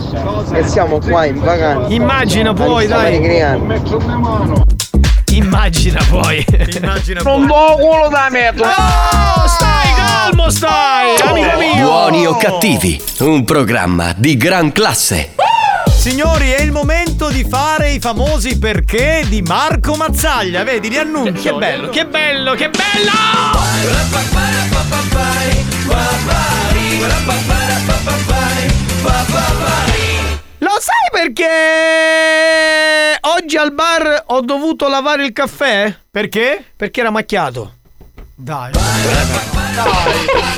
[0.52, 1.92] E siamo qua in vacanza.
[1.92, 3.16] Immagina poi, dai.
[5.32, 6.44] Immagina poi.
[6.76, 8.66] Immagina Non do culo da metro.
[8.66, 9.81] Oh, stai
[10.22, 11.84] calmo, stai, amico mio.
[11.84, 15.34] Buoni o cattivi, un programma di gran classe.
[15.88, 20.62] Signori, è il momento di fare i famosi perché di Marco Mazzaglia.
[20.64, 21.32] Vedi, li annuncio.
[21.32, 23.10] Che bello, che bello, che bello!
[30.58, 31.48] Lo sai perché
[33.22, 35.92] oggi al bar ho dovuto lavare il caffè?
[36.10, 36.64] Perché?
[36.76, 37.74] Perché era macchiato.
[38.34, 38.72] Dai.
[38.72, 38.82] Dai.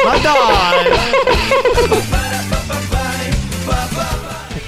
[0.04, 0.86] Ma dai.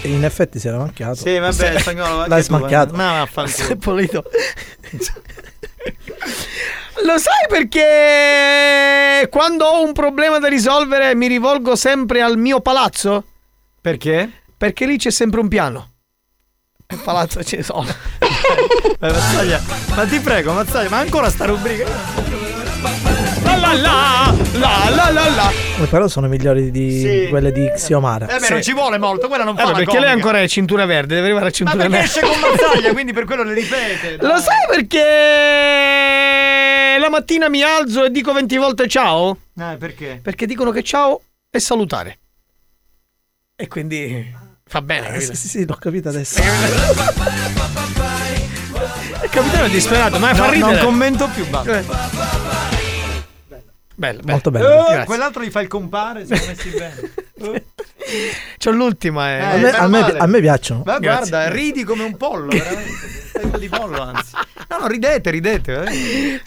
[0.03, 1.17] In effetti si era macchiato.
[1.17, 2.19] Sì, vabbè, spagnolo.
[2.19, 2.59] anche L'hai tu, eh.
[2.59, 2.95] smacchiato.
[2.95, 3.57] Ma vaffanculo.
[3.67, 4.25] Si è pulito.
[7.05, 13.25] Lo sai perché quando ho un problema da risolvere mi rivolgo sempre al mio palazzo?
[13.81, 14.31] Perché?
[14.57, 15.91] Perché lì c'è sempre un piano.
[16.89, 17.87] Il palazzo ce ne sono.
[18.99, 19.13] Eh,
[19.95, 21.85] ma ti prego, Mazzaglia, ma ancora sta rubrica?
[22.81, 25.51] La la la la la la la.
[25.83, 27.27] Eh, Però sono migliori di Sì.
[27.31, 28.27] quelle di Xiomara.
[28.29, 30.13] Eh beh, non ci vuole molto, quella non fa Eh, la perché lei comica.
[30.13, 32.07] ancora è cintura verde, deve arrivare a Ma cintura perché verde.
[32.07, 34.17] esce con Mazzaglia, quindi per quello le ripete.
[34.21, 35.05] Lo sai perché
[36.99, 39.39] la mattina mi alzo e dico 20 volte ciao?
[39.59, 40.21] Eh, perché?
[40.23, 41.21] Perché dicono che ciao
[41.51, 42.19] è salutare.
[43.57, 44.35] E quindi
[44.67, 46.41] fa bene, Eh, sì, sì, sì, l'ho capito adesso.
[49.23, 50.73] Il capitano è disperato, ma No, fa ridere.
[50.75, 52.56] non commento più, basta.
[53.97, 53.99] Eh.
[53.99, 54.31] Bello, bello.
[54.33, 54.67] Molto bello.
[54.67, 55.05] Eh, Grazie.
[55.05, 57.65] quell'altro gli fa il compare, siamo messi bene.
[58.59, 59.41] C'ho l'ultima, eh.
[59.41, 60.83] A me, a me- a me piacciono.
[60.85, 61.31] Ma Grazie.
[61.31, 63.59] guarda, ridi come un pollo, veramente.
[63.59, 64.33] Di pollo, anzi.
[64.69, 65.85] No, no, ridete, ridete.
[65.85, 66.41] eh.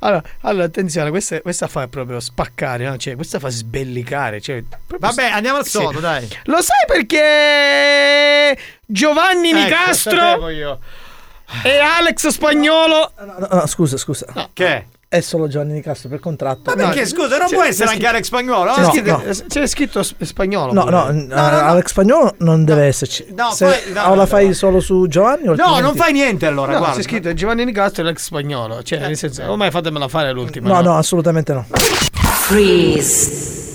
[0.00, 2.96] Allora, allora, attenzione, questa, questa fa proprio spaccare, no?
[2.96, 4.40] Cioè, questa fa sbellicare.
[4.40, 4.62] Cioè,
[4.98, 5.70] Vabbè, andiamo al Sì.
[5.78, 6.28] sodo, dai.
[6.44, 10.48] Lo sai perché Giovanni Ecco, Nicastro
[11.64, 14.26] e Alex Spagnolo No, no, scusa, scusa.
[14.52, 14.86] Che?
[15.10, 16.60] È solo Giovanni Nicastro per contratto.
[16.66, 18.72] Ma perché, scusa, non può essere anche Alex Spagnolo?
[18.74, 18.84] c'è eh?
[18.84, 19.32] scritto- no.
[19.48, 20.74] C'è scritto sp- spagnolo.
[20.74, 23.24] No, no, n- Alex Spagnolo non deve esserci.
[23.34, 26.12] No, Se, fai- no, o la no, fai solo su Giovanni o No, non fai
[26.12, 26.96] niente allora, No, guarda.
[26.96, 28.82] c'è scritto Giovanni Nicastro e Alex Spagnolo.
[28.82, 30.68] Cioè, nel senso, ormai fatemela fare l'ultima.
[30.68, 31.64] No, no, assolutamente no.
[31.70, 33.67] Freeze.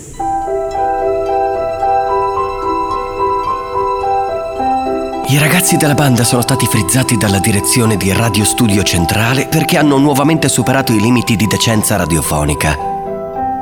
[5.26, 9.96] I ragazzi della banda sono stati frizzati dalla direzione di Radio Studio Centrale perché hanno
[9.96, 12.76] nuovamente superato i limiti di decenza radiofonica.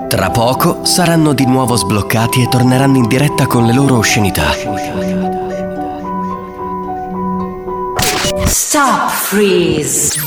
[0.09, 4.51] Tra poco saranno di nuovo sbloccati e torneranno in diretta con le loro oscenità.
[8.45, 10.21] Stop freeze.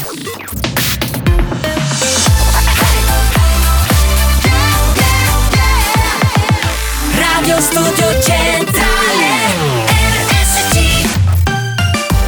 [7.14, 9.25] Radio Studio Centrale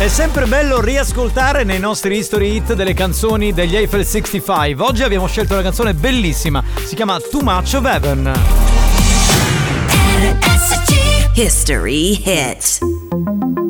[0.07, 4.81] È sempre bello riascoltare nei nostri history hit delle canzoni degli Eiffel 65.
[4.81, 8.31] Oggi abbiamo scelto una canzone bellissima, si chiama Too Much of Heaven.
[11.35, 13.66] History hit.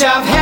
[0.00, 0.37] Much of heaven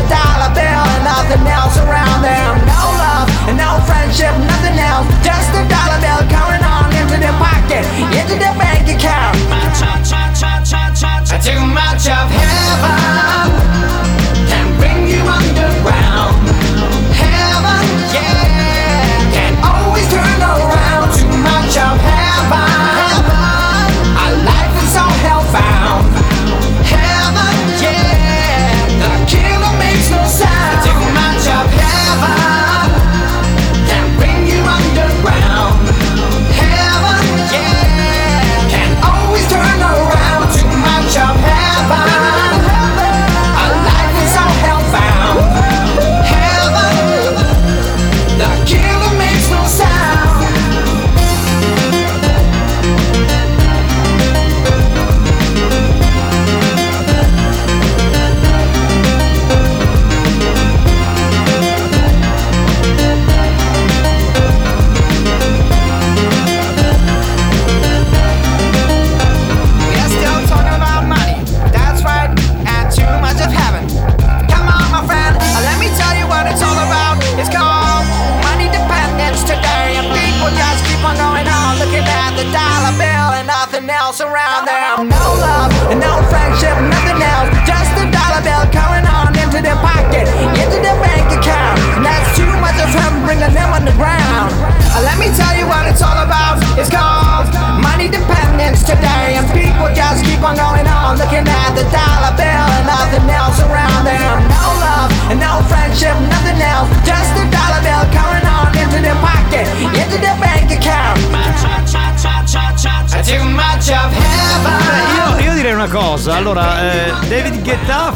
[0.00, 2.59] a dollar bill and nothing else around them.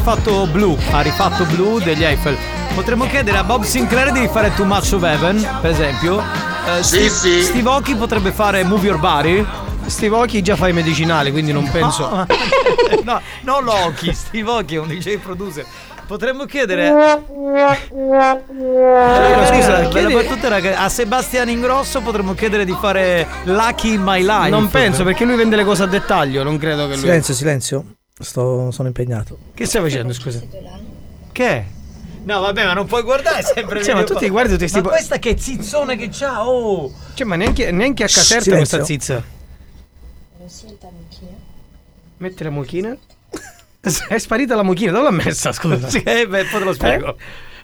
[0.05, 2.37] Fatto Blue, ha rifatto Blue degli Eiffel.
[2.75, 6.19] Potremmo chiedere a Bob Sinclair di fare Too Much of Heaven, per esempio.
[6.21, 7.41] Eh, Sì, Steve, sì.
[7.41, 9.43] Steve Aoki potrebbe fare Move Your Body.
[9.87, 12.07] Steve Aoki già fa i medicinali, quindi non penso.
[12.07, 12.25] No,
[13.03, 15.65] no, no Loki, Steve Aoki è un DJ producer.
[16.05, 16.87] Potremmo chiedere
[17.89, 24.03] Allora, scusa, chiedi- battuta era che a Sebastian Ingrosso potremmo chiedere di fare Lucky in
[24.03, 24.49] My Life.
[24.49, 26.99] Non penso perché lui vende le cose a dettaglio, non credo che lui.
[26.99, 27.85] Silenzio, silenzio.
[28.17, 29.37] Sto, sono impegnato.
[29.53, 30.41] Che stai facendo, scusa?
[31.31, 31.65] Che?
[32.23, 34.81] No, vabbè, ma non puoi guardare sempre Cioè, ma tu ti guardi tutti Ma sti
[34.81, 36.91] po- questa che zizzone che c'ha, oh!
[37.13, 39.21] Cioè, ma neanche, neanche a caserta questa zizza.
[42.17, 42.97] Metti la mucchina.
[44.07, 45.51] È sparita la mucchina, dove l'ha messa?
[45.51, 45.87] Scusa.
[45.91, 47.17] Sì, eh, beh, poi te lo spiego.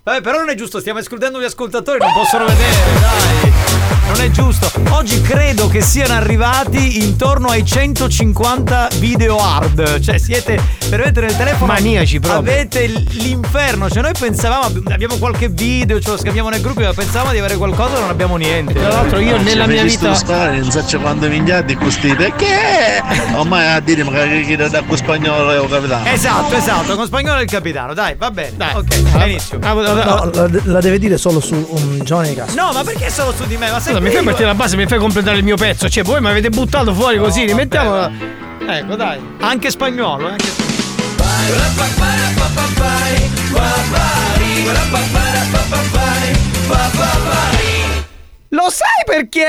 [0.03, 3.60] Vabbè, però non è giusto, stiamo escludendo gli ascoltatori, non possono vedere, dai.
[4.07, 4.69] Non è giusto.
[4.89, 9.99] Oggi credo che siano arrivati intorno ai 150 video hard.
[10.01, 10.59] Cioè, siete
[10.89, 11.71] veramente nel telefono.
[11.71, 12.51] Maniaci proprio.
[12.51, 13.89] Avete l'inferno.
[13.89, 17.55] Cioè, noi pensavamo, abbiamo qualche video, ce lo scambiamo nel gruppo, ma pensavamo di avere
[17.55, 18.73] qualcosa, non abbiamo niente.
[18.73, 20.07] Tra l'altro, io nella mia vita.
[20.27, 23.01] non so quando minchiati questi perché
[23.35, 27.39] ormai a dire magari chi da con spagnolo è un capitano Esatto, esatto, con spagnolo
[27.39, 27.93] è il capitano.
[27.93, 28.57] Dai, va bene.
[28.57, 29.59] Dai, ok, Ah, inizio.
[29.61, 32.55] ah, ah, No, la, la deve dire solo su un giovane caso.
[32.55, 33.71] No, ma perché solo su di me?
[33.71, 35.87] Ma sei mi fai partire la base, mi fai completare il mio pezzo.
[35.87, 38.11] Cioè, voi mi avete buttato fuori così, rimettiamola.
[38.67, 39.19] Ecco, dai.
[39.39, 40.35] Anche spagnolo, eh,
[48.53, 49.39] Lo sai perché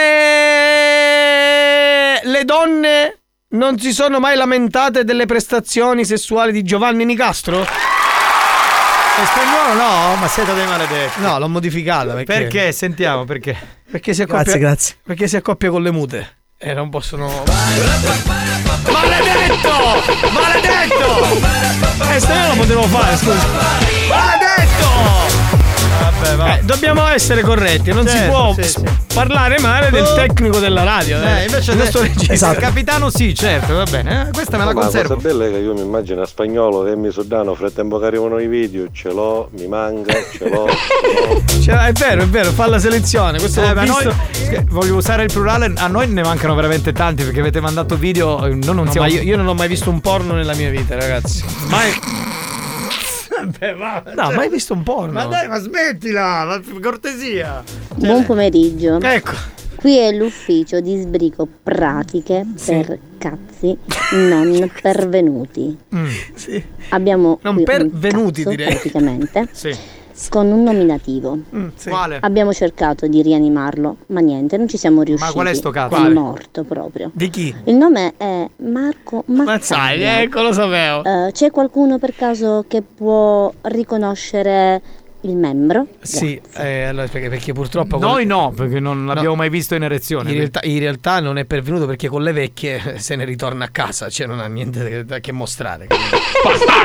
[2.23, 3.19] le donne
[3.51, 7.63] non si sono mai lamentate delle prestazioni sessuali di Giovanni Nicastro?
[7.63, 10.15] È spagnolo no?
[10.17, 11.21] Ma siete dei maledetti.
[11.21, 12.33] No, l'ho modificata perché.
[12.33, 12.73] Perché?
[12.73, 13.82] Sentiamo perché.
[13.93, 14.43] Perché si accoppia.
[14.45, 14.95] Grazie, grazie.
[15.05, 16.37] Perché si accoppia con le mute.
[16.57, 17.27] E non possono.
[18.91, 19.71] Maledetto!
[20.31, 21.27] Maledetto!
[22.11, 23.47] Eh, se no lo potevo fare, scusa.
[24.09, 25.62] Maledetto!
[26.23, 26.59] Vabbè, va.
[26.59, 28.83] Eh, dobbiamo essere corretti, non si Certo, può sì, sì.
[29.15, 30.15] parlare male del Oh.
[30.15, 31.21] tecnico della radio.
[31.23, 32.33] Eh, invece del adesso regista.
[32.33, 32.53] Esatto.
[32.55, 34.29] il capitano sì, certo, va bene.
[34.29, 35.15] Eh, questa me la Ma la conservo.
[35.17, 38.39] cosa bella è che io mi immagino a spagnolo che mi sudano frattempo che arrivano
[38.39, 40.67] i video, ce l'ho, mi manca, ce l'ho,
[41.61, 41.81] ce l'ho.
[41.83, 43.39] È vero, è vero, fa la selezione.
[43.39, 44.03] Questo Eh, visto.
[44.05, 44.15] noi,
[44.51, 48.45] eh, voglio usare il plurale, a noi ne mancano veramente tanti perché avete mandato video,
[48.47, 49.07] eh, non No, siamo...
[49.07, 51.45] ma io, io non ho mai visto un porno nella mia vita, ragazzi.
[51.69, 52.32] Mai.
[53.45, 55.13] Vabbè, va, No, cioè- mai visto un porno.
[55.13, 57.63] Ma dai, ma smettila, ma per cortesia.
[57.97, 59.01] Buon pomeriggio.
[59.01, 59.33] Ecco.
[59.77, 63.77] Qui è l'ufficio di sbrico pratiche per cazzi
[64.13, 65.77] non pervenuti.
[66.35, 66.63] Sì.
[66.91, 68.69] Abbiamo Non pervenuti, direi.
[68.75, 69.75] praticamente Sì.
[70.29, 71.39] Con un nominativo.
[71.85, 72.19] Quale?
[72.21, 75.33] Abbiamo cercato di rianimarlo, ma niente, non ci siamo riusciti.
[75.33, 75.97] qual è sto cazzo?
[75.97, 77.11] È morto proprio.
[77.13, 77.55] Di chi?
[77.65, 79.53] Il nome è Marco Mazzaglia.
[79.53, 81.05] Mazzaglia, ecco, lo sapevo.
[81.05, 84.83] Eh, c'è qualcuno per caso che può riconoscere
[85.23, 85.87] il membro?
[86.01, 87.99] Sì, eh, allora, perché, perché purtroppo.
[87.99, 90.31] Noi no, perché non l'abbiamo mai visto in erezione.
[90.31, 93.69] In realtà, in realtà non è pervenuto perché con le vecchie se ne ritorna a
[93.69, 95.87] casa, cioè non ha niente da- da che mostrare.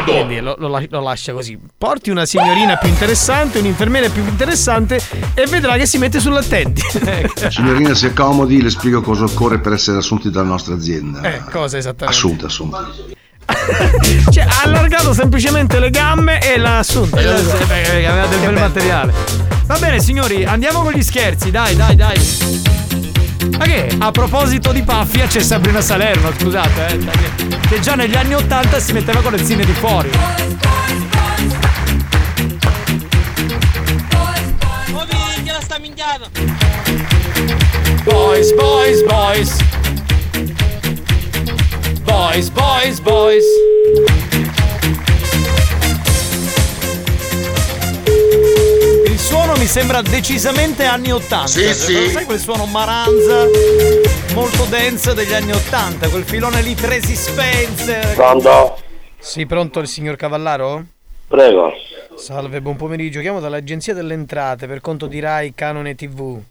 [0.06, 1.58] Quindi lo, lo lo lascia così.
[1.78, 5.00] Porti una signorina più interessante, un'infermiera più interessante
[5.34, 6.82] e vedrà che si mette sull'attenti.
[7.50, 11.22] Signorina, si accomodi, le spiego cosa occorre per essere assunti dalla nostra azienda.
[11.22, 12.16] eh, cosa esattamente?
[12.18, 13.16] Assunti, assunti.
[14.32, 17.20] Cioè, ha allargato semplicemente le gambe e l'ha assunta.
[17.20, 18.60] Eh, lo so, perché aveva del bel bello.
[18.60, 19.14] materiale.
[19.66, 22.20] Va bene, signori, andiamo con gli scherzi, dai, dai, dai.
[23.58, 23.90] Ma che?
[23.98, 28.94] A proposito di Paffia c'è Sabrina Salerno, scusate, eh, che- già negli anni Ottanta si
[28.94, 30.10] metteva con le zinne di fuori.
[38.06, 39.58] Boys, boys, boys.
[42.08, 43.46] Boys, boys, boys.
[49.06, 51.48] Il suono mi sembra decisamente anni 80.
[51.48, 52.10] Sì, sì.
[52.10, 53.46] Sai quel suono maranza
[54.34, 58.14] molto dense degli anni 80, quel filone lì Tracy Spencer.
[58.14, 58.80] Pronto?
[59.20, 60.86] Sì, pronto il signor Cavallaro?
[61.28, 61.74] Prego.
[62.16, 63.20] Salve, buon pomeriggio.
[63.20, 66.42] Chiamo dall'Agenzia delle Entrate per conto di Rai Canone TV.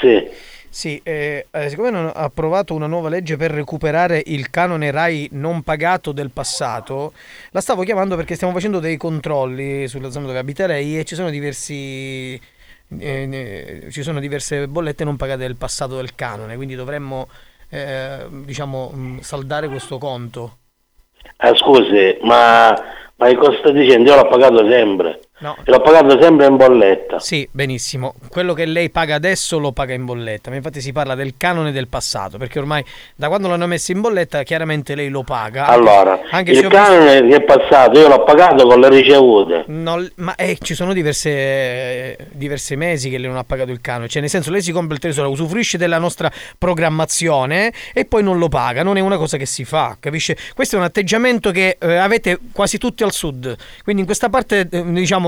[0.00, 0.26] Sì.
[0.74, 5.28] Sì, eh, eh, siccome non ha approvato una nuova legge per recuperare il canone RAI
[5.30, 7.12] non pagato del passato,
[7.52, 11.14] la stavo chiamando perché stiamo facendo dei controlli sulla zona dove abita lei e ci
[11.14, 12.40] sono diversi
[12.98, 17.28] eh, ci sono diverse bollette non pagate del passato del canone, quindi dovremmo
[17.70, 20.56] eh, diciamo mh, saldare questo conto.
[21.36, 22.74] Eh, scusi, ma,
[23.14, 24.10] ma che cosa sta dicendo?
[24.10, 25.20] Io l'ho pagato sempre.
[25.44, 25.58] No.
[25.64, 27.18] L'ho pagato sempre in bolletta.
[27.18, 28.14] Sì, benissimo.
[28.30, 31.70] Quello che lei paga adesso lo paga in bolletta, ma infatti si parla del canone
[31.70, 32.82] del passato, perché ormai
[33.14, 35.66] da quando l'hanno messo in bolletta chiaramente lei lo paga.
[35.66, 39.64] Allora, anche il canone che è passato io l'ho pagato con le ricevute.
[39.66, 44.08] Non- ma eh, ci sono diverse, diversi mesi che lei non ha pagato il canone,
[44.08, 48.38] cioè nel senso lei si compra il televisore, usufruisce della nostra programmazione e poi non
[48.38, 50.38] lo paga, non è una cosa che si fa, capisce?
[50.54, 54.66] Questo è un atteggiamento che eh, avete quasi tutti al sud, quindi in questa parte
[54.70, 54.82] eh,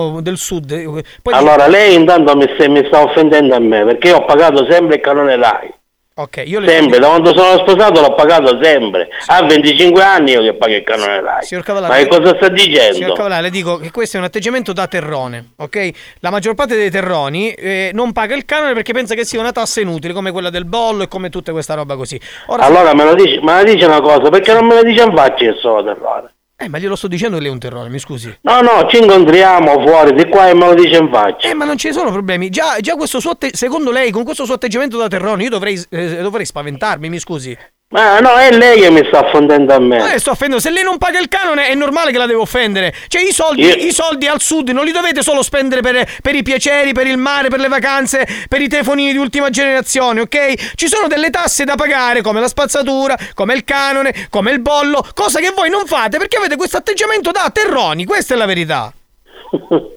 [0.06, 0.70] diciamo del sud.
[0.72, 0.84] eh,
[1.22, 4.66] Poi Allora, lei intanto mi, sta- mi sta offendendo a me perché io ho pagato
[4.70, 5.74] sempre il canone RAI.
[6.18, 9.06] Ok, io le Sempre, da quando sono sposato l'ho pagato sempre.
[9.26, 11.44] Ha 25 anni io che pago il canone RAI.
[11.44, 13.12] Signor Cavallari, Ma che cosa sta Signor dicendo?
[13.12, 15.90] Cavallari, le dico che questo è un atteggiamento da terrone, ok?
[16.20, 19.52] La maggior parte dei terroni eh, non paga il canone perché pensa che sia una
[19.52, 22.18] tassa inutile, come quella del bollo e come tutta questa roba così.
[22.46, 25.02] Ora, Allora me lo dice, me la dice una cosa, perché non me la dice
[25.02, 26.30] in faccia che sono terrore?
[26.58, 28.34] Eh, ma glielo sto dicendo che lei è un terrone, mi scusi.
[28.40, 31.50] No, no, ci incontriamo fuori di qua e me lo dice in faccia.
[31.50, 32.48] Eh, ma non ci sono problemi.
[32.48, 35.78] Già, già questo suo atte- secondo lei, con questo suo atteggiamento da terrone, io dovrei,
[35.90, 37.56] eh, dovrei spaventarmi, mi scusi.
[37.88, 40.02] Ma no, è lei che mi sta offendendo a me.
[40.02, 40.60] Le sto offendendo.
[40.60, 42.92] Se lei non paga il canone, è normale che la devo offendere.
[43.06, 46.34] Cioè, i soldi, Io- i soldi al sud non li dovete solo spendere per, per
[46.34, 50.74] i piaceri, per il mare, per le vacanze, per i telefonini di ultima generazione, ok?
[50.74, 55.06] Ci sono delle tasse da pagare, come la spazzatura, come il canone, come il bollo,
[55.14, 58.04] cosa che voi non fate perché avete questo atteggiamento da terroni.
[58.04, 58.92] Questa è la verità.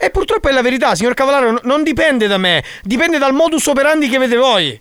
[0.00, 4.08] E purtroppo è la verità, signor Cavallaro, non dipende da me, dipende dal modus operandi
[4.08, 4.80] che avete voi.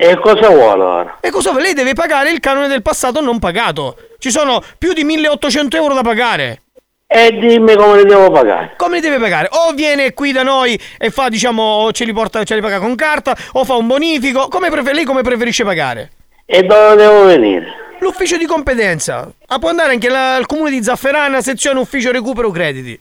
[0.00, 1.16] E cosa vuole ora?
[1.20, 3.96] E cosa lei deve pagare il canone del passato non pagato?
[4.18, 6.62] Ci sono più di 1800 euro da pagare.
[7.04, 8.74] E dimmi come li devo pagare.
[8.76, 9.48] Come li deve pagare?
[9.50, 12.94] O viene qui da noi e fa, diciamo, ce li porta, ce li paga con
[12.94, 14.46] carta, o fa un bonifico.
[14.48, 16.10] Come prefer- lei come preferisce pagare?
[16.46, 17.66] E dove devo venire?
[17.98, 19.28] L'ufficio di competenza.
[19.48, 23.00] Ah, può andare anche la- al comune di Zafferana, sezione ufficio recupero crediti.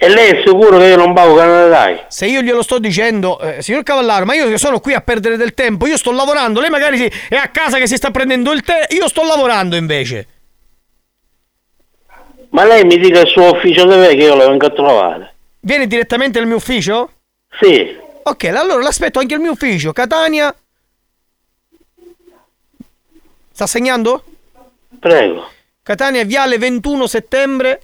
[0.00, 2.00] E lei è sicuro che io non pago canale Rai?
[2.06, 5.54] Se io glielo sto dicendo, eh, signor Cavallaro, ma io sono qui a perdere del
[5.54, 8.62] tempo, io sto lavorando, lei magari si- è a casa che si sta prendendo il
[8.62, 10.26] tè, io sto lavorando invece.
[12.50, 15.34] Ma lei mi dica il suo ufficio dov'è che io lo vengo a trovare?
[15.60, 17.10] Viene direttamente nel mio ufficio?
[17.60, 17.96] Sì.
[18.22, 19.92] Ok, allora l'aspetto anche al mio ufficio.
[19.92, 20.54] Catania.
[23.52, 24.22] Sta segnando?
[25.00, 25.50] Prego.
[25.82, 27.80] Catania, Viale 21 settembre.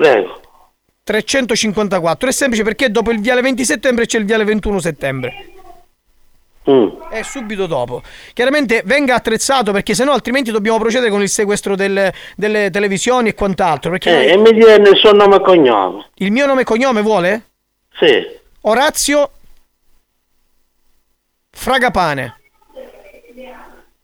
[0.00, 0.40] Prego.
[1.04, 2.28] 354.
[2.28, 5.46] È semplice perché dopo il Viale 20 settembre c'è il Viale 21 settembre.
[6.70, 6.88] Mm.
[7.10, 8.02] È subito dopo.
[8.32, 13.34] Chiaramente venga attrezzato perché sennò altrimenti dobbiamo procedere con il sequestro del- delle televisioni e
[13.34, 13.90] quant'altro.
[13.90, 16.10] Perché Eh, e mi dia il suo nome e cognome.
[16.16, 17.42] il mio nome e cognome vuole?
[17.98, 18.26] Sì.
[18.62, 19.30] Orazio
[21.50, 22.36] Fragapane.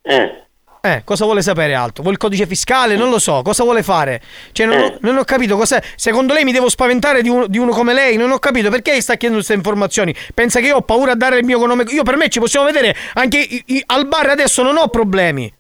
[0.03, 0.46] Eh.
[0.87, 2.03] Eh, cosa vuole sapere altro?
[2.03, 2.95] Vuole il codice fiscale?
[2.97, 4.21] Non lo so, cosa vuole fare?
[4.53, 4.97] Cioè, non, ho, Eh.
[5.01, 5.83] non ho capito cos'è.
[5.97, 8.17] Secondo lei mi devo spaventare di uno, di uno come lei?
[8.17, 10.15] Non ho capito perché sta chiedendo queste informazioni.
[10.33, 11.85] Pensa che io ho paura a dare il mio nome.
[11.89, 15.53] Io per me ci possiamo vedere anche i- i- al bar adesso non ho problemi.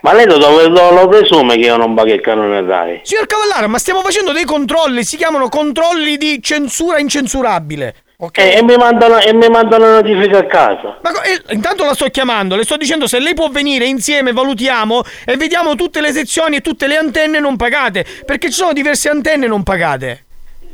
[0.00, 3.00] Ma lei dove lo, lo presume che io non pago il canone Rai?
[3.02, 7.94] Signor Cavallaro, ma stiamo facendo dei controlli, si chiamano controlli di censura incensurabile.
[8.20, 8.36] Ok?
[8.38, 10.98] Eh, e, mi mandano, e mi mandano notifica a casa.
[11.02, 15.04] Ma eh, intanto la sto chiamando, le sto dicendo se lei può venire insieme, valutiamo
[15.24, 18.04] e vediamo tutte le sezioni e tutte le antenne non pagate.
[18.26, 20.24] Perché ci sono diverse antenne non pagate.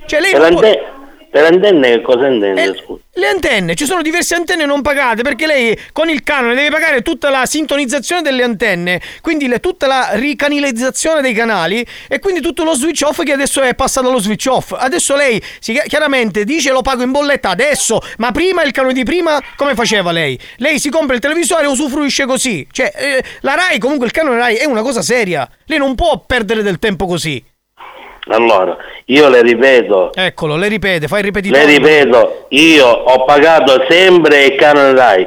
[0.07, 0.61] Cioè lei non può-
[1.35, 2.77] per antenne che cosa intende?
[2.77, 3.03] scusa?
[3.15, 7.03] Le antenne, ci sono diverse antenne non pagate perché lei con il canone deve pagare
[7.03, 12.63] tutta la sintonizzazione delle antenne, quindi le- tutta la ricanalizzazione dei canali e quindi tutto
[12.63, 14.75] lo switch off che adesso è passato allo switch off.
[14.79, 19.03] Adesso lei si, chiaramente dice lo pago in bolletta adesso, ma prima il canone di
[19.03, 20.39] prima come faceva lei?
[20.59, 22.65] Lei si compra il televisore e usufruisce così.
[22.71, 25.49] Cioè, eh, la RAI comunque il canone RAI è una cosa seria.
[25.65, 27.43] Lei non può perdere del tempo così.
[28.29, 28.77] Allora,
[29.07, 31.67] io le ripeto, Eccolo, le ripete, fai ripetitore.
[31.67, 35.27] le ripeto, io ho pagato sempre il canone Rai.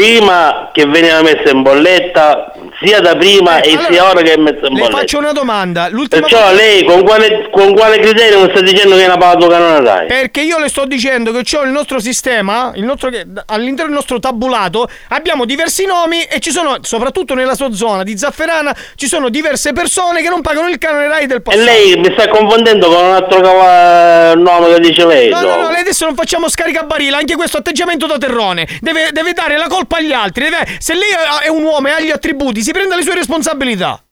[0.00, 4.66] Prima che veniva messa in bolletta, sia da prima e sia ora che è messa
[4.68, 4.96] in Le bolletta.
[4.98, 5.88] faccio una domanda.
[5.88, 9.48] L'ultima Perciò lei con quale, con quale criterio mi sta dicendo che è una pagato
[9.48, 10.06] canone dai?
[10.06, 13.08] Perché io le sto dicendo che c'ho il nostro sistema, il nostro,
[13.46, 18.16] all'interno del nostro tabulato abbiamo diversi nomi e ci sono, soprattutto nella sua zona di
[18.16, 21.64] Zafferana, ci sono diverse persone che non pagano il canone RAI del E passato.
[21.64, 25.30] lei mi sta confondendo con un altro cava- nome che dice lei.
[25.30, 28.68] No, no, no, lei adesso non facciamo scaricabarile, anche questo atteggiamento da terrone.
[28.80, 30.46] Deve, deve dare la colpa agli altri.
[30.78, 31.10] se lei
[31.42, 34.02] è un uomo e ha gli attributi, si prenda le sue responsabilità.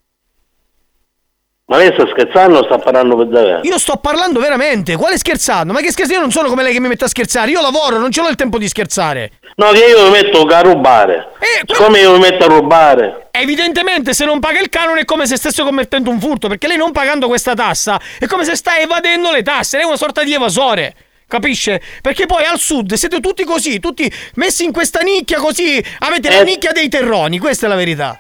[1.70, 3.60] Ma lei sta scherzando o sta parlando per davvero?
[3.62, 5.74] Io sto parlando veramente, quale scherzando?
[5.74, 6.14] Ma che scherzo?
[6.14, 8.28] Io non sono come lei che mi mette a scherzare, io lavoro, non ce l'ho
[8.28, 9.32] il tempo di scherzare.
[9.56, 11.32] No, che io mi metto a rubare.
[11.76, 13.28] Come io mi metto a rubare?
[13.32, 16.78] Evidentemente se non paga il canone è come se stesse commettendo un furto, perché lei
[16.78, 20.24] non pagando questa tassa è come se sta evadendo le tasse, lei è una sorta
[20.24, 20.94] di evasore.
[21.28, 21.80] Capisce?
[22.00, 26.40] Perché poi al sud siete tutti così, tutti messi in questa nicchia così, avete la
[26.40, 26.44] Eh.
[26.44, 28.18] nicchia dei terroni, questa è la verità.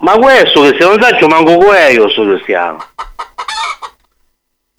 [0.00, 2.84] Ma questo che se non faccio manco quello sto cristiano.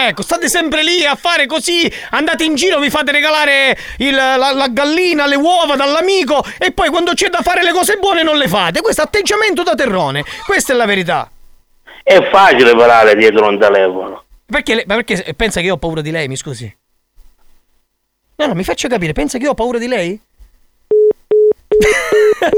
[0.01, 4.37] Ecco, state sempre lì a fare così, andate in giro, vi fate regalare il- la,
[4.53, 8.37] la gallina, le uova dall'amico e poi quando c'è da fare le cose buone non
[8.37, 8.79] le fate.
[8.81, 11.29] Questo atteggiamento da terrone, questa è la verità.
[12.01, 14.23] È facile parlare dietro un telefono.
[14.45, 16.73] Perché, perché pensa che io ho paura di lei, mi scusi?
[18.39, 20.17] No, no, mi faccia capire, pensa che io ho paura di lei?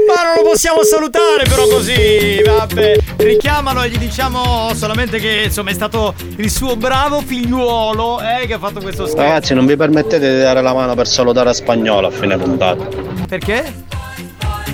[0.06, 2.96] Ma non lo possiamo salutare però così, vabbè.
[3.16, 8.54] Richiamalo e gli diciamo solamente che insomma è stato il suo bravo figliuolo eh, che
[8.54, 9.22] ha fatto questo scherzo.
[9.22, 12.86] Ragazzi, non vi permettete di dare la mano per salutare a spagnolo a fine puntata.
[13.26, 13.74] Perché?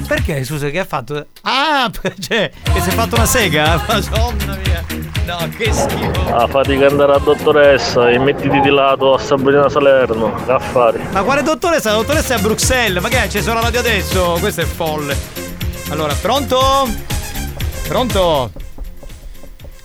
[0.09, 1.27] Perché, scusa, che ha fatto?
[1.43, 3.77] Ah, cioè, che si è fatto una sega?
[3.87, 4.83] Madonna mia.
[5.27, 6.35] No, che schifo.
[6.35, 10.33] Ah, fatti andare a dottoressa e mettiti di lato a Sabrina Salerno.
[10.47, 11.07] Che affari.
[11.11, 11.91] Ma quale dottoressa?
[11.91, 13.03] La dottoressa è a Bruxelles.
[13.03, 13.27] Ma che è?
[13.29, 14.39] C'è sulla radio adesso?
[14.41, 15.15] Questo è folle.
[15.91, 16.89] Allora, pronto?
[17.87, 18.51] Pronto?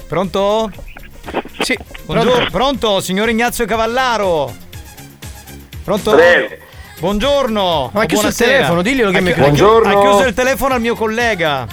[0.07, 0.71] Pronto?
[1.59, 1.77] Sì.
[2.05, 2.49] Buongiorno.
[2.49, 4.55] Pronto, signor Ignazio Cavallaro?
[5.83, 6.11] Pronto?
[6.11, 6.71] Prego.
[6.99, 7.89] Buongiorno.
[7.93, 9.89] Ma ha chiuso il telefono, diglielo che Ha mi chi- Buongiorno.
[9.97, 11.67] Ha chiuso il telefono al mio collega.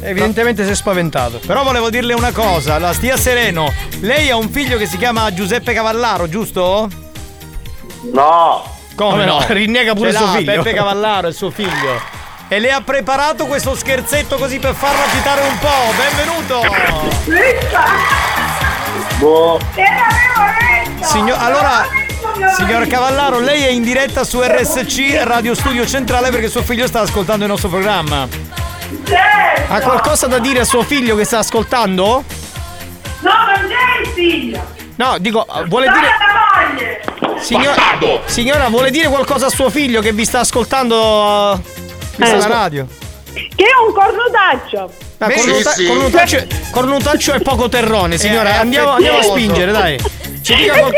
[0.00, 1.40] Evidentemente si è spaventato.
[1.46, 3.72] Però volevo dirle una cosa, la stia sereno.
[4.00, 6.88] Lei ha un figlio che si chiama Giuseppe Cavallaro, giusto?
[8.12, 8.64] No.
[8.94, 9.38] Come no?
[9.38, 9.44] no?
[9.48, 10.62] Rinnega pure Ce suo figlio.
[10.62, 12.00] Peppe Cavallaro, è suo figlio.
[12.48, 15.92] E le ha preparato questo scherzetto così per farlo agitare un po'.
[15.96, 16.60] Benvenuto!
[19.18, 19.58] Boh.
[21.00, 21.86] Signor, allora,
[22.56, 27.00] signor Cavallaro, lei è in diretta su RSC Radio Studio Centrale perché suo figlio sta
[27.00, 28.26] ascoltando il nostro programma.
[29.68, 32.24] Ha qualcosa da dire a suo figlio che sta ascoltando?
[33.20, 34.64] No, non c'è il figlio!
[34.96, 36.10] No, dico, vuole Dai dire.
[36.18, 37.40] la moglie!
[37.40, 41.52] Signor- signora, vuole dire qualcosa a suo figlio che vi sta ascoltando?
[41.54, 41.56] uh,
[42.16, 42.38] vi sta Eh.
[42.38, 42.86] ascol- radio?
[43.32, 44.92] Che è un cornutaccio!
[45.18, 48.50] Ah, cornuta- cornutaccio, cornutaccio è poco terrone, signora.
[48.50, 49.98] È andiamo, andiamo a spingere, dai.
[50.42, 50.92] Ci dica qual-?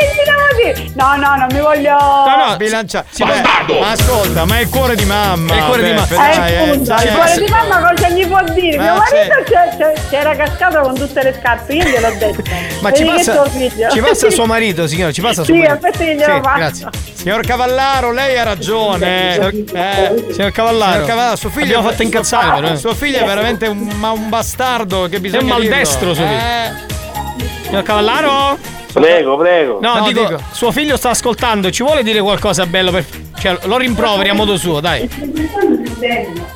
[0.95, 1.91] No, no, non mi voglio.
[1.99, 3.05] No, no, Bilancia.
[3.11, 3.43] Sì, Beh,
[3.81, 5.53] ma ascolta, ma è il cuore di mamma.
[5.53, 6.07] È il cuore di mamma.
[6.07, 7.15] Beppe, Eh, dai, eh, appunto, dai, il eh.
[7.15, 8.77] cuore di mamma cosa gli può dire?
[8.79, 12.43] Ma Mio marito c'è- c'è- c'era cascato con tutte le scarpe, io gliel'ho detto.
[12.81, 13.45] Ma ci passa,
[13.93, 15.89] ci passa suo marito, signora, ci passa suo Sì, marito.
[15.91, 16.89] che glielo Sì, grazie.
[17.15, 19.37] Signor Cavallaro, lei ha ragione.
[19.37, 22.73] Eh, Signor Cavallaro, Signor Cavallaro, suo figlio abbiamo fatto incazzare, però.
[22.73, 22.77] eh.
[22.77, 26.15] Suo figlio è veramente un, ma un bastardo che bisogna È un maldestro, dirlo.
[26.15, 26.39] suo figlio.
[26.39, 28.59] Eh, Signor Cavallaro?
[28.95, 29.79] Prego, prego.
[29.83, 33.05] No, No, dico, dico- suo figlio sta ascoltando, ci vuole dire qualcosa bello per.
[33.39, 35.09] Cioè, lo rimproveri a modo suo, dai.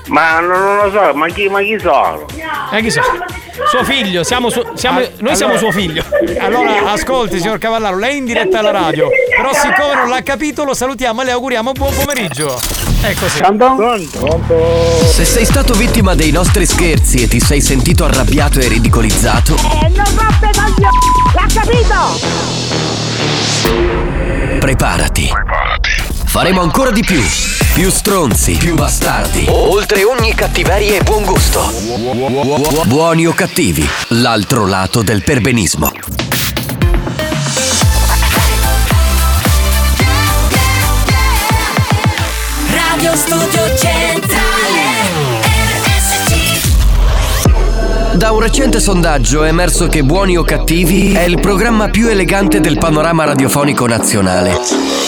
[0.06, 2.24] Ma non, lo so, ma chi, ma chi sono?
[2.72, 3.02] Eh, chi sa?
[3.68, 6.04] Suo figlio, siamo su- siamo- noi siamo allora- suo figlio.
[6.38, 9.08] Allora, ascolti, signor Cavallaro, lei è in diretta alla radio.
[9.36, 12.58] Però, siccome non l'ha capito, lo salutiamo e le auguriamo buon pomeriggio.
[13.00, 13.40] È così.
[15.12, 19.88] Se sei stato vittima dei nostri scherzi e ti sei sentito arrabbiato e ridicolizzato, Eh,
[19.88, 20.88] non roppe coglio!
[21.34, 22.76] L'ha capito!
[24.58, 25.30] preparati.
[26.26, 27.22] Faremo ancora di più.
[27.74, 29.46] Più stronzi, più bastardi.
[29.48, 31.72] Oltre ogni cattiveria e buon gusto.
[32.86, 35.92] Buoni o cattivi, l'altro lato del perbenismo.
[43.08, 44.36] Radio Studio Centrale
[48.16, 52.60] Da un recente sondaggio è emerso che Buoni o Cattivi è il programma più elegante
[52.60, 55.07] del panorama radiofonico nazionale.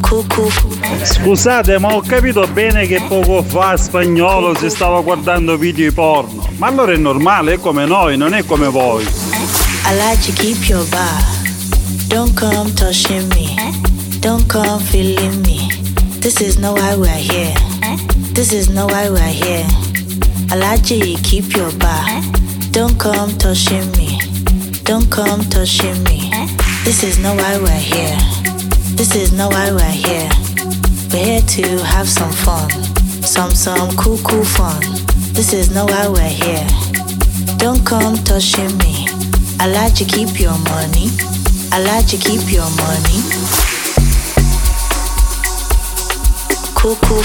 [0.00, 0.50] Cucù.
[1.02, 6.48] Scusate, ma ho capito bene che poco fa spagnolo si stava guardando video porno.
[6.56, 9.02] Ma allora è normale, è come noi, non è come voi.
[9.02, 11.22] I like to keep your bar.
[12.08, 13.54] Don't come touching me.
[14.20, 15.68] Don't come feeling me.
[16.20, 17.54] This is not why we're here.
[18.32, 19.66] This is not why we're here.
[20.50, 22.04] I like to keep your bar.
[22.70, 24.18] Don't come touching me.
[24.84, 26.30] Don't come touching me.
[26.84, 28.45] This is not why we're here.
[28.96, 30.30] This is not why we're here.
[31.12, 32.70] We're here to have some fun.
[33.22, 34.80] Some, some cool, cool fun.
[35.34, 36.66] This is not why we're here.
[37.58, 39.06] Don't come touching me.
[39.60, 41.10] I like to keep your money.
[41.72, 43.20] I like to keep your money.
[46.74, 47.22] Cool, cool.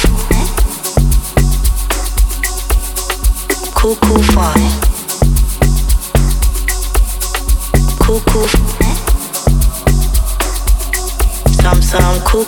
[3.73, 4.59] Cool, cool fun.
[8.01, 8.90] Cool, cool.
[11.61, 12.41] Some, some cool.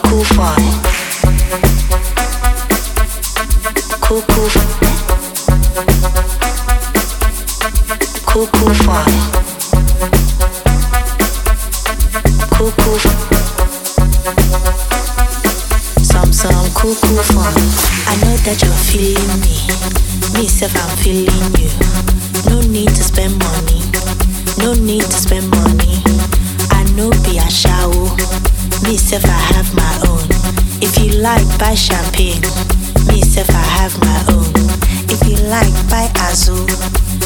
[8.33, 9.05] Cool, cool fun.
[12.51, 12.99] Cool, cool.
[16.01, 17.53] Some, some cool fun.
[18.07, 19.55] I know that you're feeling me.
[20.33, 21.69] Me, self, I'm feeling you.
[22.49, 23.81] No need to spend money.
[24.57, 26.01] No need to spend money.
[26.71, 28.52] I know be a shower.
[28.83, 30.27] Me, self, I have my own.
[30.81, 32.41] If you like, buy champagne.
[33.07, 34.51] Me, self, I have my own.
[35.07, 36.65] If you like, buy Azul.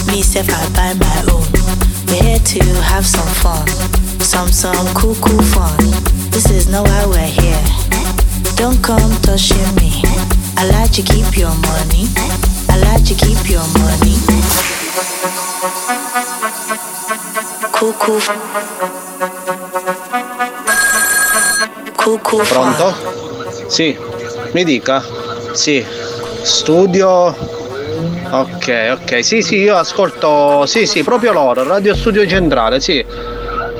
[0.08, 1.48] Me, self, I buy my own.
[2.08, 3.68] We're here to have some fun.
[4.22, 5.78] Some, some cool, cool fun.
[6.30, 7.64] This is not why we're here.
[8.56, 10.02] Don't come touching me.
[10.58, 12.06] I like to keep your money.
[12.70, 14.18] I like to keep your money.
[17.74, 19.57] Cool, cool.
[22.16, 22.94] Pronto?
[23.68, 23.98] Sì,
[24.54, 25.04] mi dica.
[25.52, 25.84] Sì,
[26.42, 27.36] studio.
[28.30, 30.66] Ok, ok, sì, sì, io ascolto.
[30.66, 33.04] Sì, sì, proprio loro, Radio Studio Centrale, sì.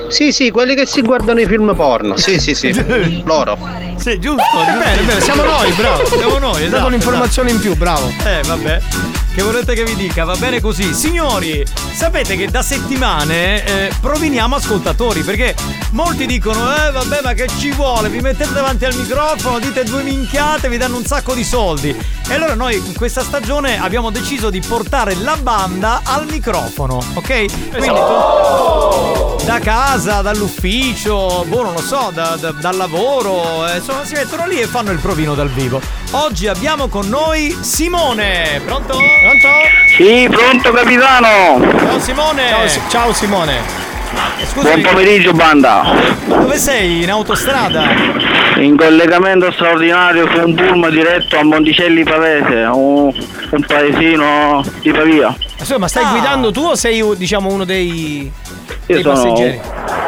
[0.10, 2.18] Sì, sì, quelli che si guardano i film porno.
[2.18, 2.74] Sì, sì, sì.
[3.26, 3.77] loro.
[4.08, 4.42] Sì, giusto.
[4.42, 6.06] È bene, è bene, siamo noi, bravo.
[6.06, 6.70] Siamo noi, esatto.
[6.70, 8.10] dato un'informazione in più, bravo.
[8.24, 8.82] Eh, vabbè.
[9.36, 10.24] Che volete che vi dica?
[10.24, 10.94] Va bene così.
[10.94, 15.54] Signori, sapete che da settimane eh, proviniamo ascoltatori perché
[15.92, 18.08] molti dicono: Eh, vabbè, ma che ci vuole?
[18.08, 21.94] Vi mettete davanti al microfono, dite due minchiate, vi danno un sacco di soldi.
[22.30, 27.72] E allora noi in questa stagione abbiamo deciso di portare la banda al microfono, ok?
[27.72, 34.03] Quindi tu- da casa, dall'ufficio, boh, non lo so, da- da- dal lavoro, eh, insomma,
[34.03, 35.80] si mettono lì e fanno il provino dal vivo.
[36.11, 38.61] Oggi abbiamo con noi Simone.
[38.65, 38.98] Pronto?
[38.98, 39.48] Pronto?
[39.95, 41.61] Sì, pronto capitano!
[41.80, 42.49] Ciao Simone!
[42.49, 43.86] Ciao, ciao Simone.
[44.53, 45.94] Buon pomeriggio banda!
[46.26, 47.03] Dove sei?
[47.03, 47.86] In autostrada?
[48.57, 53.14] In collegamento straordinario su un pullman diretto a Monticelli Pavese, un,
[53.52, 55.34] un paesino di Pavia.
[55.60, 58.32] Insomma, ma stai guidando tu o sei diciamo uno dei,
[58.86, 59.60] dei sono, passeggeri?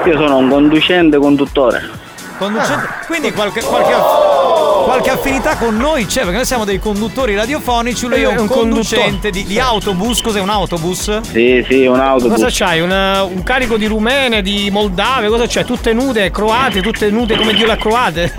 [0.06, 1.90] io sono un conducente conduttore.
[2.38, 2.88] Conducente.
[3.08, 3.94] Quindi qualche, qualche,
[4.90, 8.48] qualche affinità con noi c'è, perché noi siamo dei conduttori radiofonici, lui è un, un
[8.48, 10.20] conducente di, di autobus.
[10.22, 11.22] Cos'è un autobus?
[11.22, 12.38] Sì, sì, un autobus.
[12.38, 12.82] Cosa c'hai?
[12.82, 15.28] Un, un carico di rumene, di moldave?
[15.28, 15.64] Cosa c'è?
[15.64, 18.34] Tutte nude, croate, tutte nude come Dio le ha croate?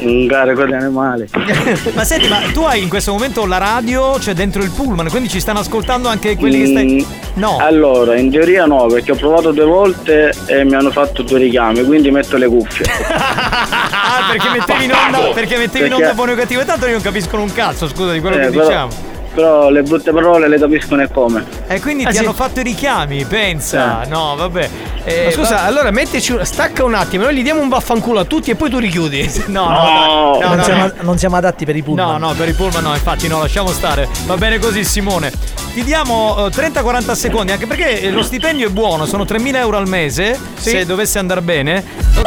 [0.00, 1.26] Un carico di animali.
[1.94, 5.28] Ma senti, ma tu hai in questo momento la radio, cioè dentro il pullman, quindi
[5.28, 7.06] ci stanno ascoltando anche quelli che stai.
[7.34, 7.58] No.
[7.60, 11.84] Allora, in teoria no, perché ho provato due volte e mi hanno fatto due richiami,
[11.84, 12.86] quindi metto le cuffie.
[14.26, 16.60] Perché mettevi in onda, perché mettevi in onda buono e cattivo.
[16.60, 19.07] E tanto non capiscono un cazzo, scusa, di quello Eh, che però- diciamo.
[19.38, 21.44] Però le brutte parole le capiscono e come.
[21.68, 22.22] E quindi Ah, ti sì.
[22.24, 24.02] hanno fatto i richiami, pensa.
[24.08, 24.68] No, vabbè.
[25.04, 28.18] Eh, Ma scusa, va- allora mettici un- stacca un attimo, noi gli diamo un vaffanculo
[28.18, 29.30] a tutti e poi tu richiudi.
[29.46, 30.92] No, no, no, non, no, siamo, no.
[31.02, 32.18] non siamo adatti per i pullman.
[32.20, 34.08] No, no, per i pullman no, infatti no, lasciamo stare.
[34.26, 35.30] Va bene così, Simone.
[35.72, 39.76] Ti diamo eh, 30-40 secondi, anche perché eh, lo stipendio è buono, sono 3.000 euro
[39.76, 41.84] al mese, se dovesse andare bene.
[42.16, 42.26] Ok,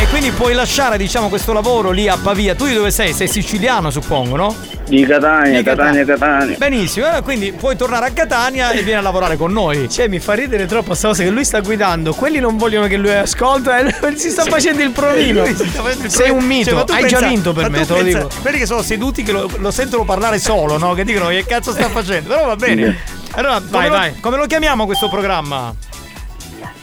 [0.00, 2.54] e quindi puoi lasciare, diciamo, questo lavoro lì a Pavia.
[2.54, 3.12] Tu di dove sei?
[3.12, 4.54] Sei siciliano, suppongo, no?
[4.84, 6.56] Di Catania, Di Catania, Catania.
[6.58, 9.88] Benissimo, eh, quindi puoi tornare a Catania e vieni a lavorare con noi.
[9.88, 12.12] Cioè, mi fa ridere troppo sta cosa che lui sta guidando.
[12.12, 15.44] Quelli non vogliono che lui ascolta e lui si sta facendo il provino.
[15.44, 16.34] Facendo il Sei provino.
[16.34, 18.30] un mito, Cioè, hai pensa- già vinto per me, te lo pensa- dico.
[18.42, 20.92] Quelli che sono seduti che lo, lo sentono parlare solo, no?
[20.94, 22.28] Che dicono che cazzo sta facendo.
[22.34, 22.98] Però va bene.
[23.32, 24.20] Allora, vai, Come lo- vai.
[24.20, 25.74] Come lo chiamiamo questo programma?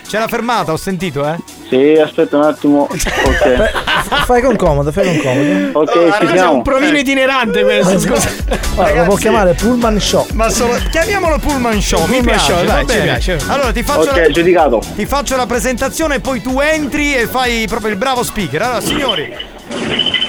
[0.08, 1.36] C'è la fermata, ho sentito, eh?
[1.70, 2.88] Sì, aspetta un attimo.
[3.30, 4.26] Ok.
[4.26, 5.80] Fai con comodo, fai con comodo.
[5.80, 6.54] Ok, Allora, ci questo è siamo.
[6.54, 8.30] un provino itinerante questo, scusa.
[8.74, 10.26] Guarda, lo può chiamare Pullman Show.
[10.34, 10.78] Ma solo.
[10.90, 13.40] Chiamiamolo Pullman Show, mi Pullman piace, Show, dai, ci piace.
[13.48, 14.82] Allora ti faccio Ok, la, giudicato.
[14.96, 18.62] ti faccio la presentazione e poi tu entri e fai proprio il bravo speaker.
[18.62, 19.36] Allora, signori.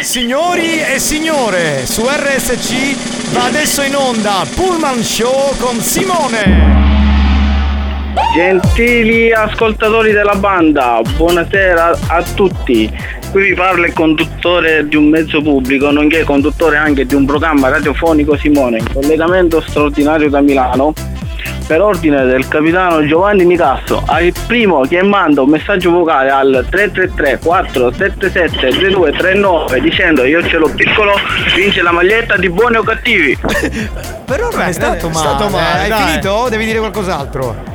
[0.01, 6.90] Signori e signore, su RSC va adesso in onda Pullman Show con Simone.
[8.35, 12.91] Gentili ascoltatori della banda, buonasera a tutti.
[13.31, 17.69] Qui vi parla il conduttore di un mezzo pubblico, nonché conduttore anche di un programma
[17.69, 20.93] radiofonico Simone, in collegamento straordinario da Milano.
[21.69, 27.39] Per ordine del capitano Giovanni Nicasso, al primo che manda un messaggio vocale al 333
[27.39, 31.13] 477 3239 dicendo io ce l'ho piccolo,
[31.55, 33.39] vince la maglietta di buoni o cattivi.
[34.27, 35.27] Però non è stato è male.
[35.29, 36.07] stato male, Hai dai.
[36.09, 36.49] finito?
[36.49, 37.70] Devi dire qualcos'altro.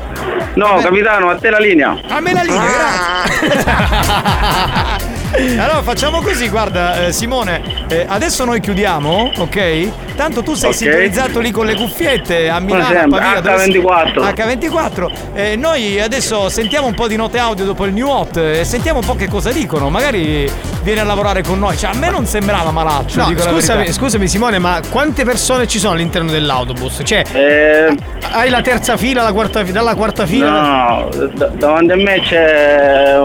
[0.55, 1.97] No, capitano, a te la linea.
[2.09, 5.11] A me la linea, grazie.
[5.38, 9.90] Allora facciamo così, guarda eh, Simone, eh, adesso noi chiudiamo, ok?
[10.16, 10.76] Tanto tu sei Ok.
[10.78, 14.22] sintonizzato lì con le cuffiette a Milano, a Pavia, dove sei- H24.
[14.24, 15.12] H24.
[15.34, 18.99] Eh, noi adesso sentiamo un po' di note audio dopo il New Hot e sentiamo
[18.99, 19.90] un po' che cosa dicono.
[19.90, 20.49] Magari
[20.84, 21.76] viene a lavorare con noi.
[21.78, 23.20] Cioè, a me non sembrava malaccio.
[23.22, 27.02] No, la scusami, scusami Simone, ma quante persone ci sono all'interno dell'autobus?
[27.03, 27.94] Cioè, Eh,
[28.32, 30.49] hai la terza fila, la quarta fila, dalla quarta fila?
[30.49, 33.18] No, da- davanti a me c'è.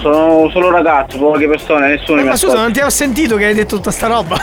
[0.00, 3.46] Sono solo ragazzi, poche persone, nessuno Eh, mi ma scusa, non ti ho sentito che
[3.46, 4.36] hai detto tutta sta roba?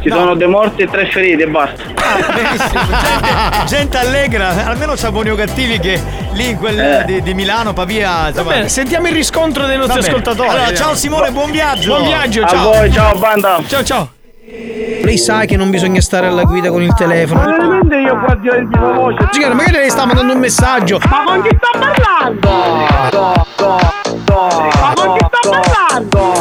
[0.00, 1.82] Ci sono dei morti e tre feriti e basta.
[1.82, 6.00] Benissimo, gente, gente allegra, almeno c'ha buoni o cattivi che
[6.32, 7.02] lì in quel Eh.
[7.06, 8.28] di, di Milano, Pavia.
[8.28, 10.48] Insomma, bene, sentiamo il riscontro dei nostri ascoltatori.
[10.48, 11.94] Allora, ciao Simone, buon viaggio.
[11.94, 12.72] Buon viaggio, A ciao.
[12.72, 13.60] voi, ciao banda.
[13.66, 14.08] Ciao, ciao.
[14.50, 17.44] Lei sa che non bisogna stare alla guida con il telefono.
[17.44, 19.28] Veramente io guardo il mio voce.
[19.30, 20.98] Signora, magari lei sta mandando un messaggio.
[21.06, 22.48] Ma con chi sto parlando?
[24.80, 26.32] Ma con chi sto parlando?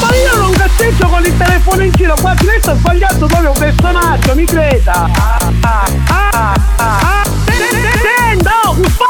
[0.00, 3.58] Ma io non cazzeggio con il telefono in giro, guardi, lei sta sbagliando proprio un
[3.58, 5.08] personaggio, mi creda.
[5.14, 7.22] Ah, ah, ah.
[7.46, 9.06] Senta, oh, un f***o,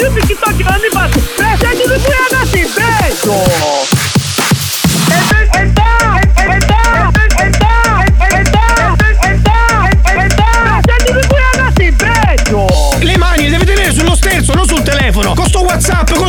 [0.00, 1.20] io ti sto girando in faccia.
[1.36, 3.34] Presenti di qui ragazzi, prego.
[3.34, 3.99] E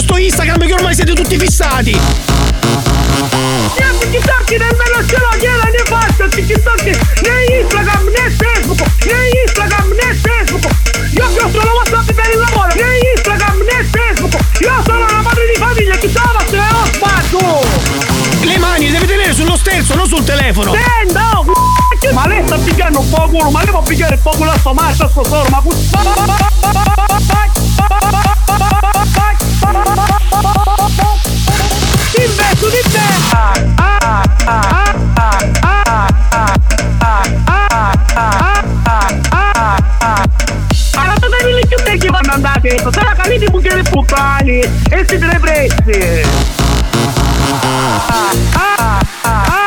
[0.02, 1.92] sto Instagram, che ormai siete tutti fissati.
[1.92, 2.00] Io
[4.00, 10.14] TikTok nemmeno ce l'ho, gliela ne faccio TikTok né Instagram né Facebook né Instagram né
[10.16, 10.66] Facebook
[11.12, 15.22] Io che ho solo WhatsApp per il lavoro né Instagram né Facebook Io sono una
[15.22, 17.62] madre di famiglia chi stava se ho sbaglio
[18.42, 20.74] Le mani le deve tenere sullo sterzo, non sul telefono.
[20.74, 24.22] Senta oh, c***o, Ma lei sta pigliando un po' culo Ma lei può pigliare il
[24.22, 25.62] po' culo a sto maestro a sto solo Ma
[32.14, 33.00] Investo di te!
[33.30, 35.32] Ah, ah, ah, ah.
[42.92, 46.22] Sono capiti bucchiere puttani e si te ne prezzi!
[47.52, 49.61] Ah, ah, ah, ah.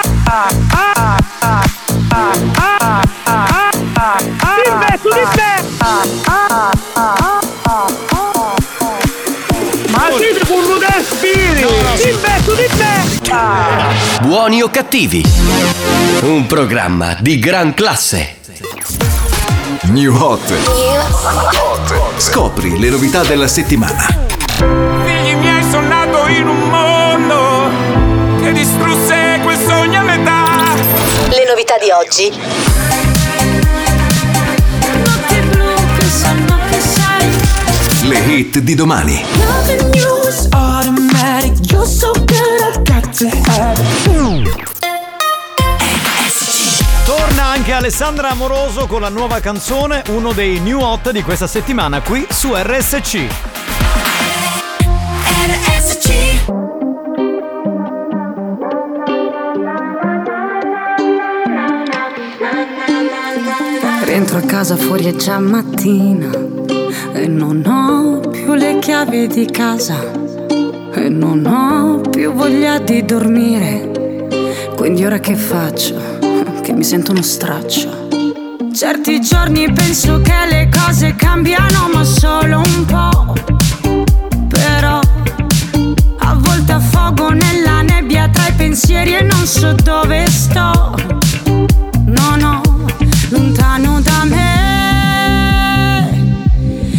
[14.35, 15.25] Buoni o cattivi?
[16.23, 18.39] Un programma di gran classe.
[19.83, 20.53] New Hot.
[22.17, 24.09] Scopri le novità della settimana.
[25.05, 27.71] Figli miei sono nato in un mondo
[28.43, 30.45] che distrusse quel sogno a metà.
[31.29, 32.33] Le novità di oggi.
[38.03, 39.25] Le hit di domani.
[47.05, 52.01] Torna anche Alessandra Amoroso con la nuova canzone, uno dei new hot di questa settimana
[52.01, 53.27] qui su RSC.
[64.05, 66.31] Rientro a casa fuori è già mattina
[67.13, 70.24] e non ho più le chiavi di casa
[71.05, 74.23] e non ho più voglia di dormire.
[74.75, 75.95] Quindi ora che faccio?
[76.63, 78.09] Che mi sento uno straccio.
[78.75, 83.35] Certi giorni penso che le cose cambiano ma solo un po'.
[84.49, 84.99] Però
[86.19, 90.95] a volte affogo nella nebbia tra i pensieri e non so dove sto.
[92.07, 92.63] No, no,
[93.29, 94.49] lontano da me,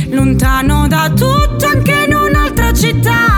[0.10, 3.35] Lontano da tutto, anche in un'altra città.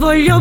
[0.00, 0.40] E voglio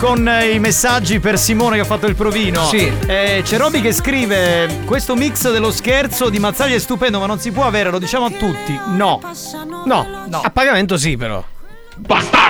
[0.00, 2.64] con eh, i messaggi per Simone che ha fatto il provino.
[2.64, 2.90] Sì.
[3.06, 7.38] Eh, c'è Roby che scrive: Questo mix dello scherzo di Mazzaglia è stupendo, ma non
[7.38, 8.80] si può avere, lo diciamo a tutti.
[8.96, 9.20] No.
[9.84, 11.44] No, a pagamento sì, però.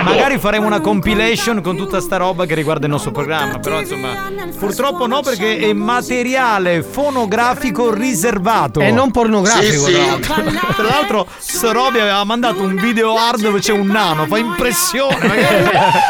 [0.01, 3.59] Magari faremo una compilation con tutta sta roba che riguarda il nostro programma.
[3.59, 8.79] Però insomma, purtroppo no, perché è materiale fonografico riservato.
[8.79, 10.19] E non pornografico, Sì, sì.
[10.21, 10.69] tra l'altro.
[10.81, 15.15] Tra l'altro, sto Roby aveva mandato un video hard dove c'è un nano, fa impressione.
[15.27, 15.55] Magari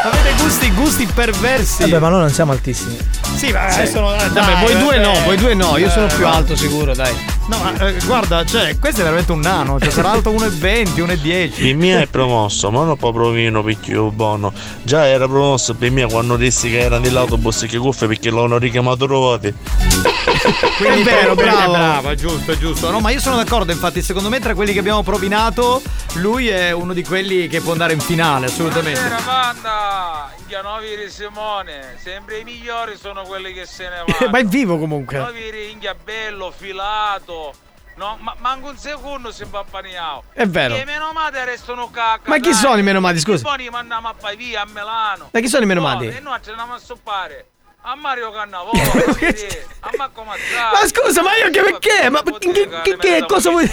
[0.02, 1.82] avete gusti, gusti perversi.
[1.82, 2.96] Vabbè, ma noi non siamo altissimi.
[3.34, 3.86] Sì, ma Sì.
[3.86, 4.14] sono.
[4.14, 7.12] eh, Vabbè, voi due no, voi due no, io sono più alto sicuro, dai.
[7.48, 11.64] No, ma eh, guarda, cioè, questo è veramente un nano, cioè sarà alto 1,20, 1,10.
[11.66, 14.52] Il mio è promosso, ma non poi provino picchio buono.
[14.84, 19.06] Già era promosso per me quando dissi che era nell'autobus che cuffie perché l'hanno richiamato
[19.06, 19.52] ruote.
[20.78, 22.08] Quindi È vero, bravo.
[22.08, 22.90] è giusto, giusto.
[22.90, 25.82] No, ma io sono d'accordo, infatti, secondo me tra quelli che abbiamo provinato,
[26.14, 29.00] lui è uno di quelli che può andare in finale, assolutamente.
[29.24, 34.30] banda, Inghianovi Simone, sempre i migliori sono quelli che se ne vanno.
[34.30, 35.18] ma è vivo comunque.
[35.18, 37.52] Novi Inghia bello, filato.
[37.96, 40.24] No, ma manco un secondo si impappaniamo.
[40.32, 40.74] È vero.
[40.74, 42.28] E i menomati restano cacca.
[42.28, 42.54] Ma chi dai.
[42.54, 43.42] sono i menomati, scusa?
[43.42, 45.28] Poi li mandiamo a fai via a Milano.
[45.30, 46.06] Ma chi sono i menomati?
[46.06, 47.46] No, e noi ci andiamo a soppare.
[47.84, 48.78] A Mario Cannavolo,
[49.80, 50.80] a Marco Mazzara.
[50.80, 52.10] Ma scusa, ma io che perché?
[52.10, 53.68] Ma che, che, che cosa vuoi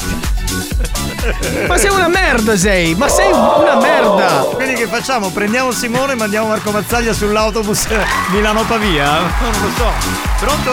[1.67, 2.95] Ma sei una merda sei!
[2.95, 4.47] Ma sei una merda!
[4.53, 5.29] Quindi che facciamo?
[5.29, 7.87] Prendiamo Simone e mandiamo Marco Mazzaglia sull'autobus
[8.31, 9.19] Milano-Pavia?
[9.19, 9.91] Non lo so.
[10.39, 10.71] Pronto?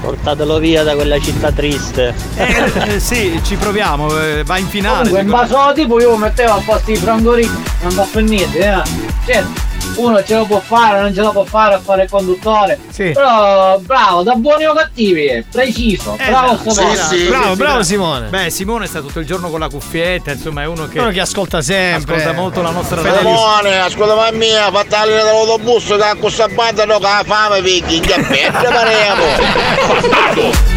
[0.00, 2.14] Portatelo via da quella città triste.
[2.36, 5.08] Eh, eh, sì, ci proviamo, eh, va in finale.
[5.08, 8.82] Comunque in base tipo io mettevo a posto i frangolini, non va per niente, eh.
[9.24, 9.60] Certo,
[9.96, 12.78] uno ce lo può fare, non ce lo può fare a fare il conduttore.
[12.90, 13.10] Sì.
[13.12, 16.96] Però bravo, da buoni o cattivi, eh, preciso, Eh, bravo no, Simone.
[16.96, 17.82] sì, sì, Bravo, sì, bravo.
[17.82, 18.28] Simone.
[18.28, 20.98] Beh, Simone sta tutto il giorno con la cuffietta, insomma, è uno che.
[20.98, 22.16] Uno che ascolta sempre.
[22.16, 23.18] Ascolta molto la nostra radio.
[23.18, 28.00] Simone, ascolta ma mia, fattali dall'autobus che a questa banda no che ha fame picchi,
[28.00, 29.24] che bello paremo.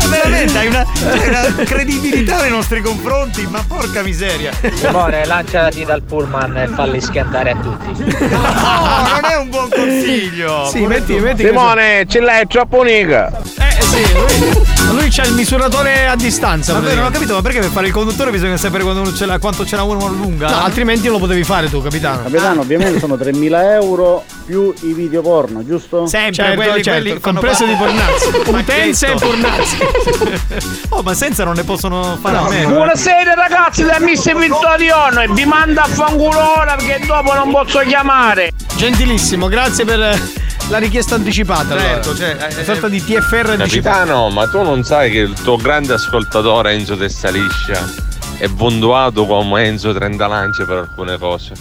[0.09, 4.51] Veramente hai una, una credibilità nei nostri confronti, ma porca miseria.
[4.73, 7.87] Simone, lanciati dal pullman e falli schiantare a tutti.
[9.09, 10.65] No, non è un buon consiglio.
[10.65, 13.41] Sì, metti, metti Simone, ce l'hai troppo unica.
[13.59, 14.67] Eh sì, lui.
[14.91, 16.73] Lui c'ha il misuratore a distanza.
[16.73, 19.39] Vabbè, non ho capito, ma perché per fare il conduttore bisogna sapere quando ce l'ha,
[19.39, 20.49] quanto ce l'ha uno lunga?
[20.49, 22.23] No, altrimenti lo potevi fare tu, capitano.
[22.23, 26.07] Capitano, ovviamente sono 3.000 euro più i video porno, giusto?
[26.07, 28.29] Sempre Certo, quelli, certo, quelli compreso di pornazzi.
[28.49, 29.77] Utenze e pornazzi.
[30.89, 32.69] oh, ma senza non ne possono fare a meno.
[32.69, 37.79] Buonasera ragazzi da Mister Vittoriano e vi manda a fanculo ora perché dopo non posso
[37.79, 38.51] chiamare.
[38.75, 40.21] Gentilissimo, grazie per eh,
[40.69, 41.77] la richiesta anticipata.
[41.77, 42.15] Certo, allora.
[42.15, 43.97] cioè, eh, Una sorta di TFR anticipato.
[43.97, 49.65] Capitano, ma tu non sai che il tuo grande ascoltatore Enzo Testaliscia è puntuato come
[49.65, 51.53] Enzo Trentalancia per alcune cose.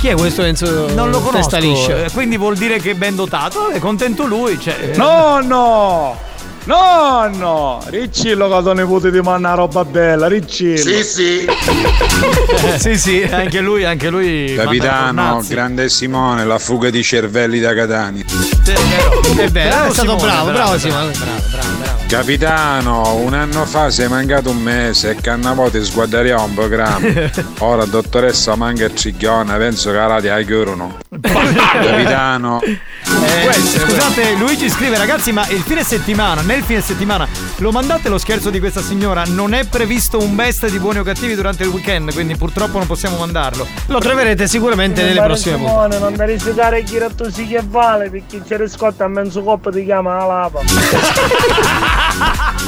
[0.00, 0.92] Chi è questo Enzo?
[0.92, 2.04] Non lo conosco, Testa liscia?
[2.04, 6.18] eh, quindi vuol dire che è ben dotato, è contento lui, cioè, eh, No, no!
[6.66, 7.80] No, no!
[7.86, 10.76] Riccillo che tuo nipote ti manda una roba bella, Riccillo.
[10.76, 11.46] Sì, sì.
[12.78, 13.22] sì, sì.
[13.22, 14.52] Anche lui, anche lui.
[14.56, 18.24] Capitano, grande Simone, la fuga di cervelli da Catania.
[18.24, 19.42] È vero.
[19.42, 21.10] È vero, è stato Simone, bravo, bravo, bravo, Simone.
[21.12, 22.05] Bravo, bravo, bravo.
[22.06, 27.08] Capitano, un anno fa sei mancato un mese e cannavoti sguarderia un programma.
[27.58, 30.98] Ora dottoressa manca cigliona, penso che la ti aiutano.
[31.20, 32.60] Capitano.
[32.62, 37.26] Eh, scusate, Luigi scrive ragazzi ma il fine settimana, nel fine settimana,
[37.56, 39.24] lo mandate lo scherzo di questa signora?
[39.26, 42.86] Non è previsto un best di buoni o cattivi durante il weekend, quindi purtroppo non
[42.86, 43.66] possiamo mandarlo.
[43.86, 45.98] Lo troverete sicuramente nelle prossime puntate.
[45.98, 49.84] Non devi risicare il giretto sì che vale perché c'è riscotta a mezzo coppa ti
[49.84, 50.60] chiama la lava.
[52.18, 52.65] ha ha!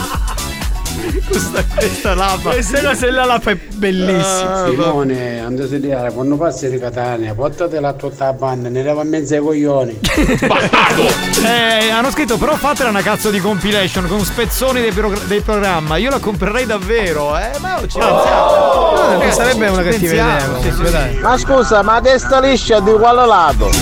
[1.28, 2.51] questa, questa lava.
[2.51, 4.66] Questa cosa della lava è bellissima.
[4.68, 9.02] Simone, andate a studiare, quando passi di Catania, portatela a tutta la banda, ne leva
[9.02, 9.98] in mezzo ai coglioni.
[11.39, 15.97] Eh, hanno scritto però fatela una cazzo di compilation con spezzoni dei, progr- dei programma.
[15.97, 17.51] Io la comprerei davvero, eh.
[17.60, 18.90] Ma ci pensiamo.
[18.93, 21.18] No, Ragazzi, sarebbe ci una cattiva idea, sì, sì.
[21.20, 23.70] Ma scusa, ma testa liscia di quale lato?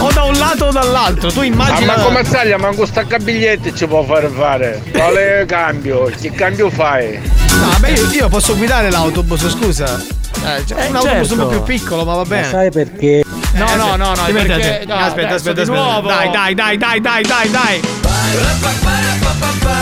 [0.00, 1.94] o da un lato o dall'altro, tu immagina.
[1.94, 4.73] Ah, ma come zaglia, ma con sta biglietti ci può fare fare.
[4.92, 6.04] Quale cambio?
[6.20, 7.18] Che cambio fai?
[7.58, 10.00] No, beh, io, io posso guidare l'autobus, scusa.
[10.44, 11.62] Eh, cioè, Eh, un autobus un po' certo.
[11.62, 12.44] più piccolo, ma va bene.
[12.48, 13.22] sai perché?
[13.52, 14.84] No, no, no, no, a perché...
[14.86, 15.80] no, Aspetta, aspetta, aspetta, aspetta, di aspetta.
[15.80, 16.08] nuovo.
[16.08, 17.80] Dai, dai, dai, dai, dai, dai, dai.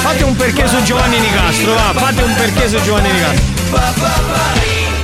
[0.00, 3.60] Fate un perché su Giovanni Nicastro, va, fate un perché su Giovanni Nicastro.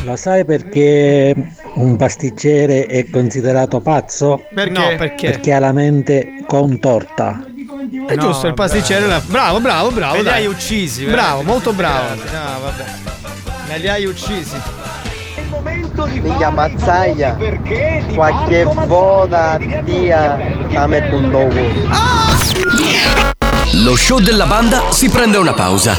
[0.04, 1.34] Lo sai perché
[1.74, 4.44] un pasticcere è considerato pazzo?
[4.54, 4.70] Perché?
[4.70, 5.30] No, perché?
[5.30, 7.42] Perché ha la mente contorta.
[8.06, 9.20] È giusto, il pasticcere era...
[9.24, 10.12] Bravo, bravo, bravo.
[10.14, 10.34] Me li dai.
[10.44, 11.50] hai uccisi, Bravo, veramente.
[11.50, 12.14] molto bravo.
[12.14, 12.84] No, vabbè.
[13.68, 14.56] Me li hai uccisi.
[16.20, 17.36] Minchia mazzaglia
[18.14, 20.38] Qualche voda dia
[20.74, 21.48] a me punto
[23.82, 25.96] Lo show della banda si prende una pausa.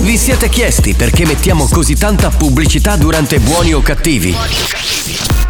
[0.00, 4.34] Vi siete chiesti perché mettiamo così tanta pubblicità durante buoni o cattivi?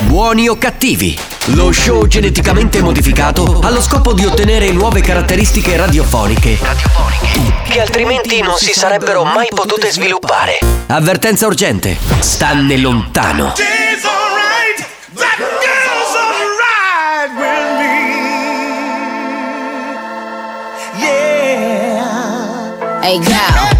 [0.00, 1.18] Buoni o cattivi?
[1.54, 6.58] Lo show geneticamente modificato ha lo scopo di ottenere nuove caratteristiche radiofoniche
[7.64, 10.58] che altrimenti non si sarebbero mai potute sviluppare.
[10.86, 11.96] Avvertenza urgente.
[12.18, 13.52] Stanne lontano.
[23.02, 23.79] Hey girl,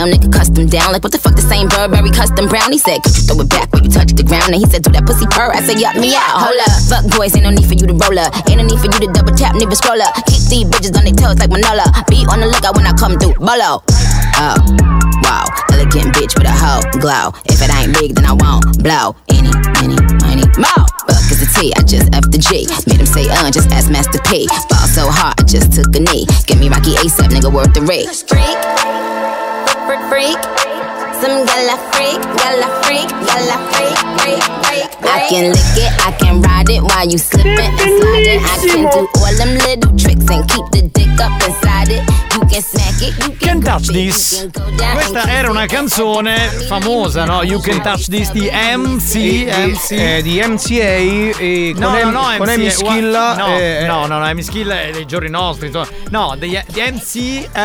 [0.00, 0.92] Chanel nigga custom down?
[0.92, 2.72] Like what the fuck this ain't Burberry custom brown?
[2.72, 4.48] He said, could you throw it back when you touch the ground?
[4.48, 5.52] And he said, do that pussy purr.
[5.52, 6.40] I said, yup me out.
[6.40, 8.32] Hold up, fuck boys, ain't no need for you to roll up.
[8.48, 10.16] Ain't no need for you to double tap, neither scroll up.
[10.24, 11.84] Keep these bitches on their toes like Manola.
[12.08, 13.36] Be on the lookout when I come through.
[13.44, 13.84] Bolo.
[14.40, 14.56] Oh,
[15.20, 17.36] wow, elegant bitch with a hoe glow.
[17.44, 19.20] If it ain't big, then I won't blow.
[19.28, 19.52] Any,
[19.84, 20.84] any, money, more.
[21.12, 22.64] Fuck is the T, I just F the G.
[22.88, 24.48] Made him say, uh, just ask Master P.
[24.72, 26.24] Ball so hard, I just took a knee.
[26.48, 28.08] Give me Rocky ASAP, nigga, worth the rate.
[28.24, 28.56] Freak,
[30.10, 30.82] freak, freak.
[31.22, 34.90] Some gala freak, gala freak, gala freak, freak, freak.
[35.06, 38.40] I can lick it, I can ride it while you slipping and sliding.
[38.42, 42.29] I can do all them little tricks and keep the dick up inside it.
[42.50, 44.48] You can touch this.
[44.92, 47.44] Questa era una canzone famosa, no?
[47.44, 49.46] You can touch this di MC.
[49.46, 49.90] MC.
[49.92, 54.06] Eh, di MCA e No, con, no, no, con MC, Amy Schilla no, eh, no,
[54.06, 55.68] no, no, Amy Schilla è dei giorni nostri.
[55.68, 55.86] insomma.
[56.10, 57.14] No, degli, di MC.
[57.52, 57.60] Eh,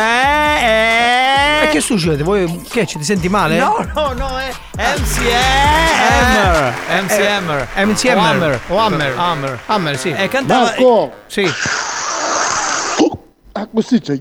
[0.62, 1.64] eh.
[1.64, 2.22] E che succede?
[2.22, 3.58] Voi che ci ti senti male?
[3.58, 5.18] No, no, no, è MC
[6.08, 6.74] Hammer.
[7.02, 7.68] MC Eh, Hammer.
[7.74, 8.20] MC O Hammer.
[8.20, 8.60] Hammer.
[8.68, 9.14] O Hammer.
[9.18, 9.60] Hammer.
[9.66, 10.10] Hammer, sì.
[10.12, 10.62] E cantava.
[10.66, 11.12] Marco!
[11.26, 11.44] Sì.
[13.52, 14.18] Ah, così c'è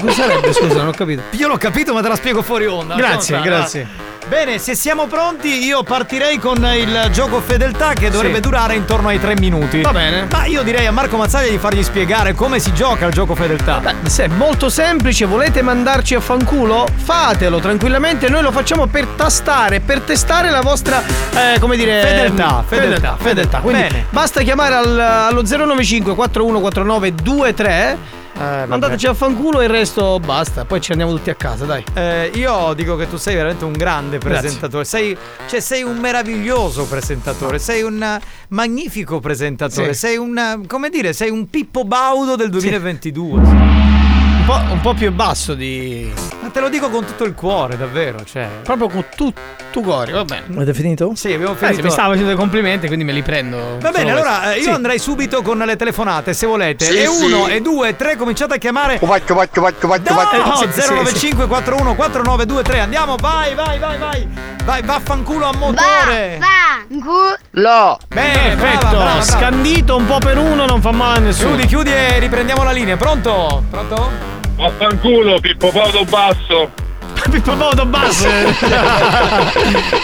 [0.00, 0.52] cosa sarebbe?
[0.52, 1.22] Scusa, non ho capito.
[1.30, 2.94] Io l'ho capito, ma te la spiego fuori onda.
[2.94, 4.04] Grazie, grazie.
[4.26, 8.40] Bene, se siamo pronti, io partirei con il gioco fedeltà che dovrebbe Sì.
[8.40, 9.82] durare intorno ai tre minuti.
[9.82, 10.26] Va bene.
[10.28, 13.78] Ma io direi a Marco Mazzaglia di fargli spiegare come si gioca il gioco fedeltà.
[13.78, 16.88] Beh, se è molto semplice, volete mandarci a fanculo?
[16.96, 21.00] Fatelo tranquillamente, noi lo facciamo per tastare, per testare la vostra,
[21.32, 22.00] eh, come dire...
[22.00, 23.58] Fedeltà, fedeltà, fedeltà.
[23.60, 24.06] Quindi Bene.
[24.10, 27.98] basta chiamare al- allo 095 4149 23
[28.36, 31.82] Mandateci a fanculo e il resto basta, poi ci andiamo tutti a casa, dai.
[31.94, 34.84] Eh, io dico che tu sei veramente un grande presentatore.
[34.84, 35.16] Sei,
[35.48, 37.58] cioè, sei un meraviglioso presentatore.
[37.58, 39.94] Sei un eh, magnifico presentatore.
[39.94, 40.06] Sì.
[40.06, 43.40] Sei un, eh, come dire, sei un Pippo Baudo del 2022.
[43.40, 43.95] Un
[44.46, 46.12] po', un po' più basso di.
[46.40, 48.24] Ma te lo dico con tutto il cuore, davvero.
[48.24, 48.48] Cioè.
[48.62, 50.44] Proprio con tutto cuore, va bene.
[50.54, 51.12] Avete finito?
[51.14, 51.76] Sì, abbiamo Eh, finito.
[51.76, 53.76] se mi stava facendo dei complimenti, quindi me li prendo.
[53.80, 54.50] Va bene, allora questo.
[54.52, 54.70] eh, io Sì.
[54.70, 56.84] andrei subito con le telefonate se volete.
[56.86, 57.24] Sì, e sì.
[57.24, 58.98] uno, e due, e tre, cominciate a chiamare.
[59.02, 60.44] Vacchio, vacchio, vacchio, vacchio, No, vacchio.
[60.44, 60.88] no, Sì, sì, sì.
[60.94, 64.28] 095 41 4923 Andiamo, vai, vai, vai, vai.
[64.64, 66.38] Vai, vaffanculo a motore.
[67.50, 67.98] Lo.
[68.08, 69.22] Bene, Perfetto, brava, brava, brava.
[69.22, 71.50] scandito un po' per uno, non fa male a nessuno.
[71.50, 72.96] Chiudi, chiudi e riprendiamo la linea.
[72.96, 73.62] Pronto?
[73.70, 74.34] Pronto?
[74.56, 76.85] Vaffanculo, Pippo Paulo Basso.
[77.30, 78.26] Pippo Baudo basso.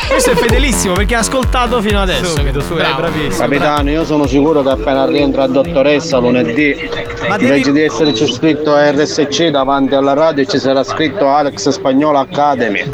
[0.08, 2.36] Questo è fedelissimo perché ha ascoltato fino adesso.
[2.36, 2.96] Subito, su, è Bravo.
[3.02, 3.36] bravissimo.
[3.36, 6.90] Capitano, io sono sicuro che appena rientra la dottoressa lunedì,
[7.38, 12.88] invece di esserci scritto RSC davanti alla radio ci sarà scritto Alex Spagnolo Academy.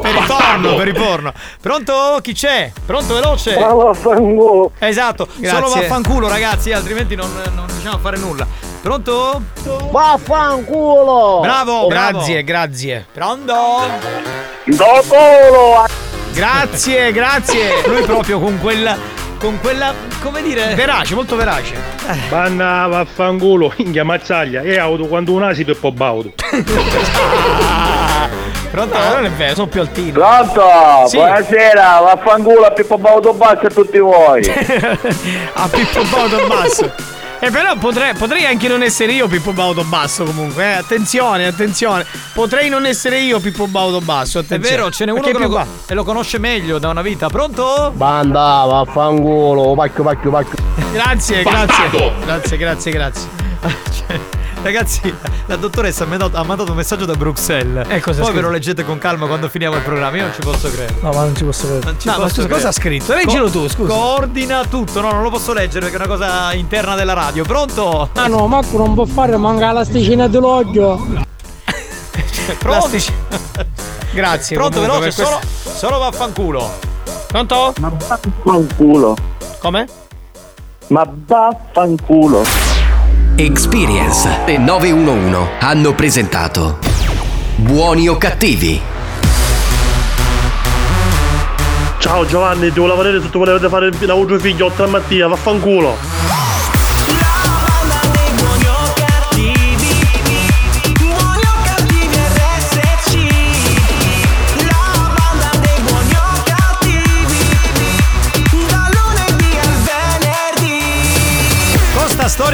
[0.00, 1.32] per ritorno, per ritorno.
[1.60, 2.18] Pronto?
[2.22, 2.70] Chi c'è?
[2.86, 3.58] Pronto, veloce?
[3.58, 4.72] Ma vaffanculo.
[4.78, 5.80] Esatto, solo Grazie.
[5.80, 8.46] vaffanculo, ragazzi, altrimenti non, non riusciamo a fare nulla.
[8.82, 9.40] Pronto?
[9.92, 11.38] Vaffanculo!
[11.40, 11.88] Bravo, bravo.
[11.88, 12.44] Grazie, grazie.
[13.12, 13.54] Pronto?
[14.64, 15.86] Dotolo!
[16.32, 17.82] Grazie, grazie.
[17.88, 18.96] Lui proprio con quella.
[19.38, 19.94] con quella.
[20.20, 20.74] come dire.
[20.74, 21.74] Verace, molto verace.
[22.28, 24.60] Banna vaffanculo, inghia mazzaglia.
[24.60, 26.32] E auto quando un asi Pippo Baudo.
[28.70, 28.96] Pronto?
[28.96, 30.12] No, non è vero, sono più altini.
[30.12, 30.62] Pronto?
[31.06, 31.16] Sì.
[31.16, 34.42] Buonasera, vaffanculo a Pippo Baudo Basso a tutti voi.
[35.54, 37.20] a Pippo Baudo basso.
[37.44, 40.74] E però potrei, potrei anche non essere io Pippo Baudo basso comunque, eh.
[40.74, 42.06] Attenzione, attenzione.
[42.32, 44.76] Potrei non essere io Pippo Baudo basso, È attenzione.
[44.76, 47.28] vero, ce n'è uno Perché che lo, e lo conosce meglio da una vita.
[47.28, 47.90] Pronto?
[47.96, 50.56] Banda, vaffanculo, pacchio, pacchio, pacchio.
[50.92, 51.90] Grazie, grazie.
[52.24, 54.40] Grazie, grazie, grazie.
[54.62, 55.14] Cioè, Ragazzi,
[55.46, 57.84] la dottoressa mi ha dato- ha mandato un messaggio da Bruxelles.
[57.88, 60.16] Eh, cosa Poi ve lo leggete con calma quando finiamo il programma.
[60.16, 60.94] Io non ci posso credere.
[61.00, 61.96] No, ma non ci posso credere.
[61.98, 62.54] Ci No, ma posso scusa, credere.
[62.54, 63.14] cosa ha scritto?
[63.14, 63.92] Leggilo tu, scusa.
[63.92, 65.00] Coordina tutto.
[65.00, 67.44] No, non lo posso leggere perché è una cosa interna della radio.
[67.44, 68.08] Pronto?
[68.14, 71.06] Ah no, Marco non può fare, manca lasticina dell'occhio.
[72.58, 72.88] Pronto?
[74.14, 74.56] Grazie.
[74.56, 76.70] Pronto, veloce, solo, questo- solo vaffanculo.
[77.26, 77.72] Pronto?
[77.80, 79.16] Ma vaffanculo.
[79.58, 79.88] Come?
[80.88, 82.71] Ma vaffanculo.
[83.44, 86.78] Experience e 911 hanno presentato
[87.56, 88.80] Buoni o cattivi?
[91.98, 96.21] Ciao Giovanni, devo lavorare tutto volete fare la voce figlio 8 mattina, vaffanculo.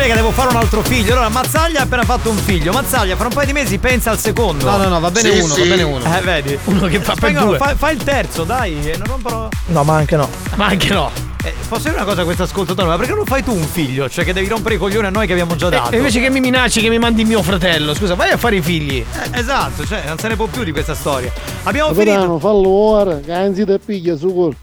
[0.08, 1.12] Che devo fare un altro figlio.
[1.12, 2.72] Allora, Mazzaglia ha appena fatto un figlio.
[2.72, 4.64] Mazzaglia, fra un paio di mesi pensa al secondo.
[4.68, 5.60] No, no, no, va bene Sì, uno, sì.
[5.60, 6.16] va bene uno.
[6.16, 6.58] Eh, vedi.
[6.64, 7.58] Uno che fa per Spagnolo, due.
[7.58, 8.74] Fa, fa il terzo, dai.
[8.96, 9.48] Non romperò.
[9.66, 10.26] No, ma anche no.
[10.54, 11.10] Ma anche no.
[11.44, 12.88] Eh, posso dire una cosa a questo ascoltatore?
[12.88, 14.08] Ma perché non fai tu un figlio?
[14.08, 15.90] Cioè, che devi rompere i coglioni a noi che abbiamo già dato.
[15.90, 18.62] E invece che mi minacci che mi mandi mio fratello, scusa, vai a fare i
[18.62, 18.96] figli.
[18.96, 21.30] Eh, esatto, cioè, non se ne può più di questa storia.
[21.64, 22.12] Abbiamo finito.
[22.12, 24.56] Capitano, fallo ora, che anzi te piglia su col.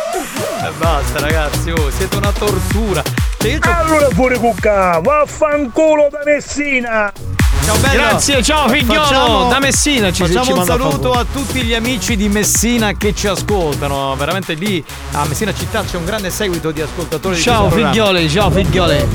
[0.70, 3.02] Eh, basta, ragazzi, oh, siete una tortura.
[3.38, 7.12] Cioè, Allora pure cucca, vaffanculo da Messina.
[7.64, 7.92] Ciao bello.
[7.94, 9.00] Grazie, ciao, figliolo.
[9.02, 12.92] Facciamo- Da Messina ci- Facciamo ci un a saluto a tutti gli amici di Messina
[12.92, 14.14] che ci ascoltano.
[14.16, 14.82] Veramente lì
[15.12, 17.90] a Messina città c'è un grande seguito di ascoltatori di Ciao programma.
[17.92, 19.06] figlioli, ciao figlioli.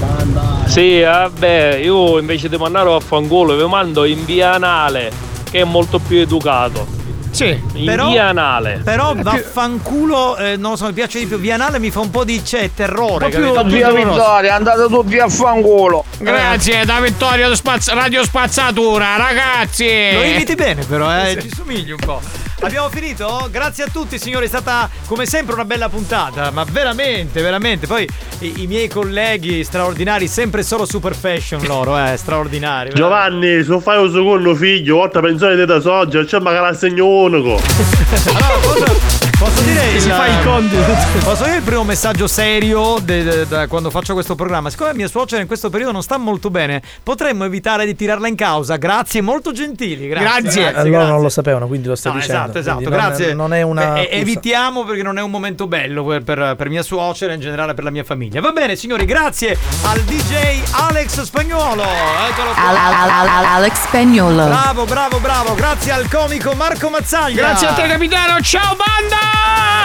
[0.68, 5.12] Sì, vabbè, io invece di mandare a fanculo vi mando in via anale,
[5.50, 7.04] che è molto più educato.
[7.36, 7.62] Sì.
[7.74, 8.82] In via anale.
[8.84, 11.38] Però vaffanculo, eh, non lo so, mi piace di più.
[11.38, 13.26] Vianale mi fa un po' di c'è terrore.
[13.30, 16.06] Ma più via Vittoria, andate tutti a fanculo.
[16.18, 19.86] Grazie da Vittorio Spaz- Radio Spazzatura, ragazzi.
[20.14, 22.22] Lo imiti bene però, eh, ci somigli un po'.
[22.62, 23.48] Abbiamo finito?
[23.52, 27.86] Grazie a tutti signori, è stata come sempre una bella puntata, ma veramente, veramente.
[27.86, 28.08] Poi
[28.40, 32.92] i, i miei colleghi straordinari, sempre solo super fashion loro, eh, straordinari.
[32.94, 37.60] Giovanni, se fai un secondo figlio, volta pensione di da soggio, c'è magari l'assegno unico.
[39.38, 40.76] Posso dire Che si il- fa i conti.
[41.24, 44.70] Posso dire il primo messaggio serio de- de- da quando faccio questo programma?
[44.70, 48.36] Siccome mia suocera in questo periodo non sta molto bene, potremmo evitare di tirarla in
[48.36, 48.78] causa.
[48.78, 50.08] Grazie, molto gentili.
[50.08, 50.74] Grazie.
[50.74, 52.42] allora non lo sapevano, quindi lo stai No, dicendo.
[52.44, 53.34] esatto, esatto, Quindi non- grazie.
[53.34, 53.86] Non, è una.
[53.94, 57.36] Beh, e- evitiamo perché non è un momento bello per, per- per mia suocera e
[57.36, 58.40] in generale per la mia famiglia.
[58.40, 61.84] Va bene, signori, grazie al DJ Alex Spagnuolo.
[61.84, 62.68] Eccolo qua.
[62.70, 64.46] Al- al- al- al- Alex Spagnolo.
[64.46, 65.56] Bravo, bravo, bravo.
[65.56, 67.36] Grazie al comico Marco Mazzaglia.
[67.36, 68.40] Grazie a te, capitano.
[68.42, 69.25] Ciao, banda!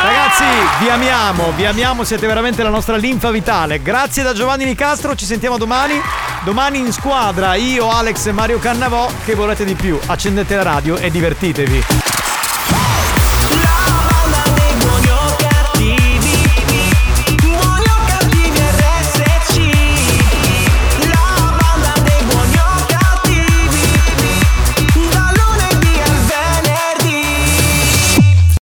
[0.03, 0.45] Ragazzi,
[0.81, 3.83] vi amiamo, vi amiamo, siete veramente la nostra linfa vitale.
[3.83, 6.01] Grazie da Giovanni Nicastro, ci sentiamo domani.
[6.43, 9.11] Domani in squadra, io, Alex e Mario Cannavò.
[9.25, 9.99] Che volete di più?
[10.07, 12.20] Accendete la radio e divertitevi.